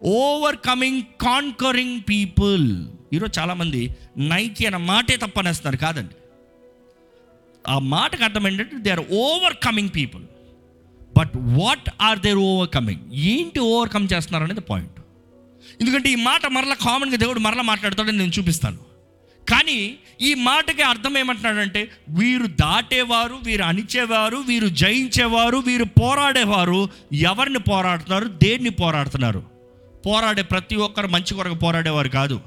[0.57, 6.15] overcoming conquering people ఈరోజు చాలామంది నైకి అన్న మాటే తప్పనేస్తున్నారు కాదండి.
[7.69, 9.05] ఆ మాటకు అర్థం ఏంటంటే they are
[9.63, 10.25] overcoming people
[11.19, 12.37] but what are there
[12.71, 15.00] overcoming ఏంటి ఓవర్కమ్ చేస్తున్నారు అనేది పాయింట్
[15.81, 18.79] ఎందుకంటే ఈ మాట మరలా కామన్గా దేవుడు మరలా మాట్లాడతాడని నేను చూపిస్తాను.
[19.51, 28.25] కానీ ఈ మాటకి అర్థం ఏమంటున్నాడంటే వీరు దాటేవారు వీరు అణిచేవారు వీరు జయించేవారు వీరు పోరాడేవారు ఎవరిని పోరాడుతున్నారు?
[28.25, 29.43] దేన్ని పోరాడుతున్నారు?
[30.07, 32.41] పోరాడే ప్రతి ఒక్కరు మంచి కొరకు పోరాడేవారు కాదు.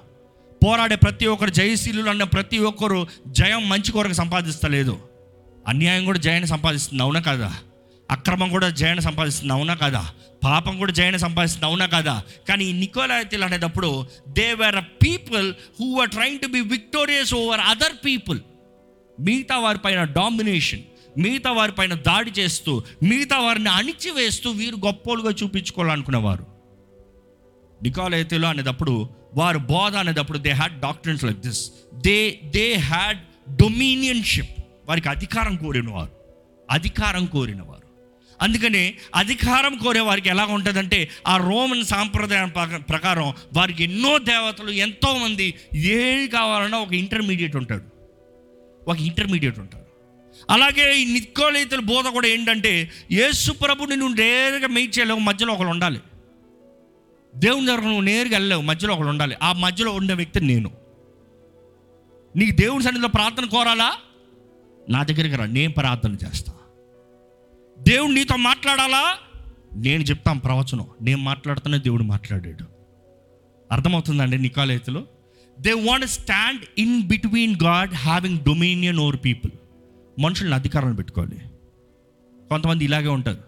[0.66, 5.00] పోరాడే ప్రతి ఒక్కరు జయశీలు అన్న ప్రతి ఒక్కరు జయం మంచి కొరకు సంపాదిస్తలేదు.
[5.68, 7.54] అన్యాయం కూడా జయాన్ని సంపాదిస్తుంది అవునా కదా?
[8.14, 10.10] అక్రమం కూడా జయన సంపాదిస్తుంది అవునా కదా?
[10.44, 12.24] పాపం కూడా జయన సంపాదిస్తుంది అవునా కదా?
[12.50, 17.60] కానీ ఈ నికోలాయతీలు అనేటప్పుడు they were a people who are trying to be victorious over
[17.60, 18.40] other people
[19.20, 20.82] మిగతా వారిపైన డామినేషన్
[21.18, 26.46] మిగతా వారిపైన దాడి చేస్తూ మిగతా వారిని అణిచివేస్తూ వీరు గొప్పోలుగా చూపించుకోవాలనుకునేవారు.
[27.84, 33.20] నికోలైతీలు అనేటప్పుడు వారు బోధ అనేటప్పుడు they had doctors like this they they had
[33.56, 34.50] dominionship
[34.86, 36.12] వారికి అధికారం కోరినవారు.
[36.72, 37.83] అధికారం కోరినవారు.
[38.44, 45.54] అందుకనే అధికారం కోరే వారికి ఎలా ఉంటుందంటే ఆ రోమన్ సాంప్రదాయం ప్రక- ప్రకారం వారికి ఎన్నో దేవతలు ఎంతోమంది
[45.76, 47.84] ఏది కావాలన్నా ఒక ఇంటర్మీడియట్ ఉంటాడు.
[48.90, 49.84] ఒక ఇంటర్మీడియట్ ఉంటాడు.
[50.50, 56.00] అలాగే ఈ నిత్కోలేతుల బోధ కూడా ఏంటంటే యేసు ప్రభుని నువ్వు నేరుగా మెయిట్ చేయలేవు మధ్యలో ఒకరు ఉండాలి.
[57.36, 59.36] దేవుని దగ్గర నువ్వు నేరుగా వెళ్ళలేవు మధ్యలో ఒకరు ఉండాలి.
[59.44, 60.72] ఆ మధ్యలో ఉండే వ్యక్తి నేను.
[62.36, 63.94] నీకు దేవుని సన్నిధిలో ప్రార్థన కోరాలా?
[64.90, 66.54] నా దగ్గరికి రా నేను ప్రార్థన చేస్తా.
[67.80, 69.18] దేవుడు నీతో మాట్లాడాలా?
[69.76, 70.86] నేను చెప్తాను ప్రవచనం.
[71.02, 72.66] నేను మాట్లాడుతూనే దేవుడు మాట్లాడాడు.
[73.72, 75.08] అర్థమవుతుందండి నికాలేతులు
[75.60, 79.52] they want stand in between God having dominion over people
[80.22, 81.40] మనుషుల్ని అధికారాన్ని పెట్టుకోవాలి.
[82.50, 83.44] కొంతమంది ఇలాగే ఉంటారు.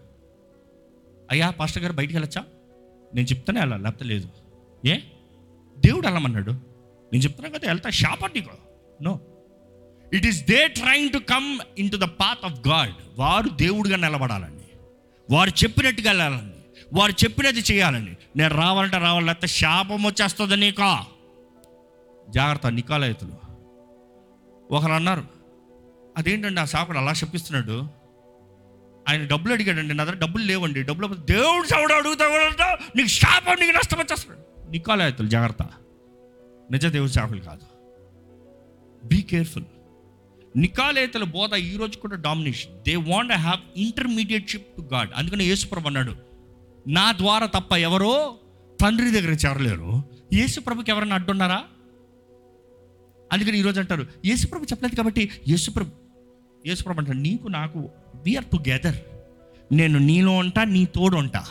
[1.30, 2.44] అయ్యా పాస్టర్ గారు బయటికి వెళ్ళొచ్చా?
[3.14, 4.28] నేను చెప్తానే వెళ్ళాలి లేకపోతే లేదు.
[4.86, 4.98] ఏ?
[5.78, 6.50] దేవుడు వెళ్ళమన్నాడు.
[7.12, 8.50] నేను చెప్తున్నా కదా వెళ్తా షాప్ నీకు.
[9.02, 9.20] No.
[10.12, 14.78] It is they trying to come in to the path of God వారు దేవుడిగా నిలబడాలండి.
[15.34, 16.54] వారు చెప్పినట్టుగా వెళ్ళాలండి.
[16.94, 18.16] వారు చెప్పినది చేయాలండి.
[18.36, 21.06] నేను రావాలంటే రావాలి లేకపోతే శాపం వచ్చేస్తుంది నీకా?
[22.30, 23.34] జాగ్రత్త నికాలయతులు.
[24.70, 25.24] ఒకరు అన్నారు
[26.16, 27.88] అదేంటండి ఆ శాపడు అలా చెప్పిస్తున్నాడు
[29.08, 29.94] ఆయన డబ్బులు అడిగాడండి.
[29.94, 30.82] నా దగ్గర డబ్బులు లేవండి.
[30.82, 35.62] డబ్బులు దేవుడు సౌడు అడుగుతా నీకు శాపం నీకు నష్టం వచ్చేస్తాడు నికాలయతులు జాగ్రత్త.
[36.70, 37.60] నిజ దేవుడి శాపలు కాదు.
[39.06, 39.64] బీ కేర్ఫుల్
[40.56, 46.16] నికాలేతల బోధ ఈరోజు కూడా domination they want have intermediateship to God అందుకని యేసుప్రభు అన్నాడు
[46.88, 48.34] నా ద్వారా తప్ప ఎవరో
[48.80, 50.02] తండ్రి దగ్గర చేరలేరు.
[50.32, 51.64] యేసుప్రభుకి ఎవరైనా అడ్డున్నారా?
[53.32, 55.90] అందుకని ఈరోజు అంటారు యేసుప్రభు చెప్పలేదు కాబట్టి యేసుప్రభు
[56.66, 58.96] యేసుప్రభు అంటారు నీకు నాకు వీఆర్ టుగెదర్
[59.72, 61.46] నేను నీలో ఉంటా నీ తోడు ఉంటా.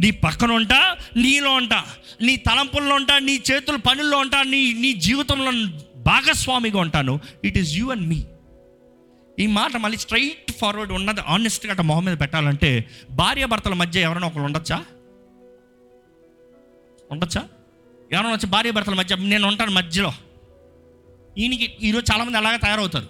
[0.00, 1.84] నీ పక్కన ఉంటా నీలో ఉంటా.
[2.22, 5.52] నీ తలంపుల్లో ఉంటా నీ చేతుల పనుల్లో ఉంటా నీ నీ జీవితంలో
[6.00, 7.20] భాగస్వామిగా ఉంటాను.
[7.44, 8.24] It is you and me
[9.38, 11.20] ఈ మాట మళ్ళీ స్ట్రైట్ ఫార్వర్డ్ ఉన్నది.
[11.20, 14.84] ఆనెస్ట్గా అట్ట మొహం మీద పెట్టాలంటే భార్యాభర్తల మధ్య ఎవరైనా ఒకరు ఉండొచ్చా?
[17.10, 17.48] ఉండొచ్చా?
[18.12, 20.12] ఎవరైనా వచ్చి భార్యాభర్తల మధ్య నేను ఉంటాను మధ్యలో.
[21.38, 23.06] ఈయనకి ఈరోజు చాలామంది అలాగే తయారవుతారు.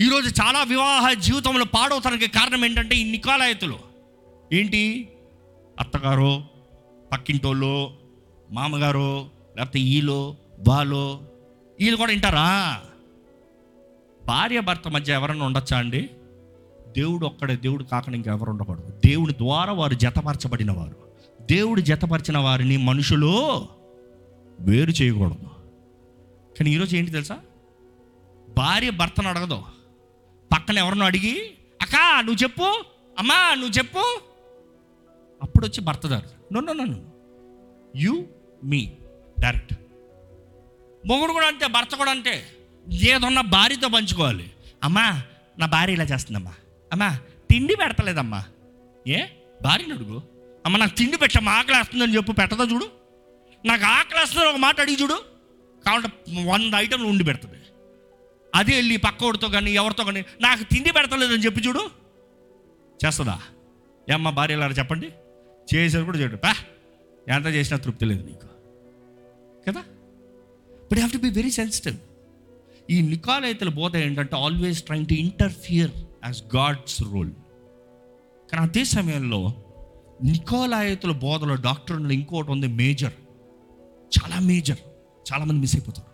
[0.00, 3.78] ఈరోజు చాలా వివాహ జీవితంలో పాడవుతానికి కారణం ఏంటంటే ఈ నికాలాయతులు.
[4.52, 5.08] ఏంటి?
[5.80, 6.42] అత్తగారు
[7.12, 7.90] పక్కింటోళ్ళు
[8.50, 11.20] మామగారు లేకపోతే ఈలో బాలో
[11.80, 12.82] వీళ్ళు కూడా వింటారా?
[14.26, 16.10] భార్య భర్త మధ్య ఎవరన్నా ఉండొచ్చా అండి?
[16.96, 19.00] దేవుడు ఒక్కడే దేవుడు కాకుండా ఇంకెవరు ఉండకూడదు.
[19.06, 20.96] దేవుని ద్వారా వారు జతపరచబడిన వారు
[21.40, 23.66] దేవుడు జతపరిచిన వారిని మనుషులు
[24.60, 25.46] వేరు చేయకూడదు.
[26.58, 27.38] కానీ ఈరోజు ఏంటి తెలుసా?
[28.58, 29.62] భార్య భర్తను అడగదు.
[30.52, 31.50] పక్కన ఎవరినో అడిగి
[31.82, 32.84] అక్కా నువ్వు చెప్పు.
[33.18, 34.20] అమ్మా నువ్వు చెప్పు.
[35.42, 36.54] అప్పుడు వచ్చి భర్త దారు.
[36.54, 37.10] నో నన్ను
[37.96, 38.24] యు
[38.64, 38.92] మీ
[39.40, 39.74] డైరెక్ట్
[41.08, 42.44] మొగుడు కూడా అంతే భర్త కూడా అంతే.
[42.92, 44.50] ఏదన్నా భార్యతో పంచుకోవాలి.
[44.84, 45.22] అమ్మా
[45.58, 46.52] నా భార్య ఇలా చేస్తుందమ్మా.
[46.92, 47.18] అమ్మా
[47.50, 48.44] తిండి పెడతలేదమ్మా.
[49.08, 49.24] ఏ?
[49.62, 50.22] భార్యని అడుగు.
[50.66, 52.88] అమ్మ నాకు తిండి పెట్టమ్మా ఆకలి వస్తుందని చెప్పు పెట్టదా చూడు.
[53.64, 55.24] నాకు ఆకలి వస్తుందని ఒక మాట అడిగి చూడు.
[55.86, 57.56] కాబట్టి వంద ఐటెంలు ఉండి పెడుతుంది.
[58.54, 61.90] అదే వెళ్ళి పక్కోడితో కానీ ఎవరితో కానీ నాకు తిండి పెడతలేదని చెప్పి చూడు.
[63.04, 63.40] చేస్తుందా?
[64.10, 65.12] ఏమ్మా భార్య ఇలా చెప్పండి?
[65.74, 66.54] చేసేది కూడా చెడు పా
[67.28, 68.46] ఎంత చేసినా తృప్తి లేదు నీకు.
[69.66, 69.84] కదా?
[70.90, 71.96] But have to be very sensitive
[72.90, 75.90] ఈ నికాలయతల బోధ ఏంటంటే always trying to interfere
[76.24, 77.32] as God's role
[78.52, 79.40] కానీ అదే సమయంలో
[80.24, 83.12] నికోలాయతుల బోధలో డాక్టర్లు ఇంకోటి ఉంది మేజర్
[84.16, 84.78] చాలా మేజర్
[85.28, 86.06] చాలామంది మిస్ అయిపోతారు.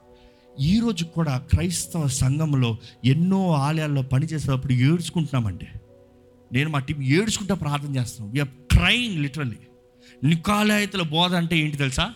[0.60, 5.66] ఈరోజు కూడా క్రైస్తవ సంఘంలో ఎన్నో ఆలయాల్లో పనిచేసేటప్పుడు ఏడ్చుకుంటున్నామండి.
[6.52, 8.32] నేను మా టీం ఏడ్చుకుంటా ప్రార్థన చేస్తున్నాం.
[8.32, 9.60] వీఆర్ క్రైంగ్ లిటరల్లీ
[10.24, 12.14] నికాలాయతుల బోధ అంటే ఏంటి తెలుసా?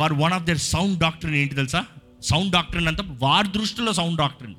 [0.00, 1.84] వారు one of their sound doctor ఏంటి తెలుసా?
[2.20, 4.50] సౌండ్ డాక్టర్ అంతా వారి దృష్టిలో సౌండ్ డాక్టర్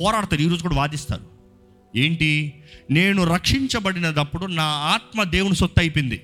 [0.00, 0.40] పోరాడతారు.
[0.40, 1.24] ఈరోజు కూడా వాదిస్తారు.
[1.96, 2.62] ఏంటి?
[2.90, 6.22] నేను రక్షించబడినప్పుడు నా ఆత్మ దేవుని సొత్తు అయిపోయింది.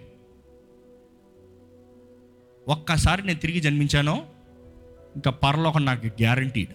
[2.69, 4.27] ఒక్కసారి నేను తిరిగి జన్మించాను
[5.15, 6.75] ఇంకా పరలోకం నాకు గ్యారంటీడ్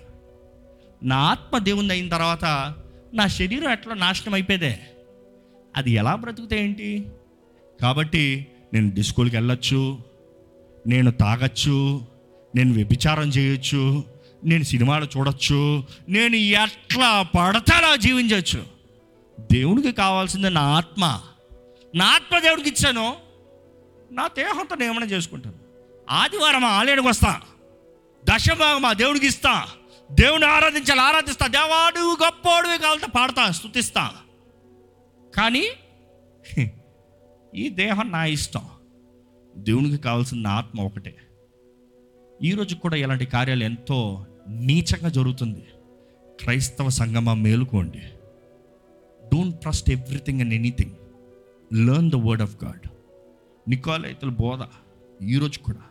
[1.03, 2.75] నా ఆత్మ దేవుని అయిన తర్వాత
[3.13, 4.79] నా శరీరం ఎట్లా నాశనం అయిపోయేదే?
[5.77, 7.07] అది ఎలా బ్రతుకుతాయి ఏంటి?
[7.81, 10.12] కాబట్టి నేను డిస్కూల్కి వెళ్ళొచ్చు.
[10.87, 12.01] నేను తాగొచ్చు
[12.55, 14.03] నేను వ్యభిచారం చేయొచ్చు
[14.43, 18.65] నేను సినిమాలు చూడొచ్చు నేను ఎట్లా పడతానో జీవించవచ్చు
[19.51, 21.21] దేవునికి కావాల్సింది నా ఆత్మ.
[21.95, 23.15] నా ఆత్మ దేవుడికి ఇచ్చాను.
[24.11, 25.55] నా దేహంతో నియమనం చేసుకుంటాను.
[26.09, 27.41] ఆదివారం ఆలయానికి వస్తా.
[28.25, 29.67] దశభాగమా దేవుడికి ఇస్తా.
[30.11, 31.47] దేవుని ఆరాధించాలి ఆరాధిస్తా.
[31.47, 34.11] దేవాడు గొప్పోడివి కావాలంటే పాడతా స్థుతిస్తా
[35.35, 35.67] కానీ
[37.55, 38.65] ఈ దేహం నా ఇష్టం.
[39.57, 41.15] దేవునికి కావాల్సిన ఆత్మ ఒకటే.
[42.43, 45.65] ఈరోజు కూడా ఇలాంటి కార్యాలు ఎంతో నీచంగా జరుగుతుంది.
[46.41, 47.99] క్రైస్తవ సంగమా మేలుకోండి.
[49.35, 50.91] Don't trust everything and anything
[51.87, 52.87] learn the word of God
[53.69, 54.59] నికోలైతుల బోధ
[55.23, 55.81] ఈరోజు కూడా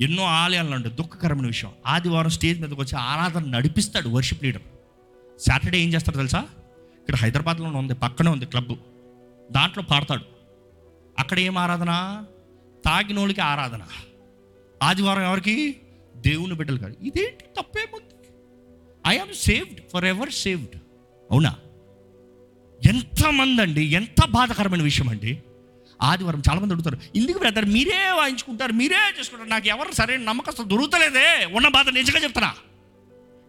[0.00, 1.70] ఎన్నో ఆలయాలు అంటే దుఃఖకరమైన విషయం.
[1.86, 4.62] ఆదివారం స్టేజ్ మీదకి వచ్చి ఆరాధన నడిపిస్తాడు వర్షిప్ లీడర్.
[5.40, 6.38] సాటర్డే ఏం చేస్తాడు తెలుసా?
[6.98, 8.74] ఇక్కడ హైదరాబాద్లో ఉంది పక్కనే ఉంది క్లబ్.
[9.52, 10.24] దాంట్లో పాడతాడు.
[11.18, 12.24] అక్కడ ఏం ఆరాధన?
[12.86, 13.82] తాగినోళ్ళకి ఆరాధన.
[14.82, 15.76] ఆదివారం ఎవరికి?
[16.16, 16.96] దేవుని బిడ్డలు కాదు.
[17.02, 18.14] ఇదేంటి తప్పేముంది?
[19.06, 20.76] I am saved for ever saved
[21.30, 21.56] అవునా?
[22.88, 25.38] ఎంతమంది అండి ఎంత బాధకరమైన విషయం అండి.
[26.02, 27.64] ఆదివారం చాలామంది అడుగుతారు ఇందుకు బ్రదర్?
[27.64, 29.48] మీరే వాయించుకుంటారు మీరే చేసుకుంటారు.
[29.48, 31.44] నాకు ఎవరు సరైన నమ్మకం దొరుకుతలేదే.
[31.44, 32.54] ఉన్న బాధ నిజంగా చెప్తారా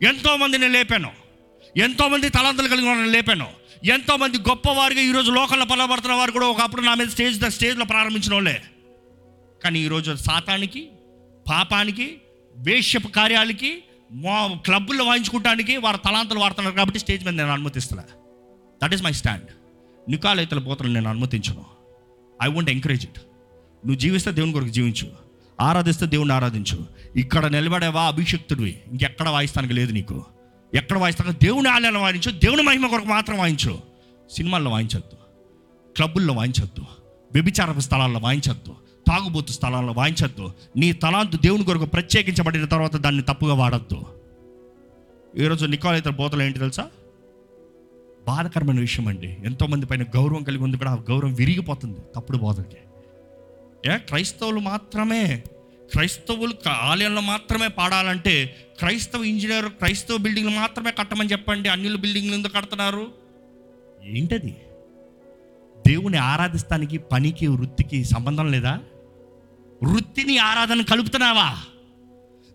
[0.04, 1.12] ఎంతోమంది నేను లేపాను.
[1.78, 3.48] ఎంతోమంది తలాంతలు కలిగిన వాళ్ళని లేపాను.
[3.84, 8.62] ఎంతోమంది గొప్పవారిగా ఈరోజు లోకల్లో పలబడుతున్న వారు కూడా ఒకప్పుడు నా మీద స్టేజ్ స్టేజ్లో ప్రారంభించిన వాళ్ళే.
[9.64, 10.90] కానీ ఈరోజు సాతానికి
[11.50, 12.22] పాపానికి
[12.58, 18.04] వేష్యపు కార్యాలకి మా క్లబ్బుల్లో వాయించుకోవటానికి వారు తలాంతలు వాడుతున్నారు కాబట్టి స్టేజ్ మీద నేను అనుమతిస్తున్నా.
[18.84, 19.46] దట్ ఈస్ మై స్టాండ్
[20.10, 21.66] నికాలైతల పోతలు నేను అనుమతించను.
[22.44, 23.20] ఐ వోంట్ ఎంకరేజ్ ఇట్
[23.86, 25.12] నువ్వు జీవిస్తే దేవుని కొరకు జీవించు.
[25.62, 26.86] ఆరాధిస్తే దేవుని ఆరాధించు.
[27.16, 28.82] ఇక్కడ నిలబడేవా అభిషక్తుడివి?
[28.92, 30.26] ఇంకెక్కడ వాయిస్తానికి లేదు నీకు.
[30.74, 32.32] ఎక్కడ వాయిస్తాను దేవుని ఆలయాలను వాయించు.
[32.32, 33.80] దేవుని మహిమ కొరకు మాత్రం వాయించు.
[34.32, 35.18] సినిమాల్లో వాయించొద్దు.
[35.96, 36.86] క్లబ్బుల్లో వాయించొద్దు.
[37.34, 38.76] వ్యభిచారపు స్థలాల్లో వాయించొద్దు.
[39.08, 40.52] తాగుబోతు స్థలాల్లో వాయించద్దు.
[40.78, 44.04] నీ తలాంతు దేవుని కొరకు ప్రత్యేకించబడిన తర్వాత దాన్ని తప్పుగా వాడద్దు.
[45.38, 46.90] ఈరోజు నికోలైతే బోధలు ఏంటి తెలుసా?
[48.28, 52.78] బాధకరమైన విషయం అండి ఎంతోమంది పైన గౌరవం కలిగి ఉంది కూడా ఆ గౌరవం విరిగిపోతుంది తప్పుడు బోధలకి.
[53.92, 53.98] ఏ?
[53.98, 55.44] క్రైస్తవులు మాత్రమే.
[55.92, 61.70] క్రైస్తవులు ఆలయంలో మాత్రమే పాడాలంటే క్రైస్తవ ఇంజనీర్ క్రైస్తవ బిల్డింగ్లు మాత్రమే కట్టమని చెప్పండి.
[61.70, 63.08] అన్యుల బిల్డింగ్లు ఎందుకు కడుతున్నారు?
[64.04, 64.58] ఏంటది?
[65.88, 68.80] దేవుని ఆరాధిస్తానికి పనికి వృత్తికి సంబంధం లేదా?
[69.84, 71.58] వృత్తిని ఆరాధన కలుపుతున్నావా?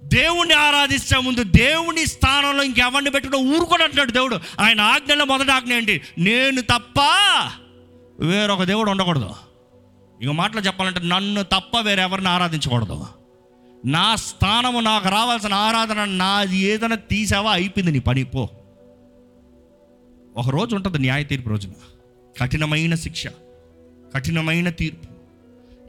[0.04, 4.40] దేవుణ్ణి ఆరాధించే ముందు దేవుని స్థానంలో ఇంకెవరిని పెట్టుకుని ఊరుకొని అంటున్నాడు దేవుడు.
[4.60, 6.00] ఆయన ఆజ్ఞలో మొదటి ఆజ్ఞ ఏంటి?
[6.18, 7.00] నేను తప్ప
[8.20, 9.30] వేరొక దేవుడు ఉండకూడదు.
[10.22, 13.06] ఇంక మాటలు చెప్పాలంటే నన్ను తప్ప వేరెవరిని ఆరాధించకూడదు.
[13.86, 17.52] నా స్థానము నాకు రావాల్సిన ఆరాధన నాది ఏదైనా తీసావా?
[17.52, 18.48] అయిపోయింది నీ పని పో.
[20.36, 21.70] ఒక రోజు ఉంటుంది న్యాయ తీర్పు రోజున.
[22.40, 23.26] కఠినమైన శిక్ష
[24.14, 25.11] కఠినమైన తీర్పు.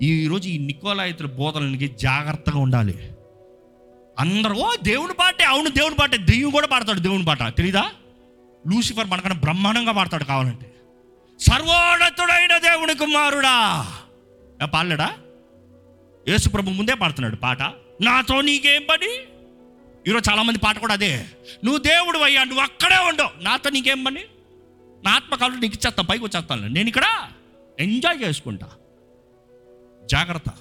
[0.02, 3.11] ఈరోజు ఈ నికోలాయితుల బోధనకి జాగ్రత్తగా ఉండాలి.
[4.20, 5.44] అందరూ ఓ దేవుని పాటే.
[5.44, 6.18] అవును దేవుని పాటే.
[6.18, 7.56] దెయ్యం కూడా పాడతాడు దేవుని పాట.
[7.56, 7.91] తెలీదా?
[8.74, 10.74] లూసిఫర్ మనకన్నా బ్రహ్మాండంగా పాడతాడు కావాలంటే.
[11.40, 13.88] సర్వోన్నతుడైన దేవుని కుమారుడా.
[14.65, 15.14] పాడలేడా?
[16.28, 17.61] యేసుప్రభు ముందే పాడుతున్నాడు పాట.
[18.02, 19.10] నాతో నీకేం పని?
[20.07, 21.26] ఈరోజు చాలామంది పాట కూడా అదే.
[21.64, 23.44] నువ్వు దేవుడు అయ్యా నువ్వు అక్కడే ఉండవు.
[23.44, 24.22] నాతో నీకేం పని?
[25.03, 27.03] నా ఆత్మకాలు నీకు ఇచ్చేస్తా పైకి వచ్చేస్తాను నేను ఇక్కడ
[27.80, 28.70] ఎంజాయ్ చేసుకుంటా.
[30.09, 30.53] జాగ్రత్త.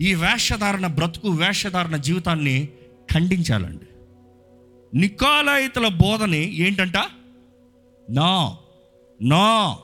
[0.00, 2.68] ఈ వేషధారణ బ్రతుకు వేషధారణ జీవితాన్ని
[3.14, 3.86] ఖండించాలండి.
[4.98, 6.96] నికోలాయితుల బోధని ఏంటంట?
[8.10, 8.56] నా
[9.22, 9.76] నా.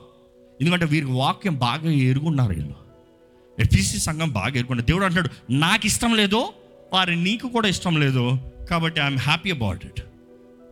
[0.61, 2.81] ఎందుకంటే వీరికి వాక్యం బాగా ఎరుగున్నారు వీళ్ళు.
[3.59, 6.53] ఎఫీసీ సంఘం బాగా ఎరుగున్నారు దేవుడు అంటాడు నాకు ఇష్టం లేదు
[6.93, 8.39] వారి నీకు కూడా ఇష్టం లేదు
[8.71, 10.01] కాబట్టి I'm happy about it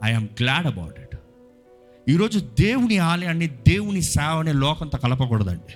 [0.05, 1.17] I'm glad about it
[2.09, 5.75] ఈరోజు దేవుని ఆలయాన్ని దేవుని సేవని లోకంతో కలపకూడదండి.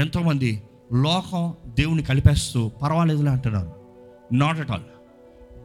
[0.00, 0.62] ఎంతోమంది
[0.92, 3.72] లోకం దేవుని కలిపేస్తూ పర్వాలేదులే అంటున్నారు.
[4.32, 4.80] నాట్ అట్ ఆల్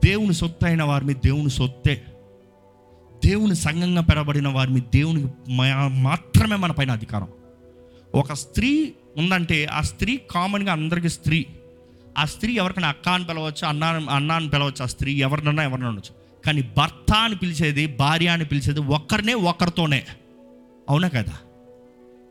[0.06, 2.06] దేవుని సొత్తు అయిన వారి మీద దేవుని సొత్తే.
[3.26, 7.28] దేవుని సంఘంగా పెరబడిన వారి మీద దేవునికి మా- మాత్రమే మన పైన అధికారం.
[8.16, 11.45] ఒక స్త్రీ ఉందంటే ఆ స్త్రీ కామన్గా అందరికీ స్త్రీ.
[12.18, 16.16] ఆ స్త్రీ ఎవరికైనా అక్క అని పిలవచ్చు అన్న అన్న అని పిలవచ్చు ఆ స్త్రీ ఎవరినన్నా ఎవరిని ఉండొచ్చు.
[16.45, 20.06] కానీ భర్త అని పిలిచేది భార్య అని పిలిచేది ఒక్కరినే ఒక్కరితోనే.
[20.90, 21.34] అవునా కదా?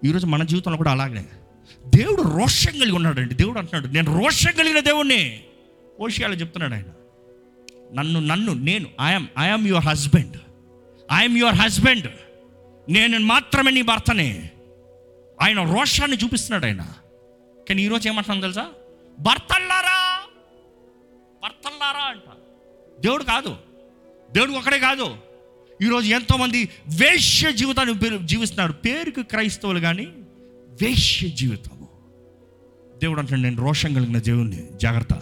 [0.04, 1.24] ఈరోజు మన జీవితంలో కూడా అలాగే.
[1.94, 3.34] దేవుడు రోషం కలిగి ఉన్నాడండి.
[3.34, 5.44] దేవుడు అంటున్నాడు నేను రోషం కలిగిన దేవుణ్ణి.
[6.00, 6.84] ఓషియాలో చెప్తున్నాడు ఆయన
[7.94, 10.36] నన్ను నన్ను నేను I'm I'm your husband
[11.12, 12.10] I'm your husband
[12.88, 14.50] నేను మాత్రమే నీ భర్తనే.
[15.42, 16.86] ఆయన రోషాన్ని చూపిస్తున్నాడు ఆయన.
[17.68, 18.66] కానీ ఈరోజు ఏమంటున్నాను తెలుసా?
[19.20, 20.20] భర్తల్లారా
[21.42, 22.20] భర్తల్లారా అంట.
[23.00, 23.56] దేవుడు కాదు
[24.32, 25.16] దేవుడు ఒకడే కాదు.
[25.82, 28.72] ఈరోజు ఎంతోమంది వేష్య జీవితాన్ని పేరు- జీవిస్తున్నారు.
[28.72, 30.06] పేరుకి క్రైస్తవులు కానీ
[30.82, 31.71] వేష్య జీవితం.
[33.02, 35.14] దేవుడు అంటాడు నేను రోషం కలిగిన దేవుణ్ణి జాగ్రత్త.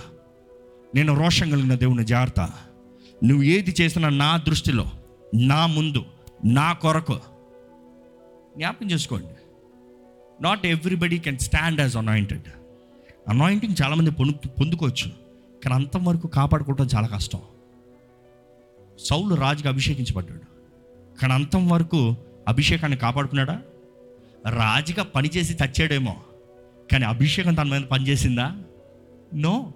[0.94, 2.40] నేను రోషం కలిగిన దేవుని జాగ్రత్త.
[3.24, 4.90] నువ్వు ఏది చేసినా నా దృష్టిలో
[5.36, 6.04] నా ముందు
[6.44, 7.18] నా కొరకు
[8.56, 9.26] జ్ఞాపకం చేసుకోండి.
[10.42, 12.42] Not everybody can stand as anointed
[13.28, 15.10] anointing చాలామంది పొందు పొందుకోవచ్చు
[15.62, 17.40] కానీ అంతవరకు కాపాడుకోవడం చాలా కష్టం.
[18.98, 20.42] సౌలు రాజుగా అభిషేకించబడ్డాడు
[21.20, 22.14] కానీ అంతం వరకు
[22.48, 23.62] అభిషేకాన్ని కాపాడుకున్నాడా?
[24.48, 26.16] రాజుగా పనిచేసి చచ్చాడేమో.
[26.92, 28.62] కానీ అభిషేకం తన మీద పనిచేసిందా?
[29.34, 29.72] నో.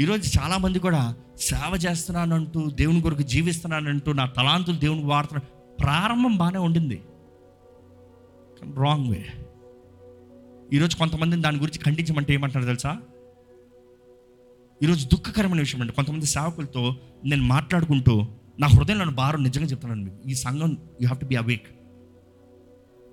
[0.00, 5.46] ఈరోజు చాలామంది కూడా సేవ చేస్తున్నానంటూ దేవుని కొరకు జీవిస్తున్నానంటూ నా తలాంతులు దేవునికి వాడుతున్నా
[5.80, 7.02] ప్రారంభం బాగానే ఉండింది.
[8.76, 9.26] రాంగ్ వే
[10.72, 13.00] ఈరోజు కొంతమందిని దాని గురించి ఖండించమంటే ఏమంటారు తెలుసా?
[14.82, 15.92] ఈరోజు దుఃఖకరమైన విషయం అండి.
[15.92, 18.26] కొంతమంది సేవకులతో నేను మాట్లాడుకుంటూ
[18.60, 21.66] నా హృదయంలో భారం నిజంగా చెప్తున్నాను మీకు ఈ సంఘం you have to be awake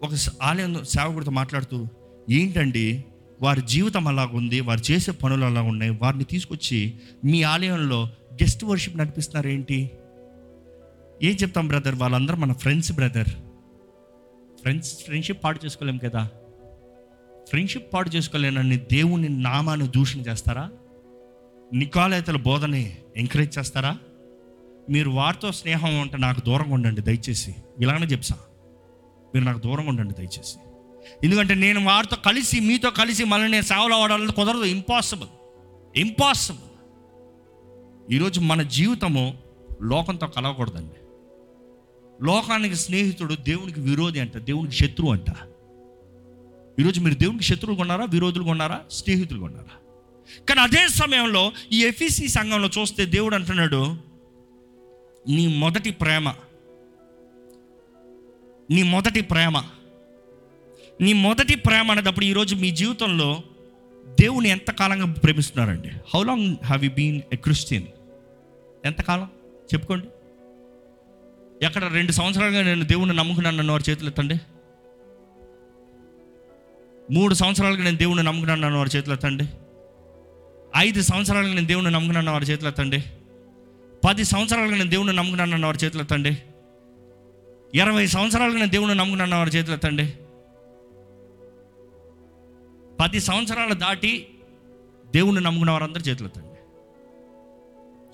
[0.04, 0.10] ఒక
[0.42, 1.88] ఆలయం సేవకుడితో మాట్లాడుతూ
[2.30, 3.06] ఏంటండి?
[3.42, 6.94] వారి జీవితం అలాగుంది వారు చేసే పనులు అలా ఉన్నాయి వారిని తీసుకొచ్చి
[7.26, 9.92] మీ ఆలయంలో గెస్ట్ వర్షిప్ నడిపిస్తున్నారు ఏంటి
[11.24, 11.96] ఏం చెప్తాం బ్రదర్?
[11.96, 13.30] వాళ్ళందరూ మన ఫ్రెండ్స్ బ్రదర్.
[14.62, 16.30] ఫ్రెండ్స్ ఫ్రెండ్షిప్ పాడు చేసుకోలేం కదా?
[17.50, 20.72] ఫ్రెండ్షిప్ పాడు చేసుకోలేనని దేవుని నామాన్ని దూషణ చేస్తారా?
[21.74, 23.98] నికాలేతల బోధని ఎంకరేజ్ చేస్తారా?
[24.90, 27.56] మీరు వారితో స్నేహం ఉంటే నాకు దూరంగా ఉండండి దయచేసి.
[27.82, 28.36] ఇలానే చెప్సా
[29.36, 30.67] మీరు నాకు దూరంగా ఉండండి దయచేసి.
[31.24, 34.64] ఎందుకంటే నేను వారితో కలిసి మీతో కలిసి మళ్ళీ నేను సేవలు అవ్వడానికి కుదరదు.
[34.64, 35.30] ఇంపాసిబుల్
[35.96, 36.64] ఇంపాసిబుల్
[38.14, 39.38] ఈరోజు మన జీవితము
[39.84, 41.00] లోకంతో కలవకూడదండి.
[42.26, 45.26] లోకానికి స్నేహితుడు దేవునికి విరోధి అంట దేవునికి శత్రువు అంట.
[46.80, 49.76] ఈరోజు మీరు దేవునికి శత్రువులు కొన్నారా విరోధులు కొన్నారా స్నేహితులు కొన్నారా
[50.50, 53.96] కానీ అదే సమయంలో ఈ ఎఫీసీ సంఘంలో చూస్తే దేవుడు అంటున్నాడు
[55.30, 56.34] నీ మొదటి ప్రేమ
[58.72, 59.64] నీ మొదటి ప్రేమ
[61.02, 63.44] నీ మొదటి ప్రేమ అనేటప్పుడు ఈరోజు మీ జీవితంలో
[64.20, 65.90] దేవుని ఎంతకాలంగా ప్రేమిస్తున్నారండి?
[65.90, 67.84] How long have you been a Christian
[68.86, 69.30] ఎంతకాలం
[69.74, 70.08] చెప్పుకోండి.
[71.66, 74.36] ఎక్కడ రెండు సంవత్సరాలుగా నేను దేవుని నమ్ముకున్నాను నన్ను వారి చేతులు ఎత్తండి.
[77.12, 79.44] మూడు సంవత్సరాలుగా నేను దేవుని నమ్ముకున్నాను వారి చేతులు ఎత్తండి.
[80.78, 83.04] ఐదు సంవత్సరాలుగా నేను దేవుని నమ్ముకున్నాను వారి చేతులు ఎత్తండి.
[84.08, 86.38] పది సంవత్సరాలుగా నేను దేవుని నమ్ముకున్నాను వారి చేతులు ఎత్తండి.
[87.76, 90.14] ఇరవై సంవత్సరాలుగా నేను దేవుని నమ్ముకున్నాను వారి చేతులు ఎత్తండి.
[93.00, 94.28] పది సంవత్సరాలు దాటి
[95.16, 96.48] దేవుణ్ణి నమ్ముకున్న వారందరూ చేతులు ఎత్తండి.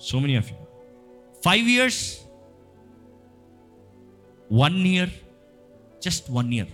[0.06, 0.58] So many of you
[1.44, 2.18] five years
[4.52, 5.10] one year
[6.04, 6.68] just one year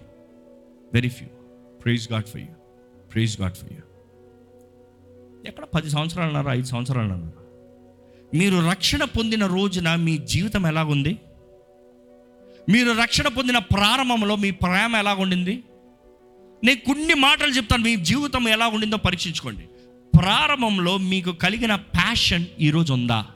[0.95, 1.28] very few
[1.85, 2.47] praise God for you
[3.12, 3.78] praise God for you
[5.47, 6.49] ఎక్కడ పది సంవత్సరాలు అన్నారు?
[6.49, 7.41] ఐదు సంవత్సరాలు అన్నారు?
[8.37, 11.19] మీరు రక్షణ పొందిన రోజున మీ జీవితం ఎలాగుంది?
[12.69, 15.65] మీరు రక్షణ పొందిన ప్రారంభంలో మీ ప్రేమ ఎలా ఉండింది
[16.65, 17.82] నేను కొన్ని మాటలు చెప్తాను.
[17.82, 19.69] మీ జీవితం ఎలా ఉండిందో పరీక్షించుకోండి.
[20.19, 23.27] ప్రారంభంలో మీకు కలిగిన ప్యాషన్ ఈరోజు ఉందా?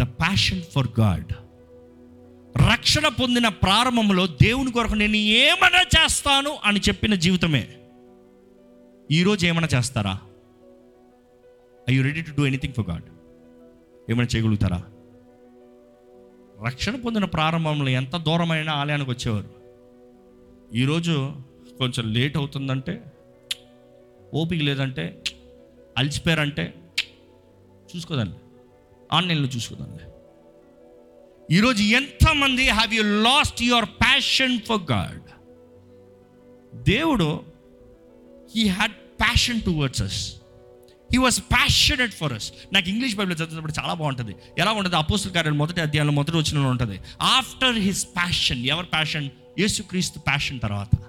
[0.00, 1.32] ద ప్యాషన్ ఫర్ గాడ్
[2.72, 7.68] రక్షణ పొందిన ప్రారంభంలో దేవుని కొరకు నేను ఏమైనా చేస్తాను అని చెప్పిన జీవితమే.
[9.10, 10.18] ఈరోజు ఏమైనా చేస్తారా?
[11.90, 13.02] I you ready to do anything for God
[14.10, 14.84] ఏమైనా చేయగలుగుతారా?
[16.66, 19.50] రక్షణ పొందిన ప్రారంభంలో ఎంత దూరమైన ఆలయానికి వచ్చేవారు?
[20.74, 21.32] ఈరోజు
[21.78, 23.04] కొంచెం లేట్ అవుతుందంటే
[24.34, 25.22] ఓపిక లేదంటే
[25.98, 26.74] అలసిపోయారంటే
[27.96, 28.36] చూసుకోదండి.
[29.12, 30.04] ఆన్లైన్లో చూసుకోదండి.
[31.54, 35.22] ఈరోజు ఎంతమంది have you lost your passion for God
[36.76, 37.44] దేవుడు
[38.56, 40.34] he had passion towards us
[41.12, 44.36] he was passionate for us నాకు ఇంగ్లీష్ బైబిల్ చదివినప్పుడు చాలా బాగుంటుంది.
[44.58, 44.96] ఎలా ఉంటుంది?
[44.96, 47.00] అపోస్తుల కార్యాలు మొదటి అధ్యాయంలో మొదటి వచ్చిన ఉంటుంది.
[47.22, 51.07] After his passion ever passion Yesu Kristu passion తర్వాత.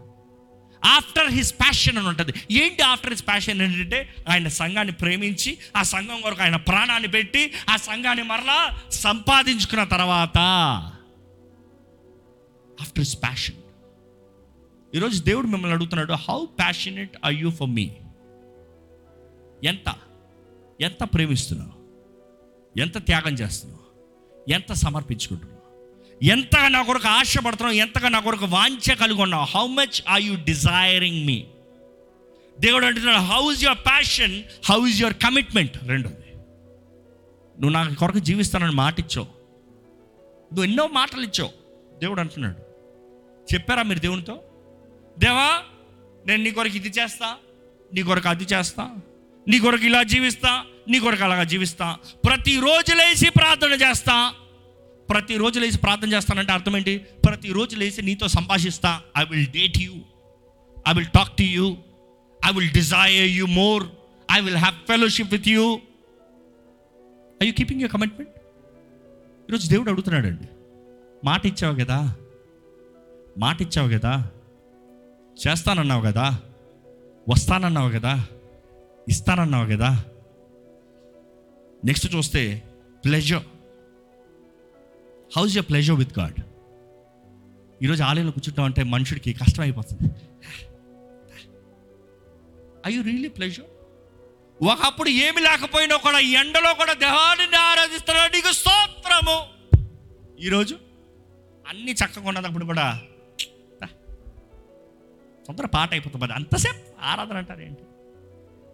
[0.86, 2.34] ఆఫ్టర్ హిస్ ప్యాషన్ అని ఉంటుంది.
[2.52, 7.76] ఏంటి ఆఫ్టర్ హిస్ ప్యాషన్ ఏంటంటే ఆయన సంఘాన్ని ప్రేమించి ఆ సంఘం కొరకు ఆయన ప్రాణాన్ని పెట్టి ఆ
[7.76, 10.38] సంఘాన్ని మరలా సంపాదించుకున్న తర్వాత
[12.82, 13.56] ఆఫ్టర్ హిస్ ప్యాషన్
[14.96, 17.92] ఈరోజు దేవుడు మిమ్మల్ని అడుగుతున్నాడు how passionate I you for me
[19.64, 19.96] ఎంత?
[20.82, 21.80] ఎంత ప్రేమిస్తున్నావు?
[22.80, 23.86] ఎంత త్యాగం చేస్తున్నావు?
[24.52, 25.59] ఎంత సమర్పించుకుంటున్నావు?
[26.22, 31.26] ఎంతగా నా కొరకు ఆశపడుతున్నావు ఎంతగా నా కొరకు వాంఛ కలిగి ఉన్నావు how much are you desiring
[31.26, 31.46] me
[32.60, 36.16] దేవుడు అంటున్నాడు how is your passion how is your commitment రెండోది
[37.60, 39.28] నువ్వు నా కొరకు జీవిస్తానని మాట ఇచ్చావు
[40.52, 41.50] నువ్వు ఎన్నో మాటలు ఇచ్చావు.
[42.00, 42.56] దేవుడు అంటున్నాడు
[43.54, 44.44] చెప్పారా మీరు దేవునితో?
[45.20, 45.62] దేవా
[46.26, 47.36] నేను నీ కొరకు ఇది చేస్తా
[47.94, 48.96] నీ కొరకు అది చేస్తా
[49.48, 54.34] నీ కొరకు ఇలా జీవిస్తా నీ కొరకు అలాగా జీవిస్తా ప్రతిరోజు లేచి ప్రార్థన చేస్తా
[55.10, 56.98] ప్రతిరోజు లేచి ప్రార్థన చేస్తానంటే అర్థం ఏంటి?
[56.98, 59.02] ప్రతిరోజు లేచి నీతో సంభాషిస్తా.
[59.18, 59.94] I will date you
[60.90, 61.77] I will talk to you
[62.48, 63.88] I will desire you more
[64.31, 65.80] I will have fellowship with you
[67.44, 68.30] I you keeping you commitment
[69.49, 70.48] ఈరోజు దేవుడు అడుగుతున్నాడండి.
[71.26, 72.15] మాట ఇచ్చావు కదా?
[73.38, 74.31] మాట ఇచ్చావు కదా?
[75.48, 76.40] చేస్తానన్నావు కదా?
[77.30, 78.27] వస్తానన్నావు కదా?
[79.10, 80.06] ఇస్తానన్నావు కదా?
[81.86, 82.64] నెక్స్ట్ చూస్తే
[83.06, 83.44] pleasure
[85.38, 86.40] how's your pleasure with God
[87.84, 90.08] ఈరోజు ఆలయంలో కూర్చుంటాం అంటే మనుషుడికి కష్టం అయిపోతుంది.
[92.88, 93.66] ఐ యు రియలీ ప్లెజర్
[94.64, 98.32] ఒకప్పుడు ఏమి లేకపోయినా కూడా ఎండలో కూడా దేహాన్ని ఆరాధిస్తున్నాడు.
[98.36, 99.38] నీకు స్తోత్రము.
[100.40, 100.80] ఈరోజు
[101.70, 103.02] అన్ని చక్కగా ఉన్నప్పుడు కూడా
[105.48, 107.84] తొందర పాట అయిపోతుంది అంతసేపు ఆరాధన అంటారు ఏంటి?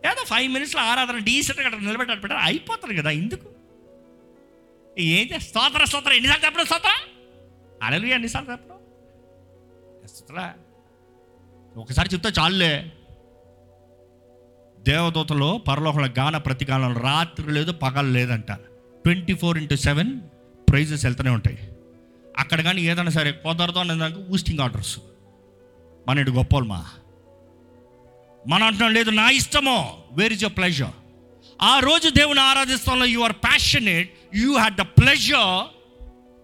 [0.07, 3.11] ఏదో ఫైవ్ మినిట్స్లో ఆరాధన డీసెంట్గా అక్కడ నిలబెట్టారు అయిపోతుంది కదా.
[3.11, 3.54] ఎందుకు?
[4.99, 6.13] ఏంటి స్తోత్ర స్తోత్ర.
[6.13, 6.89] ఎన్నిసార్లు చెప్పడం స్తోత్ర?
[7.83, 8.77] అడలు ఎన్నిసార్లు చెప్పడం?
[10.07, 10.53] స్తోత్ర?
[11.77, 12.91] ఒకసారి చెప్తే చాలులే.
[14.79, 18.51] దేవదూతలో పరలోకంలో గాన ప్రతికాలం రాత్రి లేదు పగలు లేదంట.
[19.03, 20.21] Twenty four into seven
[20.69, 21.69] praises వెళ్తూనే ఉంటాయి.
[22.37, 24.99] అక్కడ కానీ ఏదైనా సరే కుదరదు అనేదానికి ఊస్టింగ్ ఆర్డర్స్.
[26.07, 26.89] మన ఇటు గొప్పలు మా.
[28.47, 30.03] మన అంటున్నాం లేదు నా ఇష్టమో.
[30.11, 31.04] వేర్ ఇస్ యువర్ ప్లెజర్
[31.61, 35.67] ఆ రోజు దేవుని ఆరాధిస్తాంలో you are passionate you had the pleasure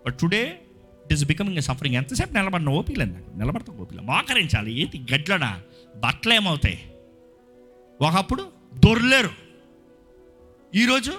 [0.06, 0.62] but today
[1.06, 3.38] it is becoming a suffering ఎంతసేపు నిలబడిన ఓపిక నాకు.
[3.38, 4.82] నిలబడతాం ఓపిక మోకరించాలి.
[4.82, 5.14] ఏంటి?
[5.14, 5.62] గడ్లన?
[5.96, 6.94] బట్టలు ఏమవుతాయి?
[8.02, 9.30] ఒకప్పుడు దొరలేరు.
[10.76, 11.12] ఈరోజు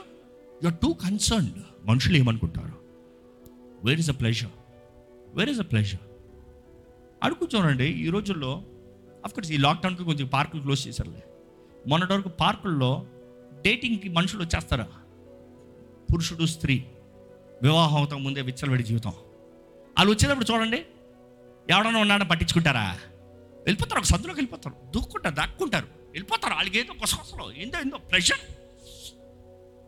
[0.66, 1.52] ఆర్ టూ కన్సర్న్డ్
[1.85, 2.73] మనుషులు ఏమనుకుంటారు?
[3.85, 4.51] Where is a pleasure
[5.35, 6.01] where is a pleasure
[7.23, 7.85] అడుగు చూడండి.
[7.85, 8.62] ఈ రోజుల్లో
[9.24, 11.23] అఫ్కోర్స్ ఈ లాక్డౌన్కి కొంచెం పార్కులు క్లోజ్ చేశారులే.
[11.89, 13.06] మొన్నటి వరకు పార్కుల్లో
[13.62, 14.89] డేటింగ్కి మనుషులు వచ్చేస్తారా.
[16.12, 16.84] పురుషుడు స్త్రీ.
[17.62, 19.10] వివాహం అవుతాం ముందే విచ్చలవిడి జీవితం.
[19.98, 20.82] వాళ్ళు వచ్చేటప్పుడు చూడండి
[21.70, 22.98] ఎవడన్నా ఉన్నాడని పట్టించుకుంటారా?
[23.64, 24.76] వెళ్ళిపోతారు ఒక సందులోకి వెళ్ళిపోతారు.
[24.94, 25.84] దూక్కుంటారు దాక్కుంటారు.
[25.84, 28.52] వెళ్ళిపోతారు వాళ్ళకి ఏదో కొసకొసలో ఏందో ఏందో ప్రెషర్.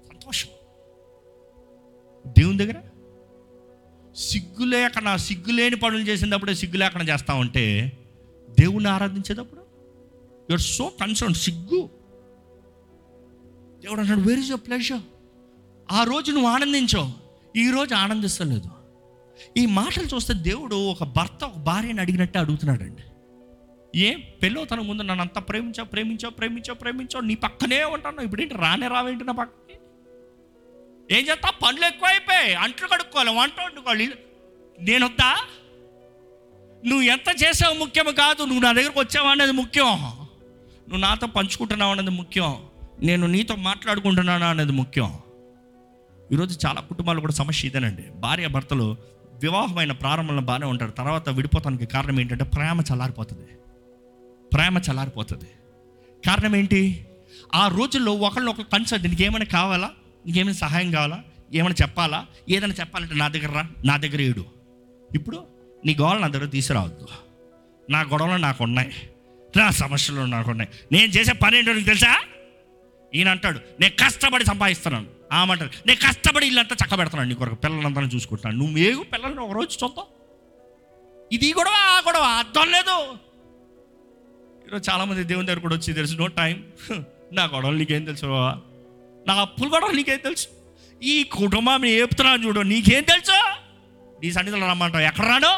[0.09, 0.49] సంతోషం.
[2.27, 2.75] దేవుని దగ్గర?
[4.17, 7.93] సిగ్గు లేకన సిగ్గు లేని పనులు చేసినప్పుడే సిగ్గు లేకుండా చేస్తా ఉంటే
[8.61, 9.61] దేవుణ్ణి ఆరాధించేటప్పుడు?
[10.51, 12.04] యువర్ సో కన్సర్న్ సిగ్గు.
[13.85, 15.01] దేవుడు అన్నాడు వేర్ ఇస్ యువర్ ప్లెజర్
[15.93, 17.13] ఆ రోజు నువ్వు ఆనందించావు.
[17.59, 18.71] ఈరోజు ఆనందిస్తలేదు.
[19.57, 23.03] ఈ మాటలు చూస్తే దేవుడు ఒక భర్త ఒక భార్యని అడిగినట్టే అడుగుతున్నాడండి.
[24.01, 24.23] ఏం
[24.65, 28.21] తన ముందు నన్ను అంత ప్రేమించావు ప్రేమించావు ప్రేమించావు ప్రేమించావు నీ పక్కనే ఉంటాను.
[28.21, 29.79] ఇప్పుడేంటి రానే రావేంటి నా పక్కకి?
[31.17, 31.51] ఏం చేస్తా?
[31.51, 32.55] పనులు ఎక్కువైపోయాయి.
[32.55, 34.13] అంట్లు కడుక్కోవాలి వంట వండుకోవాలి.
[34.81, 35.37] నేను వద్దా?
[36.87, 38.45] నువ్వు ఎంత చేసావు ముఖ్యం కాదు.
[38.45, 39.87] నువ్వు నా దగ్గరకు వచ్చావు అనేది ముఖ్యం.
[39.87, 42.63] నువ్వు నాతో పంచుకుంటున్నావు అనేది ముఖ్యం.
[43.05, 45.15] నేను నీతో మాట్లాడుకుంటున్నాను అనేది ముఖ్యం.
[46.33, 48.03] ఈరోజు చాలా కుటుంబాలు కూడా సమస్య ఇదేనండి.
[48.03, 48.97] భార్య భర్తలు
[49.43, 50.91] వివాహమైన ప్రారంభంలో బాగానే ఉంటారు.
[50.91, 53.47] తర్వాత విడిపోతానికి కారణం ఏంటంటే ప్రేమ చల్లారిపోతుంది.
[54.53, 55.45] ప్రేమ చల్లారిపోతుంది.
[56.27, 57.07] కారణం ఏంటి?
[57.55, 59.91] ఆ రోజుల్లో ఒకళ్ళు ఒకరు కన్సల్ట్ నీకు ఏమైనా కావాలా?
[60.27, 61.23] నీకేమైనా సహాయం కావాలా?
[61.55, 62.27] ఏమైనా చెప్పాలా?
[62.51, 64.45] ఏదైనా చెప్పాలంటే నా దగ్గర రా నా దగ్గర ఏడు.
[65.15, 65.47] ఇప్పుడు
[65.87, 67.09] నీ గోడలు నా దగ్గర తీసుకురావద్దు.
[67.91, 68.93] నా గొడవలు నాకు ఉన్నాయి
[69.57, 72.21] నా సమస్యలు నాకు ఉన్నాయి నేను చేసే పని ఏంటో నీకు తెలుసా?
[73.15, 75.09] ఈయన అంటాడు నేను కష్టపడి సంపాదిస్తున్నాను.
[75.33, 78.59] ఆమంటాడు నేను కష్టపడి ఇల్లంతా చక్కబెడుతున్నాను నీ కొరకు పిల్లలంతా చూసుకుంటున్నాను.
[78.63, 80.07] నువ్వు ఏగు పిల్లల్ని ఒక రోజు చూద్దాం.
[81.33, 82.97] ఇది గొడవ ఆ గొడవ అర్థం లేదు.
[84.67, 86.57] ఈరోజు చాలామంది దేవుని దగ్గర కూడా వచ్చి తెలుసు నో టైం
[87.33, 88.53] నా గొడవలు నీకేం తెలుసు బావా?
[89.29, 90.47] నా అప్పులు గొడవలు నీకేం తెలుసు?
[91.03, 93.39] ఈ కుటుంబం ఏపుతున్నాను చూడు నీకేం తెలుసు?
[94.23, 95.55] నీ సన్నిధిలో రమ్మంటావు ఎక్కడ రాను?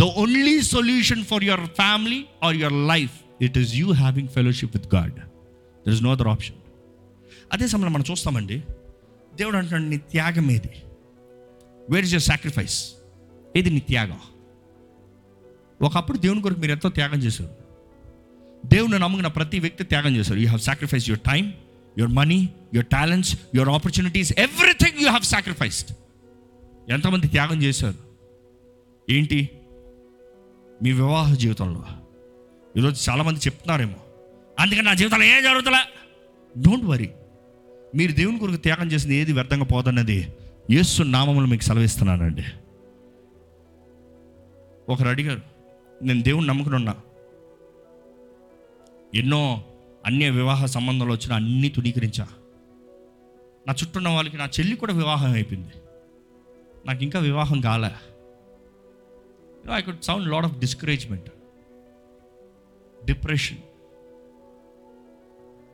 [0.00, 4.94] The only solution for your family or your life it is you having fellowship with
[4.94, 5.18] God
[5.88, 6.56] there is no other option
[7.52, 8.62] అదే సమయంలో మనం చూస్తామండి
[9.34, 10.70] దేవుడు అంటున్నాడు నీ త్యాగం ఏది?
[11.90, 12.92] వేర్ ఇస్ యర్ సాక్రిఫైస్
[13.56, 14.18] ఏది నీ త్యాగం?
[15.82, 17.50] ఒకప్పుడు దేవుని కొరకు మీరు ఎంతో త్యాగం చేశారు.
[18.66, 20.38] దేవుని నమ్ముకున్న ప్రతి వ్యక్తి త్యాగం చేశారు.
[20.38, 21.54] You have sacrifice your time
[21.98, 25.92] your money your talents your opportunities everything you have sacrificed
[26.90, 27.98] ఎంతమంది త్యాగం చేశారు?
[29.10, 29.50] ఏంటి?
[30.82, 31.84] మీ వివాహ జీవితంలో.
[32.76, 33.96] ఈరోజు చాలామంది చెప్తున్నారేమో
[34.58, 35.88] అందుకని నా జీవితంలో ఏం జరుగుతలే?
[36.58, 37.10] డోంట్ వరీ
[37.94, 40.32] మీరు దేవుని కొరకు త్యాగం చేసింది ఏది వ్యర్థంగా పోదన్నది
[40.70, 42.44] యేసు నామములు మీకు సెలవిస్తున్నానండి.
[44.88, 45.40] ఒకరు అడిగారు
[46.02, 46.96] నేను దేవుని నమ్ముకుని ఉన్నా.
[49.14, 49.64] ఎన్నో
[50.06, 52.28] అన్య వివాహ సంబంధాలు వచ్చిన అన్ని తుణీకరించా.
[53.66, 55.72] నా చుట్టూ ఉన్న వాళ్ళకి నా చెల్లి కూడా వివాహం అయిపోయింది.
[56.86, 57.90] నాకు ఇంకా వివాహం కాలే.
[59.74, 61.30] I could sound load of discouragement
[63.04, 63.58] depression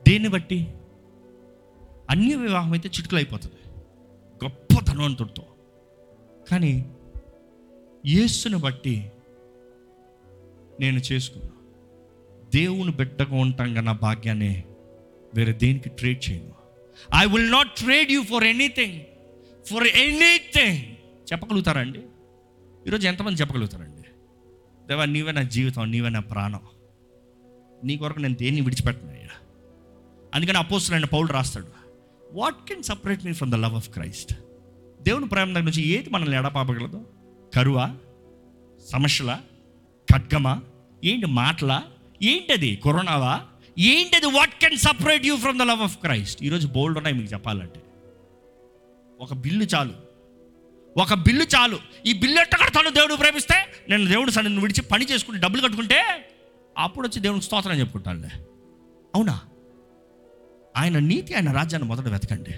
[0.07, 0.67] దేన్ని బట్టి?
[2.09, 3.61] అన్య వివాహం అయితే చిటుకులు అయిపోతుంది
[4.43, 5.45] గొప్ప ధనవంతుడితో
[6.51, 6.85] కానీ
[8.05, 9.11] యేసుని బట్టి
[10.79, 11.51] నేను చేసుకున్నా.
[12.53, 14.63] దేవుని బిడ్డగా ఉంటాం నా భాగ్యాన్ని
[15.35, 16.55] వేరే దేనికి ట్రేడ్ చేయను.
[17.15, 19.01] I will not trade you for anything
[19.65, 20.95] for anything
[21.31, 22.01] చెప్పగలుగుతారండి
[22.87, 24.03] ఈరోజు ఎంతమంది చెప్పగలుగుతారండి?
[24.87, 26.59] దేవా నీవే నా జీవితం నీవే నా ప్రాణం.
[27.83, 29.29] నీ కొరకు నేను దేన్ని విడిచిపెట్టను అయ్యా?
[30.35, 31.67] అందుకని అపోస్తులైన పౌలు రాస్తాడు
[32.33, 34.33] what can separate me from the love of Christ
[35.01, 37.07] దేవుని ప్రేమ దగ్గర నుంచి ఏది మనల్ని ఎడపాపగలదు?
[37.55, 37.97] కరువా?
[38.93, 39.39] సమస్యల?
[40.13, 40.61] ఖడ్గమా?
[41.05, 41.83] ఏంటి మాటలా?
[42.23, 43.41] ఏంటది కరోనావా?
[43.79, 47.83] ఏంటది what can separate you from the love of Christ ఈరోజు బోల్డ్ ఉన్నాయి మీకు చెప్పాలంటే.
[49.19, 49.93] ఒక బిల్లు చాలు.
[50.97, 51.79] ఒక బిల్లు చాలు.
[52.05, 53.55] ఈ బిల్లు ఎట్ట కడతాను దేవుడు ప్రేమిస్తే
[53.89, 56.29] నేను దేవుడు సన్ని విడిచి పని చేసుకుని డబ్బులు కట్టుకుంటే
[56.77, 58.29] అప్పుడు వచ్చి దేవునికి స్తోత్రం చెప్పుకుంటానులే.
[59.15, 59.39] అవునా?
[60.77, 62.53] ఆయన నీతి ఆయన రాజ్యాన్ని మొదట వెతకండి.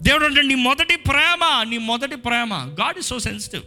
[0.00, 2.54] దేవుడు అంటే నీ మొదటి ప్రేమ నీ మొదటి ప్రేమ.
[2.80, 3.64] గాడ్ ఇస్ సో సెన్సిటివ్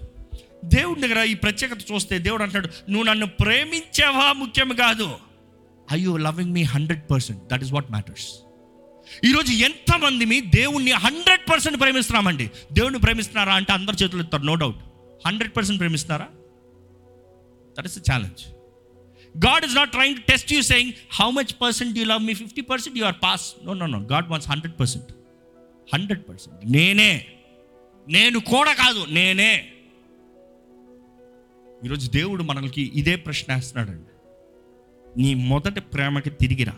[0.65, 5.07] దేవుడి దగ్గర ఈ ప్రత్యేకత చూస్తే దేవుడు అంటాడు నువ్వు నన్ను ప్రేమించావా ముఖ్యం కాదు.
[5.93, 8.27] I you loving me hundred percent that is what matters
[9.25, 12.51] ఈరోజు ఎంతమంది మీ దేవుణ్ణి హండ్రెడ్ పర్సెంట్ ప్రేమిస్తున్నామండి.
[12.73, 14.77] దేవుణ్ణి ప్రేమిస్తున్నారా అంటే అందరు చేతులు ఎత్తారు no doubt
[15.27, 16.27] hundred percent ప్రేమిస్తున్నారా?
[17.77, 18.54] That is the challenge
[19.37, 22.97] God is not trying test you saying how much percent you love me fifty percent
[22.97, 25.11] you are pass no no no God wants hundred percent
[25.93, 27.25] hundred percent నేనే.
[28.07, 29.05] నేను కూడా కాదు.
[29.09, 29.65] నేనే.
[31.85, 34.11] ఈరోజు దేవుడు మనకి ఇదే ప్రశ్న వేస్తున్నాడండి.
[35.21, 36.73] నీ మొదటి ప్రేమకి తిరిగిరా.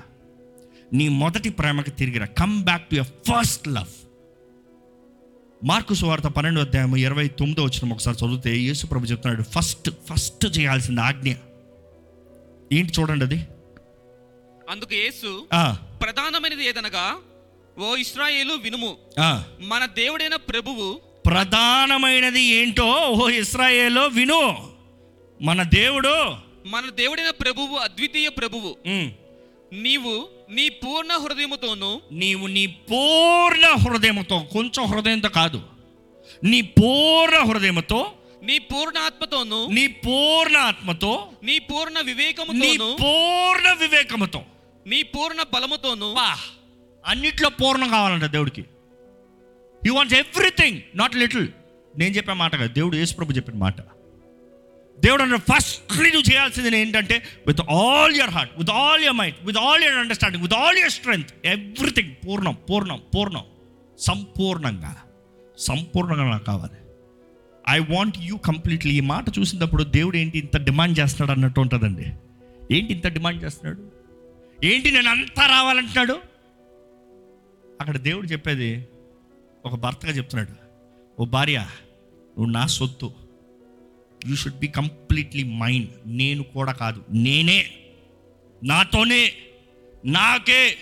[0.94, 2.26] నీ మొదటి ప్రేమకి తిరిగిరా.
[2.26, 4.08] Come back to your first love
[5.64, 11.02] Mark సువార్త పన్నెండు అధ్యాయం ఇరవై తొమ్మిదో వచ్చిన ఒకసారి చదివితే యేసు ప్రభు చెప్తున్నాడు ఫస్ట్ ఫస్ట్ చేయాల్సింది
[11.02, 11.34] ఆజ్ఞ.
[12.72, 13.40] ఏంటి చూడండి అది?
[14.70, 15.30] అందుకు యేసు
[16.02, 17.06] ప్రధానమైనది ఏదనగా
[17.78, 18.92] ఓ ఇస్రాయేలు వినుము.
[19.64, 20.88] మన దేవుడైన ప్రభువు
[21.26, 24.42] ప్రధానమైనది ఏంటో ఓ ఇస్రాయేలో విను.
[25.40, 26.14] మన దేవుడు
[26.66, 28.70] మన దేవుడైన ప్రభువు అద్వితీయ ప్రభువు
[29.74, 30.14] నీవు
[30.50, 35.60] నీ పూర్ణ హృదయముతోను నీవు నీ పూర్ణ హృదయంతో కొంచెం హృదయంతో కాదు
[36.44, 38.00] నీ పూర్ణ హృదయంతో
[38.42, 44.42] నీ పూర్ణ ఆత్మతోను నీ పూర్ణ ఆత్మతో నీ పూర్ణ నీ వివేకముతోను పూర్ణ వివేకముతో.
[44.88, 46.10] నీ పూర్ణ బలముతోను
[47.06, 48.62] అన్నిట్లో పూర్ణం కావాలంట దేవుడికి.
[49.82, 51.48] He wants everything not little
[51.98, 53.78] నేను చెప్పే మాట కాదు దేవుడు యేసుప్రభు చెప్పిన మాట.
[55.00, 57.16] దేవుడు అంటే ఫస్ట్లీ నువ్వు చేయాల్సింది ఏంటంటే
[57.48, 60.92] with all your heart with all your mind with all your understanding with all your
[60.92, 63.46] strength everything పూర్ణం పూర్ణం పూర్ణం
[64.00, 64.94] సంపూర్ణంగా
[65.58, 66.78] సంపూర్ణంగా నాకు కావాలి.
[67.70, 72.06] ఐ వాంట్ యూ కంప్లీట్లీ ఈ మాట చూసినప్పుడు దేవుడు ఏంటి ఇంత డిమాండ్ చేస్తున్నాడు అన్నట్టు ఉంటుందండి.
[72.76, 73.92] ఏంటి ఇంత డిమాండ్ చేస్తున్నాడు?
[74.66, 76.14] ఏంటి నేను అంతా రావాలంటున్నాడు?
[77.82, 78.88] అక్కడ దేవుడు చెప్పేది
[79.66, 80.52] ఒక భర్తగా చెప్తున్నాడు.
[81.22, 81.58] ఓ భార్య
[82.38, 83.14] నువ్వు నా సొత్తు.
[84.28, 87.04] You should be completely mind నేను కూడా కాదు.
[87.14, 87.66] నేనే.
[88.64, 89.32] నాతోనే.
[90.06, 90.76] నాకే.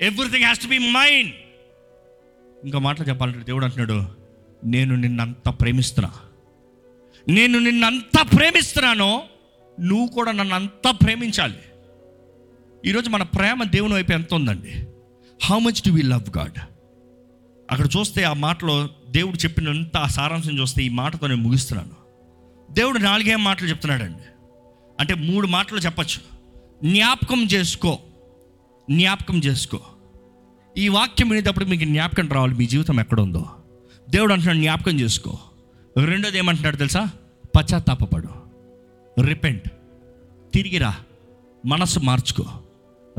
[0.00, 1.32] Everything has to be mind
[2.64, 4.23] ఇంకా మాటలు చెప్పాలంటే దేవుడు అంటున్నాడు
[4.64, 6.12] నేను నిన్నంత ప్రేమిస్తున్నా.
[7.28, 9.22] నేను నిన్నంత ప్రేమిస్తున్నానో
[9.80, 11.58] నువ్వు కూడా నన్ను అంతా ప్రేమించాలి.
[12.86, 14.86] ఈరోజు మన ప్రేమ దేవుని వైపు ఎంత ఉందండి?
[15.44, 16.60] How much do we love God
[17.70, 21.90] అక్కడ చూస్తే ఆ మాటలో దేవుడు చెప్పినంత ఆ సారాంశం చూస్తే ఈ మాటతో నేను ముగిస్తున్నాను.
[22.72, 24.22] దేవుడు నాలుగే మాటలు చెప్తున్నాడండి.
[25.00, 26.20] అంటే మూడు మాటలు చెప్పచ్చు.
[26.90, 27.98] జ్ఞాపకం చేసుకో.
[28.90, 29.80] జ్ఞాపకం చేసుకో.
[30.78, 32.54] ఈ వాక్యం వినేటప్పుడు మీకు జ్ఞాపకం రావాలి.
[32.54, 33.46] మీ జీవితం ఎక్కడ ఉందో?
[34.10, 35.38] దేవుడు అంటున్నాడు జ్ఞాపకం చేసుకో.
[36.04, 37.08] రెండోది ఏమంటున్నాడు తెలుసా?
[37.56, 38.28] పశ్చాత్తాపడు
[39.22, 39.68] రిపెంట్.
[40.54, 40.94] తిరిగిరా
[41.66, 42.44] మనస్సు మార్చుకో.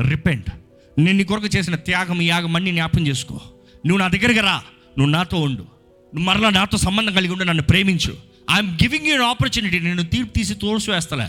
[0.10, 0.52] రిపెంట్.
[0.98, 3.42] నేను నీ కొరకు చేసిన త్యాగం యాగం అన్ని జ్ఞాపకం చేసుకో.
[3.86, 4.64] నువ్వు నా దగ్గరికి రా.
[4.98, 5.62] నువ్వు నాతో ఉండు.
[5.62, 8.18] నువ్వు మరలా నాతో సంబంధం కలిగి ఉండి నన్ను ప్రేమించు.
[8.54, 11.28] ఐఎమ్ గివింగ్ యూ ఆపర్చునిటీ నేను తీర్పు తీసి తోసివేస్తలే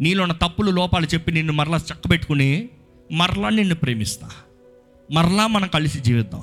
[0.00, 2.68] నీలో ఉన్న తప్పులు లోపాలు చెప్పి నిన్ను మరలా చక్కబెట్టుకుని
[3.12, 4.30] మరలా నిన్ను ప్రేమిస్తా.
[5.12, 6.42] మరలా మనం కలిసి జీవిద్దాం.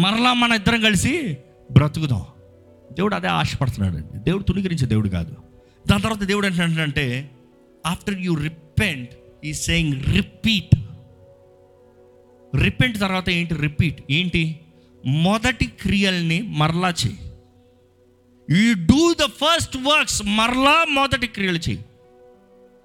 [0.00, 1.38] మరలా మన ఇద్దరం కలిసి
[1.70, 2.22] బ్రతుకుదాం.
[2.92, 3.96] దేవుడు అదే ఆశపడుతున్నాడు.
[3.96, 5.36] అండి దేవుడు తుణీకరించే దేవుడు కాదు.
[5.90, 7.30] దాని తర్వాత దేవుడు ఏంటంటే
[7.86, 9.10] ఆఫ్టర్ యూ రిపెంట్
[9.44, 10.76] ఈ సేయింగ్ రిపీట్
[12.56, 13.54] రిపెంట్ తర్వాత ఏంటి?
[13.54, 14.60] రిపీట్ ఏంటి?
[15.06, 17.18] మొదటి క్రియల్ని మరలా చేయి.
[18.50, 21.84] You do the first works మరలా మొదటి క్రియలు చేయి.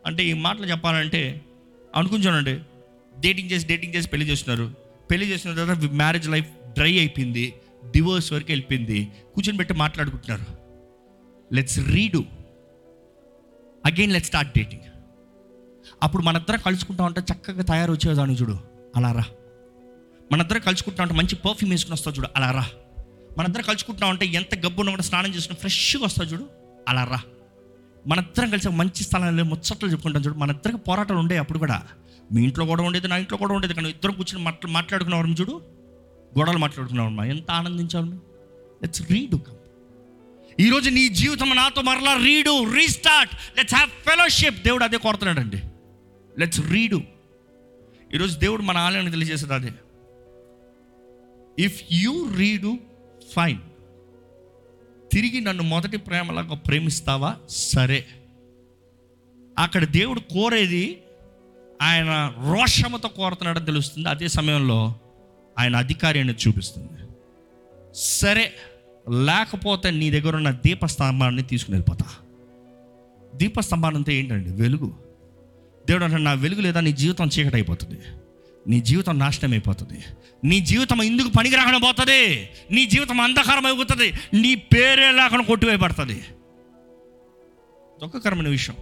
[0.05, 1.41] అంటే ఈ మాటలు చెప్పాలంటే
[1.95, 2.59] అనుకుంటానండి
[3.19, 4.73] డేటింగ్ చేసి డేటింగ్ చేసి పెళ్ళి చేస్తున్నారు.
[5.11, 7.53] పెళ్ళి చేసిన తర్వాత మ్యారేజ్ లైఫ్ డ్రై అయిపోయింది.
[7.91, 9.11] డివోర్స్ వరకు వెళ్ళిపోయింది.
[9.35, 10.45] కూర్చొని పెట్టి మాట్లాడుకుంటున్నారు.
[11.53, 12.23] Let's redo
[13.85, 14.81] again let start dating
[16.03, 18.57] అప్పుడు మనందరం కలుసుకుంటా ఉంటే చక్కగా తయారు వచ్చేదాన్ని చూడు.
[18.95, 19.23] అలా రా.
[20.65, 22.27] కలుసుకుంటా ఉంటే మంచి పర్ఫ్యూమ్ వేసుకుని వస్తావు చూడు.
[22.35, 22.69] అలా రా.
[23.37, 26.47] మనిద్దరం కలుసుకుంటా ఉంటే ఎంత గబ్బున కూడా స్నానం చేసుకుని ఫ్రెష్గా వస్తావు చూడు.
[26.89, 27.21] అలా రా.
[28.07, 30.35] మనిద్దరం కలిసి మంచి స్థలంలో ముచ్చట్లు చెప్పుకుంటాం చూడు.
[30.35, 31.83] మన ఇద్దరికి పోరాటాలు ఉండే అప్పుడు కూడా.
[32.33, 35.61] మీ ఇంట్లో కూడా ఉండేది నా ఇంట్లో కూడా ఉండేది కానీ ఇద్దరం కూర్చొని మాట్లా మాట్లాడుకునేవారు చూడు.
[36.37, 38.11] గొడవలు మాట్లాడుకునేవారు ఎంత ఆనందించాలి
[38.83, 39.35] లెట్స్ రీడ్
[40.59, 45.57] ఈరోజు నీ జీవితం నాతో మరలా redo restart let's have fellowship దేవుడు అదే కోరుతున్నాడండి.
[46.39, 47.01] లెట్స్ రీడు
[48.13, 49.71] ఈరోజు దేవుడు మన ఆలయాన్ని తెలియజేసేది అదే.
[51.59, 52.77] ఇఫ్ యూ రీడు
[53.35, 53.59] ఫైన్
[55.13, 57.35] తిరిగి నన్ను మొదటి ప్రేమలాగా ప్రేమిస్తావా?
[57.49, 58.05] సరే.
[59.57, 61.01] అక్కడ దేవుడు కోరేది
[61.81, 64.09] ఆయన రోషముతో కోరుతున్నాడని తెలుస్తుంది.
[64.09, 64.95] అదే సమయంలో
[65.59, 67.03] ఆయన అధికారి అనేది చూపిస్తుంది.
[67.93, 68.53] సరే
[69.25, 72.05] లేకపోతే నీ దగ్గర ఉన్న దీపస్తంభాన్ని తీసుకుని వెళ్ళిపోతా.
[73.35, 74.93] దీపస్తంభాన్ని అంటే ఏంటండి వెలుగు.
[75.87, 77.99] దేవుడు అంటే నా వెలుగు లేదా నీ జీవితం చీకటి అయిపోతుంది
[78.67, 80.03] నీ జీవితం నాశనం అయిపోతుంది
[80.43, 82.49] నీ జీవితం ఎందుకు పనికిరాకుండా పోతుంది.
[82.71, 86.23] నీ జీవితం అంధకారం అయిపోతుంది నీ పేరే లేకుండా కొట్టివేయబడుతుంది.
[88.01, 88.75] దుఃఖకరమైన విషయం.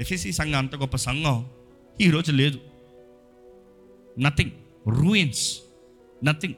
[0.00, 1.46] ఎఫ్ఎసి సంఘం అంత గొప్ప సంఘం
[2.00, 2.58] ఈరోజు లేదు.
[4.18, 4.50] నథింగ్
[4.88, 5.58] రూయిన్స్
[6.24, 6.54] నథింగ్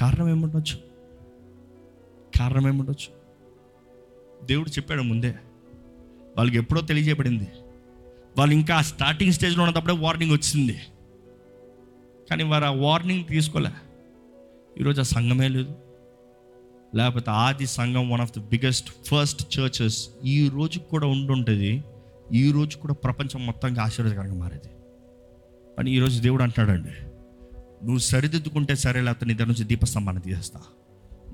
[0.00, 0.78] కారణం ఏముండొచ్చు
[2.38, 3.20] కారణం ఏముండొచ్చు
[4.46, 5.34] దేవుడు చెప్పాడు ముందే.
[6.36, 7.48] వాళ్ళకి ఎప్పుడో తెలియజేయబడింది.
[8.38, 10.80] వాళ్ళు ఇంకా స్టార్టింగ్ స్టేజ్లో ఉన్నప్పుడే వార్నింగ్ వచ్చింది.
[12.30, 13.70] కానీ వారు ఆ వార్నింగ్ తీసుకోలే.
[14.80, 15.74] ఈరోజు ఆ సంఘమే లేదు.
[16.94, 21.84] లేకపోతే ఆది సంఘం one of the biggest first churches ఈ రోజు కూడా ఉండుంటుంది.
[22.32, 24.70] ఈ రోజు కూడా ప్రపంచం మొత్తంగా ఆశీర్వాదకరంగా మారేది.
[25.78, 27.09] అని ఈరోజు దేవుడు అంటున్నాడండి.
[27.82, 30.60] నువ్వు సరిదిద్దుకుంటే సరే లేకపోతే నీ దగ్గర నుంచి దీపస్తంభాన్ని తీసేస్తా.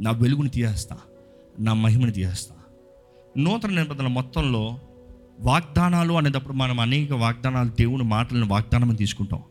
[0.01, 0.99] నా వెలుగుని తీసేస్తా.
[1.61, 2.55] నా మహిమని తీసేస్తా.
[3.39, 4.81] నూతన నిబంధనల మొత్తంలో
[5.41, 9.43] వాగ్దానాలు అనేటప్పుడు మనం అనేక వాగ్దానాలు దేవుని మాటలను వాగ్దానం తీసుకుంటాం.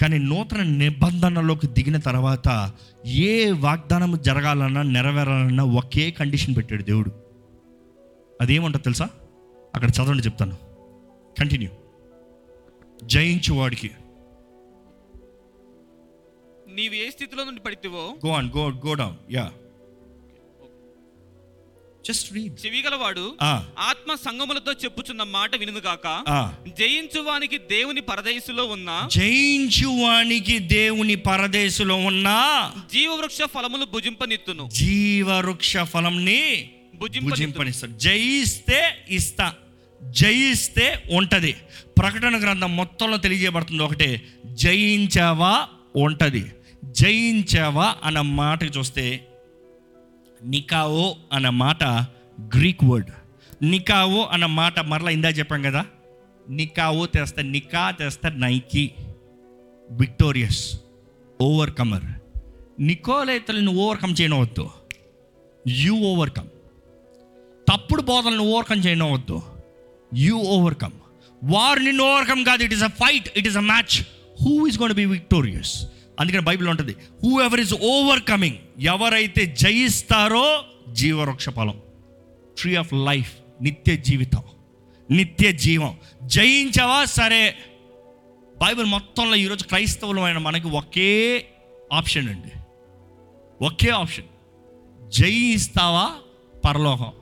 [0.00, 2.72] కానీ నూతన నిబంధనలోకి దిగిన తర్వాత
[3.06, 7.12] ఏ వాగ్దానం జరగాలన్నా నెరవేరాలన్నా ఒకే కండిషన్ పెట్టాడు దేవుడు.
[8.40, 9.08] అదేమంటో తెలుసా?
[9.74, 10.56] అక్కడ చదవండి చెప్తాను.
[11.38, 11.68] కంటిన్యూ.
[13.04, 13.90] జయించు వాడికి
[16.78, 18.16] నీవు ఏ స్థితిలో నుండి పడితివో?
[18.26, 19.50] Go on go go down ya
[22.06, 23.36] just read చెవిగలవాడు
[23.78, 26.24] ఆత్మ సంగములతో చెప్పుచున్న మాట వినుగాక
[26.78, 29.08] జయించువానికి దేవుని పరదేశులో ఉన్న?
[29.10, 32.28] జయించువానికి దేవుని పరదేశులో ఉన్న?
[32.92, 34.68] జీవవృక్ష ఫలములు భుజింపనిత్తును.
[34.72, 37.92] జీవవృక్ష ఫలంని భుజింపనిస్తాడు.
[37.92, 39.54] జయిస్తే ఇస్తా.
[40.02, 41.52] జయిస్తే ఉంటది.
[41.98, 44.22] ప్రకటన గ్రంథం మొత్తంలో తెలియజేయబడుతుంది ఒకటే.
[44.46, 46.44] జయించావా ఉంటది.
[46.84, 49.28] జయించావా అన్న మాట చూస్తే
[50.44, 51.84] నికావో అన్న మాట
[52.40, 53.10] గ్రీక్ వర్డ్.
[53.62, 55.86] నికావో అన్న మాట మరలా ఇందా చెప్పాం కదా?
[56.50, 58.90] నికావో తెస్తే నికా తెస్తే Nike.
[59.90, 60.80] Victorious
[61.40, 62.04] overcomer.
[62.80, 64.70] నికోలేతలను overcome చేయనవద్దు.
[65.68, 66.46] You overcome.
[67.72, 69.42] తప్పుడు బోధలను ఓవర్కమ్ చేయనవద్దు.
[70.14, 70.92] You overcome.
[71.44, 72.62] వార్ నిన్ను ఓవర్కమ్ కాదు.
[72.62, 73.28] It is a fight.
[73.36, 74.02] It is a match.
[74.42, 75.86] Who is gonna be victorious?
[76.18, 81.80] అందుకని బైబిల్ ఉంటుంది హూ ఎవర్ ఇస్ ఓవర్కమింగ్ ఎవరైతే జయిస్తారో జీవవృక్ష ఫలం
[82.58, 83.32] ట్రీ ఆఫ్ లైఫ్
[83.62, 84.42] నిత్య జీవితం
[85.10, 85.96] నిత్య జీవం.
[86.22, 87.04] జయించవా?
[87.04, 87.56] సరే.
[88.62, 91.46] బైబిల్ మొత్తంలో ఈరోజు క్రైస్తవులమైన మనకి ఒకే
[91.92, 92.52] ఆప్షన్ అండి.
[93.64, 94.24] ఒకే ఆప్షన్.
[95.10, 96.12] జయిస్తావా?
[96.64, 97.12] పరలోకం.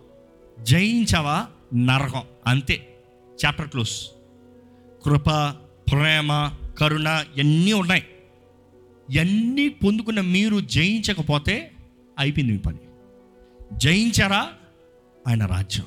[0.60, 1.46] జయించవా?
[1.74, 2.22] నరకం.
[2.46, 2.96] అంతే.
[3.46, 4.06] Chapter close.
[5.04, 5.30] కృప
[5.92, 8.06] ప్రేమ కరుణ ఇవన్నీ ఉన్నాయి.
[9.10, 11.70] ఇవన్నీ పొందుకున్న మీరు జయించకపోతే
[12.18, 12.78] అయిపోయింది మీ పని.
[13.72, 14.48] జయించారా?
[15.28, 15.86] ఆయన రాజ్యం.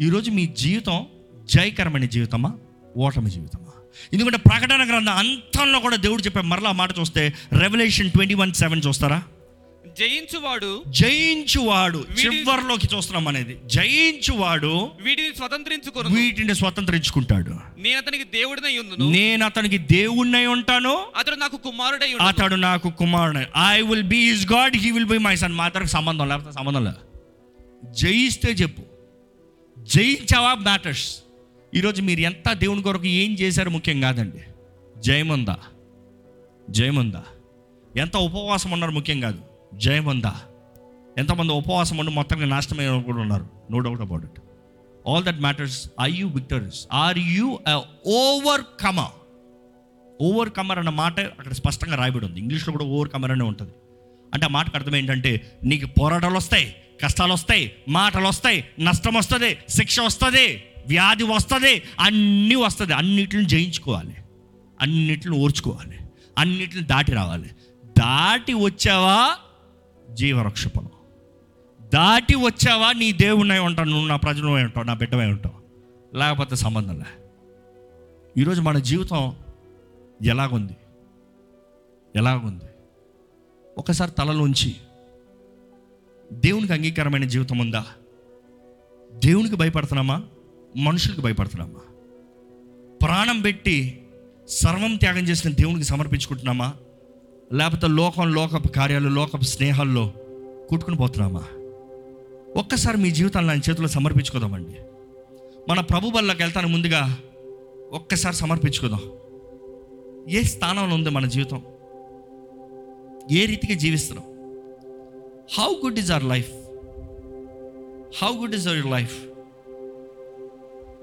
[0.00, 1.06] ఈరోజు మీ జీవితం
[1.44, 2.58] జయకరమైన జీవితమా?
[2.96, 3.72] ఓటమి జీవితమా?
[4.12, 9.22] ఎందుకంటే ప్రకటన గ్రంథం అంతంలో కూడా దేవుడు చెప్పే మరలా మాట చూస్తే రెవల్యూషన్ ట్వంటీ వన్ సెవెన్ చూస్తారా?
[9.98, 11.98] జయించువాడు జయించువాడు.
[11.98, 13.58] వీడి- చివరిలోకి చూస్తున్నాం అనేది.
[13.66, 17.50] జయించువాడు వీటిని స్వతంత్రించుకొను వీటిని స్వతంత్రించుకుంటాడు.
[17.78, 21.04] నేను అతనికి దేవుడినై ఉందును నేను అతనికి దేవుణ్ణై ఉంటాను.
[21.16, 22.14] అతడు నాకు కుమారుడై.
[22.20, 23.40] అతడు నాకు కుమారుడు.
[23.70, 26.84] I will be is God he will be my son మా అతనికి సంబంధం లేకపోతే సంబంధం
[26.84, 26.96] లేదు
[27.92, 28.82] జయిస్తే చెప్పు.
[29.78, 30.54] జయించావా?
[30.54, 31.16] మ్యాటర్స్
[31.74, 34.38] ఈరోజు మీరు ఎంత దేవుని కొరకు ఏం చేశారు ముఖ్యం కాదండి.
[35.00, 35.58] జయముందా?
[36.70, 37.24] జయముందా?
[37.96, 39.47] ఎంత ఉపవాసం ఉన్నారు ముఖ్యం కాదు.
[39.74, 40.34] జయముందా
[41.18, 43.46] ఎంతమంది ఉపవాసం ఉండి మొత్తంగా నాశనం కూడా ఉన్నారు.
[43.70, 44.42] No doubt about it
[45.08, 47.58] all that matters I you victories are you
[48.80, 49.18] overcomer
[50.50, 52.40] overcomer అన్న మాట అక్కడ స్పష్టంగా రాయబడి ఉంది.
[52.40, 53.72] ఇంగ్లీష్లో కూడా ఓవర్ కమర్ అనే ఉంటుంది.
[54.34, 56.74] అంటే ఆ మాటకు అర్థం ఏంటంటే నీకు పోరాటాలు వస్తాయి
[57.04, 62.94] కష్టాలు వస్తాయి మాటలు వస్తాయి నష్టం వస్తుంది శిక్ష వస్తుంది వ్యాధి వస్తుంది అన్నీ వస్తుంది.
[62.94, 64.14] అన్నిటిని జయించుకోవాలి.
[64.80, 65.98] అన్నిటిని ఓర్చుకోవాలి.
[66.38, 67.50] అన్నిటిని దాటి రావాలి.
[67.84, 69.36] దాటి వచ్చావా?
[70.10, 70.66] జీవరక్ష
[71.94, 72.92] దాటి వచ్చావా?
[72.92, 75.58] నీ దేవుడినై ఉంటావు నువ్వు నా ప్రజలమై ఉంటావు నా బిడ్డమై ఉంటావు.
[76.16, 77.28] లేకపోతే సంబంధంలే
[78.38, 79.36] ఈరోజు మన జీవితం
[80.24, 80.76] ఎలాగుంది?
[82.16, 82.64] ఎలాగుంది?
[83.78, 84.76] ఒకసారి తలలోంచి
[86.32, 87.86] దేవునికి అంగీకారమైన జీవితం ఉందా?
[89.12, 90.22] దేవునికి భయపడుతున్నామా?
[90.76, 91.80] మనుషులకు భయపడుతున్నామా?
[93.02, 94.06] ప్రాణం పెట్టి
[94.48, 96.74] సర్వం త్యాగం చేసిన దేవునికి సమర్పించుకుంటున్నామా?
[97.52, 100.12] లేకపోతే లోకం లోకపు కార్యాలు లోకపు స్నేహాల్లో
[100.68, 101.44] కుట్టుకుని పోతున్నామా?
[102.56, 104.76] ఒక్కసారి మీ జీవితాన్ని ఆయన చేతిలో సమర్పించుకుందామండి.
[105.68, 107.18] మన ప్రభు బల్లకి వెళ్తాను ముందుగా
[107.92, 109.00] ఒక్కసారి సమర్పించుకుందాం.
[110.28, 111.62] ఏ స్థానంలో ఉంది మన జీవితం?
[113.32, 114.26] ఏ రీతిగా జీవిస్తున్నాం?
[115.58, 116.52] How good is our life
[118.22, 119.18] how good is our life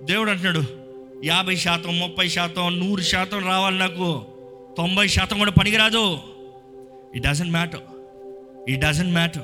[0.04, 0.64] దేవుడు అంటున్నాడు
[1.26, 4.22] యాభై శాతం ముప్పై శాతం నూరు శాతం రావాలి నాకు.
[4.78, 6.18] తొంభై శాతం కూడా పనికిరాదు.
[7.16, 7.80] It doesn't matter
[8.70, 9.42] it doesn't matter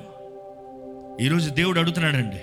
[1.21, 2.37] ఈరోజు దేవుడు అడుగుతున్నాడండి.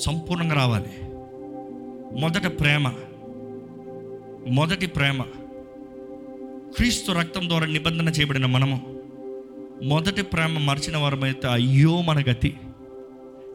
[0.00, 0.88] సంపూర్ణంగా రావాలి.
[2.20, 2.92] మొదట ప్రేమ.
[4.48, 5.22] మొదటి ప్రేమ.
[6.76, 9.00] క్రీస్తు రక్తం ద్వారా నిబంధన చేయబడిన మనము.
[9.82, 12.56] మొదటి ప్రేమ మరిచిన వారమైతే అయ్యో మన గతి.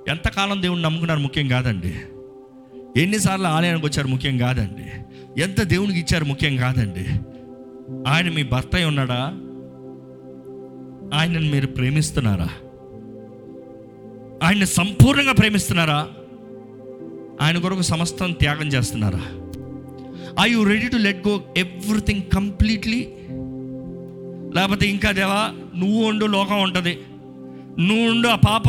[0.07, 1.95] ఎంతకాలం దేవుడిని నమ్ముకున్నారు ముఖ్యం కాదండి.
[3.01, 4.91] ఎన్నిసార్లు ఆలయానికి వచ్చారు ముఖ్యం కాదండి.
[5.41, 7.05] ఎంత దేవునికి ఇచ్చారు ముఖ్యం కాదండి.
[8.07, 9.47] ఆయన మీ భర్త ఉన్నాడా?
[11.13, 12.49] ఆయనను మీరు ప్రేమిస్తున్నారా?
[14.43, 16.07] ఆయన్ని సంపూర్ణంగా ప్రేమిస్తున్నారా?
[17.41, 19.21] ఆయన కొరకు సమస్తం త్యాగం చేస్తున్నారా?
[20.41, 23.07] I you ready to let go everything completely
[24.55, 26.99] లేకపోతే ఇంకా దేవా నువ్వు ఉండు లోకం ఉంటుంది.
[27.79, 28.63] నువ్వు ఉండు ఆ పాప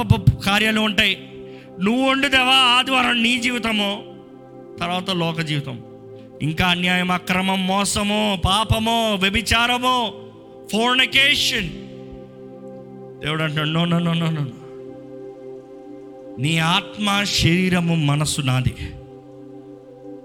[0.47, 1.33] కార్యాలు ఉంటాయి.
[1.81, 4.05] నువ్వు ఉండు దేవా ఆదివారం నీ జీవితము
[4.81, 5.81] తర్వాత లోక జీవితం.
[6.43, 10.13] ఇంకా అన్యాయం అక్రమం మోసము పాపము వ్యభిచారము
[10.73, 11.69] ఫోర్నికేషన్
[13.25, 14.45] దేవుడు అంటాడు no no no no no.
[16.39, 18.75] నీ ఆత్మ శరీరము మనస్సు నాది.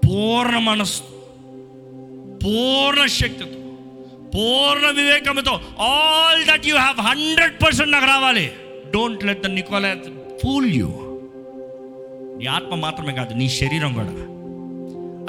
[0.04, 1.02] పూర్ణ మనస్సు
[2.44, 3.58] పూర్ణ శక్తితో
[4.34, 8.46] పూర్ణ వివేకంతో all that you have hundred percent నాకు రావాలి.
[8.94, 9.94] Don't let the Nicola
[10.44, 10.88] fool you
[12.38, 14.14] నీ ఆత్మ మాత్రమే కాదు నీ శరీరం కూడా.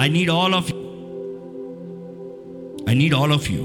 [0.06, 0.80] I need all of you
[2.91, 3.64] I need all of you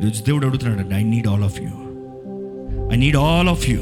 [0.00, 1.70] ఈరోజు దేవుడు అడుగుతున్నాడు I need all of you
[2.90, 3.80] I need all of you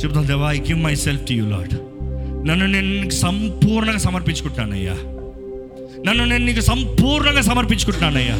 [0.00, 1.74] చెప్తాను దేవా I give myself to you Lord
[2.48, 4.96] నన్ను నేను నీకు సంపూర్ణంగా సమర్పించుకుంటానయ్యా
[6.06, 8.36] నన్ను నేను నీకు సంపూర్ణంగా సమర్పించుకుంటున్నానయ్యా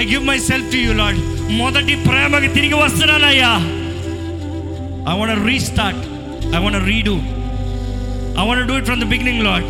[0.00, 1.20] I give my self to you Lord
[1.60, 3.52] మొదటి ప్రేమకి తిరిగి వస్తున్నానయ్యా
[5.10, 6.02] I want restart
[6.54, 7.14] I want redo
[8.38, 9.68] I want do it from the beginning Lord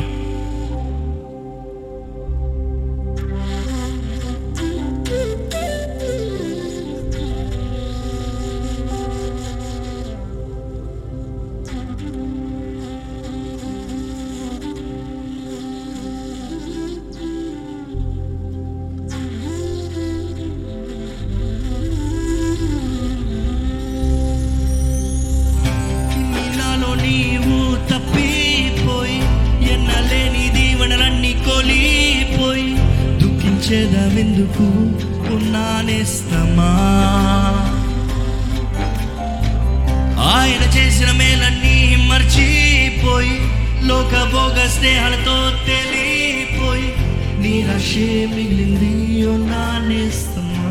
[47.42, 50.64] నీరషే మిగిలింది నా ఉన్నానేస్తమా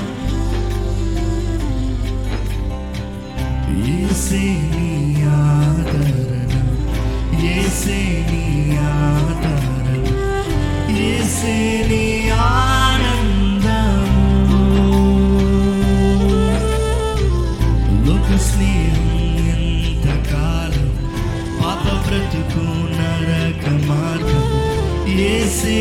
[3.93, 4.43] ఏసే
[4.73, 4.89] నీ
[5.35, 6.53] ఆదరణ
[7.51, 8.43] ఏసే నీ
[8.87, 9.87] ఆదరణ
[11.07, 11.55] ఏసే
[11.89, 12.03] నీ
[12.39, 14.11] ఆనందము.
[18.05, 19.09] లోక స్నేహం
[19.53, 20.89] ఎంతకాలం
[21.59, 22.65] పాప బ్రతుకు
[22.97, 24.45] నరక మార్గం
[25.29, 25.77] ఏసే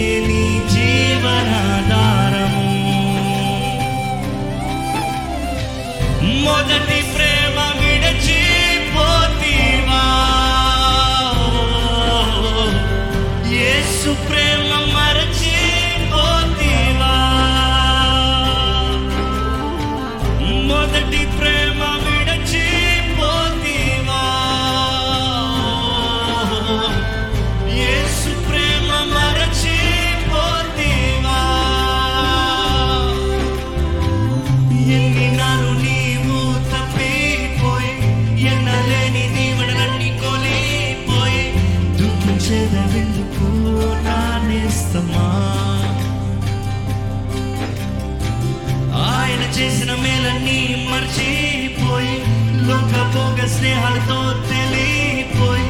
[53.59, 54.19] స్నేహాలతో
[54.51, 55.69] తెలిపోయి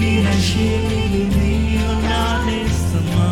[0.00, 0.68] నిరశే
[2.04, 3.26] నానేస్తమా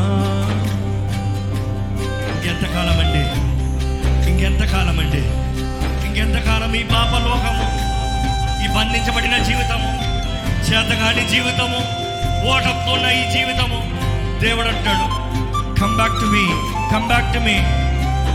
[2.51, 3.25] ఎంతకాలం అండి
[4.31, 5.23] ఇంకెంతకాలం అండి
[6.07, 7.67] ఇంకెంతకాలం ఈ పాప లోకము
[8.65, 9.89] ఈ బంధించబడిన జీవితము?
[10.67, 11.81] చేతగాని జీవితము?
[12.51, 13.79] ఓటంతో ఉన్న ఈ జీవితము?
[14.41, 15.07] దేవుడు అంటాడు
[15.81, 16.45] come back to me
[16.93, 17.57] come back to me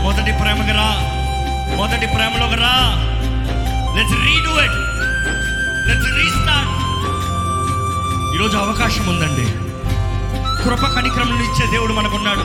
[0.04, 0.88] మొదటి ప్రేమకు రా
[1.76, 2.74] మొదటి ప్రేమలోకి రా.
[3.96, 4.78] Let's redo it
[5.88, 6.74] let's restart
[8.34, 9.46] ఈరోజు అవకాశం ఉందండి.
[10.62, 12.44] కృప కనిక్రమం ఇచ్చే దేవుడు మనకున్నాడు.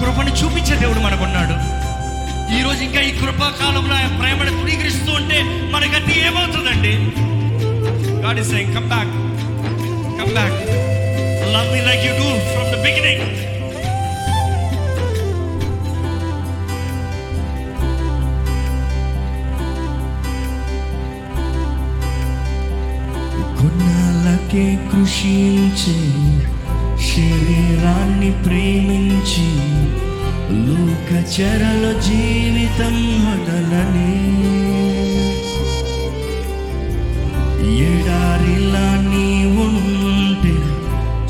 [0.00, 1.54] కృపను చూపించే దేవుడు మనకున్నాడు.
[2.58, 5.38] ఈరోజు ఇంకా ఈ కృపాకాలంలో ఆయన ప్రేమను తృణీకరిస్తూ ఉంటే
[5.74, 6.92] మన గతి ఏమవుతుందండి?
[8.24, 9.12] God is saying come back
[10.20, 10.56] come back
[11.54, 13.26] love me like you do from the beginning
[24.48, 25.96] నీకే కృషించి
[27.06, 29.48] శరీరాన్ని ప్రేమించి
[30.66, 32.94] లోక చరల జీవితం
[33.24, 34.14] మొదలని.
[37.82, 39.28] ఎడారిలా నీ
[39.64, 40.56] ఉంటే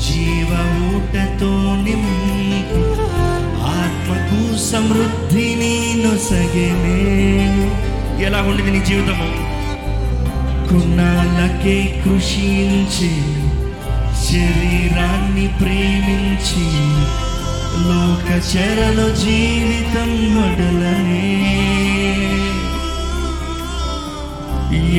[0.05, 0.51] జీవ
[0.93, 1.51] ఊటతో
[1.83, 2.81] నింపి
[3.75, 6.99] ఆత్మకు సమృద్ధిని నొసగేనే.
[8.25, 9.38] ఎలా ఉండేది నీ జీవితము?
[10.99, 13.11] కొన్నాళ్ళకే కృషించి
[14.23, 16.65] శరీరాన్ని ప్రేమించి
[17.87, 21.29] లోక చెరలో జీవితం మొదలనే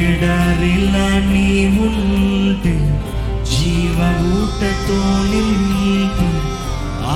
[0.04, 2.76] ఎడారిలా నీవుంటే
[3.50, 3.98] జీవ
[4.36, 5.00] ఊటతో
[5.30, 6.30] నింపి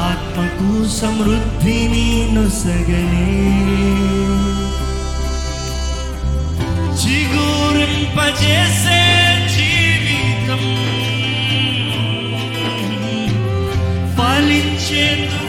[0.05, 3.31] ఆత్మకు సమృద్ధిని నొసగనే.
[8.14, 9.00] చిగురింపజేసే
[9.54, 10.64] జీవితం
[14.16, 15.43] ఫలించేందుకే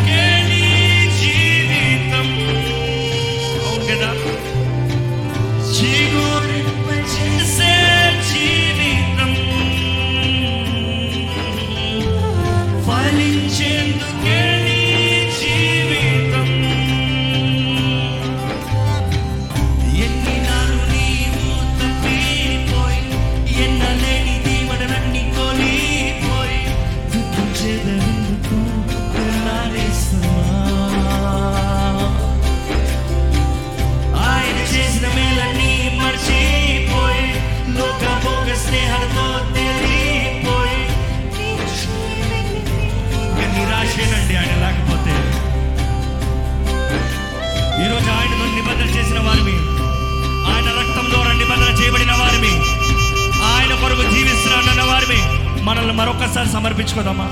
[56.00, 57.28] మరొకసారి సమర్పించుకోదామా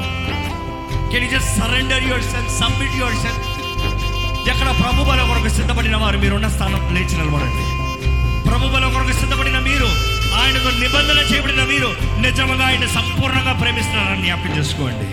[1.11, 3.49] can just surrender yourself submit yourself
[4.51, 7.63] ఎక్కడ ప్రభు బల కొరకు సిద్ధపడిన వారు మీరున్న స్థానం లేచి నిలబడండి.
[8.47, 9.89] ప్రభు బల కొరకు సిద్ధపడిన మీరు
[10.39, 11.89] ఆయనకు నిబంధన చేయబడిన మీరు
[12.25, 15.07] నిజముగా ఆయన సంపూర్ణంగా ప్రేమిస్తున్నారని జ్ఞాపకం చేసుకోండి.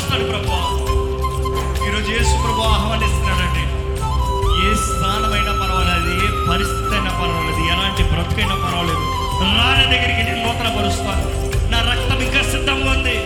[0.00, 0.58] మారుస్తాడు ప్రభా.
[1.86, 3.64] ఈరోజు యేసు ప్రభు ఆహ్వానిస్తున్నాడండి.
[4.66, 9.04] ఏ స్థానమైనా పర్వాలేదు ఏ పరిస్థితి అయినా పర్వాలేదు ఎలాంటి బ్రతుకైనా పర్వాలేదు.
[9.56, 11.26] రాని దగ్గరికి నేను నూతన పరుస్తాను
[11.72, 13.16] నా రక్తం ఇంకా సిద్ధంగా ఉంది.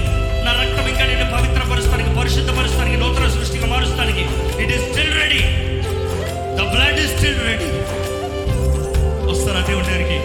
[0.47, 4.25] నా రక్తం ఇంకా నేను పవిత్రపరుస్తానికి పరిశుద్ధపరుస్తానికి నూతన సృష్టిగా మారుస్తానికి.
[4.65, 5.43] It is still ready
[6.59, 7.69] the blood is still ready
[9.31, 10.19] వస్తారా దేవుడి దగ్గరికి?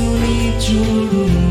[0.00, 1.49] 손이 주름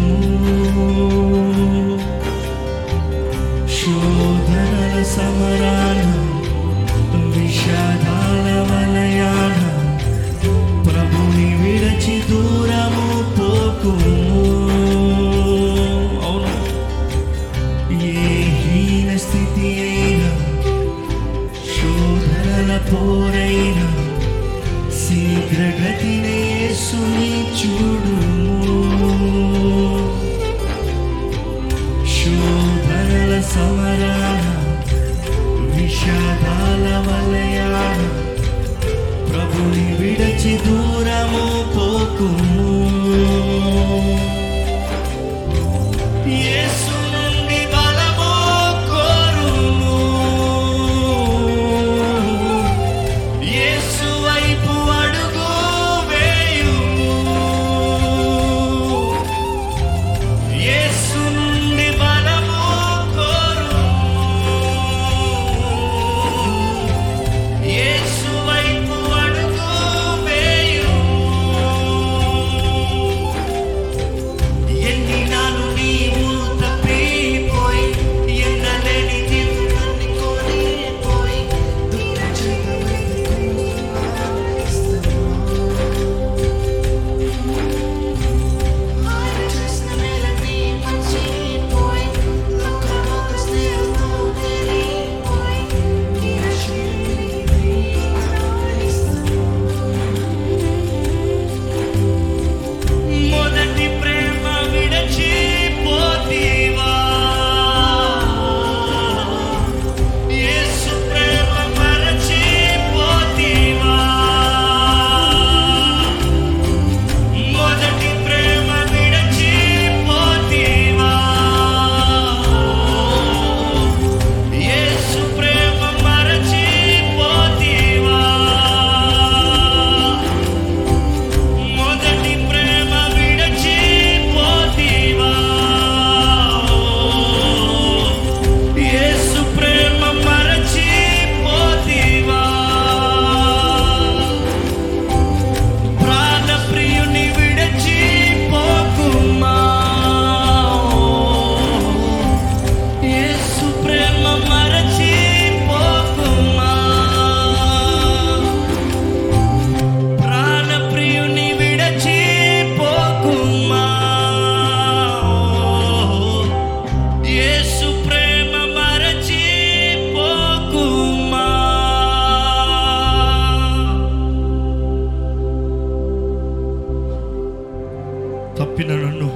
[178.70, 179.28] తప్పిన నన్ను